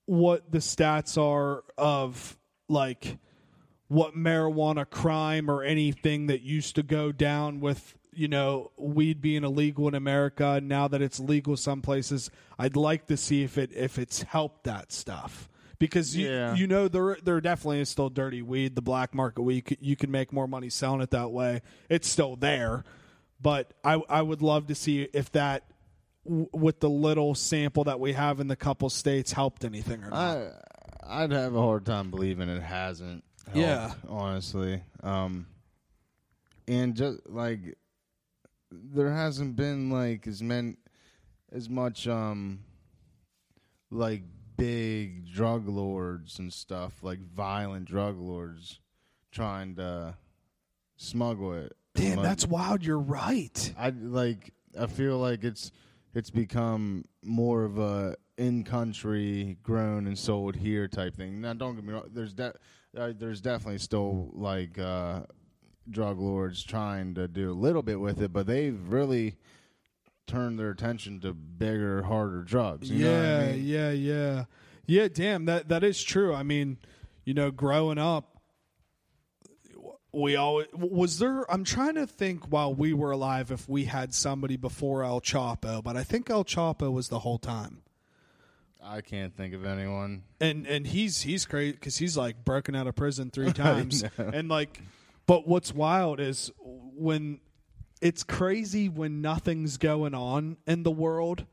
[0.05, 2.37] what the stats are of
[2.67, 3.17] like
[3.87, 9.43] what marijuana crime or anything that used to go down with you know weed being
[9.43, 12.29] illegal in America now that it's legal some places
[12.59, 15.47] I'd like to see if it if it's helped that stuff
[15.79, 16.53] because you, Yeah.
[16.55, 20.11] you know there there definitely is still dirty weed the black market weed you can
[20.11, 22.83] make more money selling it that way it's still there
[23.41, 25.63] but I I would love to see if that
[26.25, 30.09] w- with the little sample that we have in the couple states helped anything or
[30.09, 33.23] not I I'd have a hard time believing it hasn't.
[33.45, 33.91] Helped, Yeah.
[34.07, 34.81] honestly.
[35.03, 35.47] Um,
[36.67, 37.59] and just like
[38.71, 40.75] there hasn't been like as many
[41.51, 42.59] as much um
[43.89, 44.23] like
[44.57, 48.79] big drug lords and stuff like violent drug lords
[49.31, 50.13] trying to
[50.97, 51.75] smuggle it.
[51.95, 54.53] damn Like, that's wild you're right I like.
[54.79, 55.71] I feel like it's
[56.13, 61.41] it's become more of a in country, grown and sold here type thing.
[61.41, 62.09] Now, don't get me wrong.
[62.11, 62.53] There's de-
[62.97, 65.21] uh, there's definitely still like uh,
[65.89, 69.35] drug lords trying to do a little bit with it, but they've really
[70.27, 72.89] turned their attention to bigger, harder drugs.
[72.89, 73.65] You know what yeah, I mean?
[73.65, 74.43] yeah, yeah,
[74.85, 75.07] yeah.
[75.11, 76.33] Damn, that that is true.
[76.33, 76.77] I mean,
[77.25, 78.41] you know, growing up,
[80.13, 81.49] we always was there.
[81.51, 85.83] I'm trying to think while we were alive if we had somebody before El Chapo,
[85.83, 87.81] but I think El Chapo was the whole time.
[88.83, 90.23] I can't think of anyone.
[90.39, 94.49] and and he's he's crazy because he's like broken out of prison three times and
[94.49, 94.81] like
[95.31, 97.39] but what's wild is when
[98.01, 101.45] it's crazy when nothing's going on in the world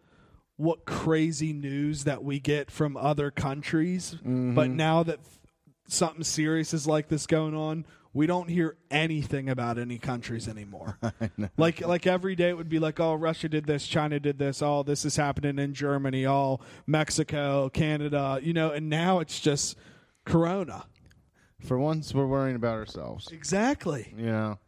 [0.56, 4.16] what crazy news that we get from other countries.
[4.16, 4.56] Mm-hmm.
[4.56, 5.38] But now that f-
[5.86, 10.98] something serious is like this going on we don't hear anything about any countries anymore.
[11.56, 14.60] Like like every day it would be like oh russia did this china did this
[14.60, 19.76] oh this is happening in germany oh mexico canada you know and now it's just
[20.24, 20.84] corona
[21.62, 23.28] For once, we're worrying about ourselves.
[23.32, 24.59] exactly know,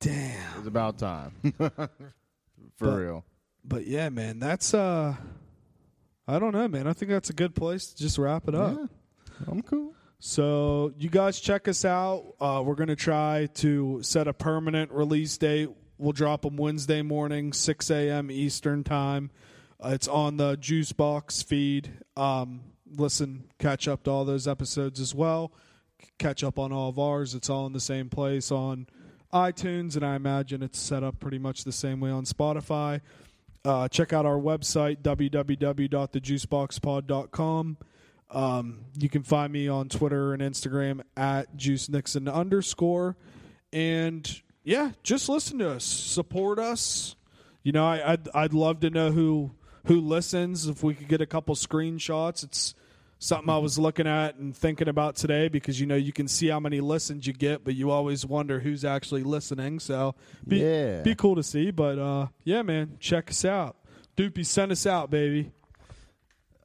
[0.00, 1.32] damn it's about time.
[2.76, 3.24] For real.
[3.64, 5.14] but yeah man that's uh
[6.28, 8.76] i don't know man i think that's a good place to just wrap it up
[8.78, 8.86] Yeah,
[9.48, 9.92] I'm cool.
[10.18, 12.24] So you guys check us out.
[12.40, 15.68] Uh, we're gonna try to set a permanent release date.
[15.98, 18.30] We'll drop them Wednesday morning, six a.m.
[18.30, 19.30] Eastern time.
[19.78, 21.92] Uh, it's on the Juice Box feed.
[22.16, 25.52] Um, listen, catch up to all those episodes as well.
[26.18, 27.34] Catch up on all of ours.
[27.34, 28.86] It's all in the same place on
[29.32, 33.00] iTunes, and I imagine it's set up pretty much the same way on Spotify.
[33.64, 37.76] Uh, check out our website www.thejuiceboxpod.com.
[38.30, 43.16] Um, you can find me on Twitter and Instagram at Juice Nixon underscore.
[43.72, 47.14] And yeah, just listen to us, support us.
[47.62, 49.52] You know, I, I'd I'd love to know who
[49.86, 50.66] who listens.
[50.66, 52.74] If we could get a couple screenshots, it's
[53.18, 56.48] something I was looking at and thinking about today because you know you can see
[56.48, 59.78] how many listens you get, but you always wonder who's actually listening.
[59.80, 60.14] So
[60.46, 61.02] be Yeah.
[61.02, 61.70] be cool to see.
[61.70, 63.76] But uh, yeah, man, check us out.
[64.16, 65.52] Doopy, send us out, baby.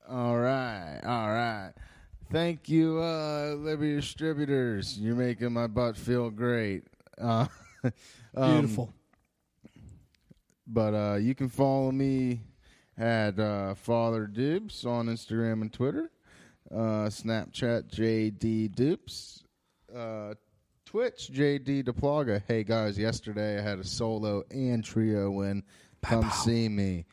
[0.10, 1.72] All right, all right.
[2.32, 4.98] Thank you, uh, Liberty Distributors.
[4.98, 6.84] You're making my butt feel great.
[7.18, 7.46] Uh,
[8.36, 8.94] um, Beautiful.
[10.68, 12.42] But uh, you can follow me
[12.98, 16.10] at uh, Father Dupes on Instagram and Twitter,
[16.74, 19.44] uh, Snapchat JD Dupes,
[19.96, 20.34] uh,
[20.86, 22.42] Twitch JD Deplaga.
[22.48, 25.64] Hey guys, yesterday I had a solo and trio win.
[26.02, 27.06] Come see me.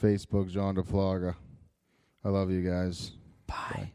[0.00, 1.34] Facebook John Deplaga.
[2.24, 3.12] I love you guys.
[3.46, 3.92] Bye.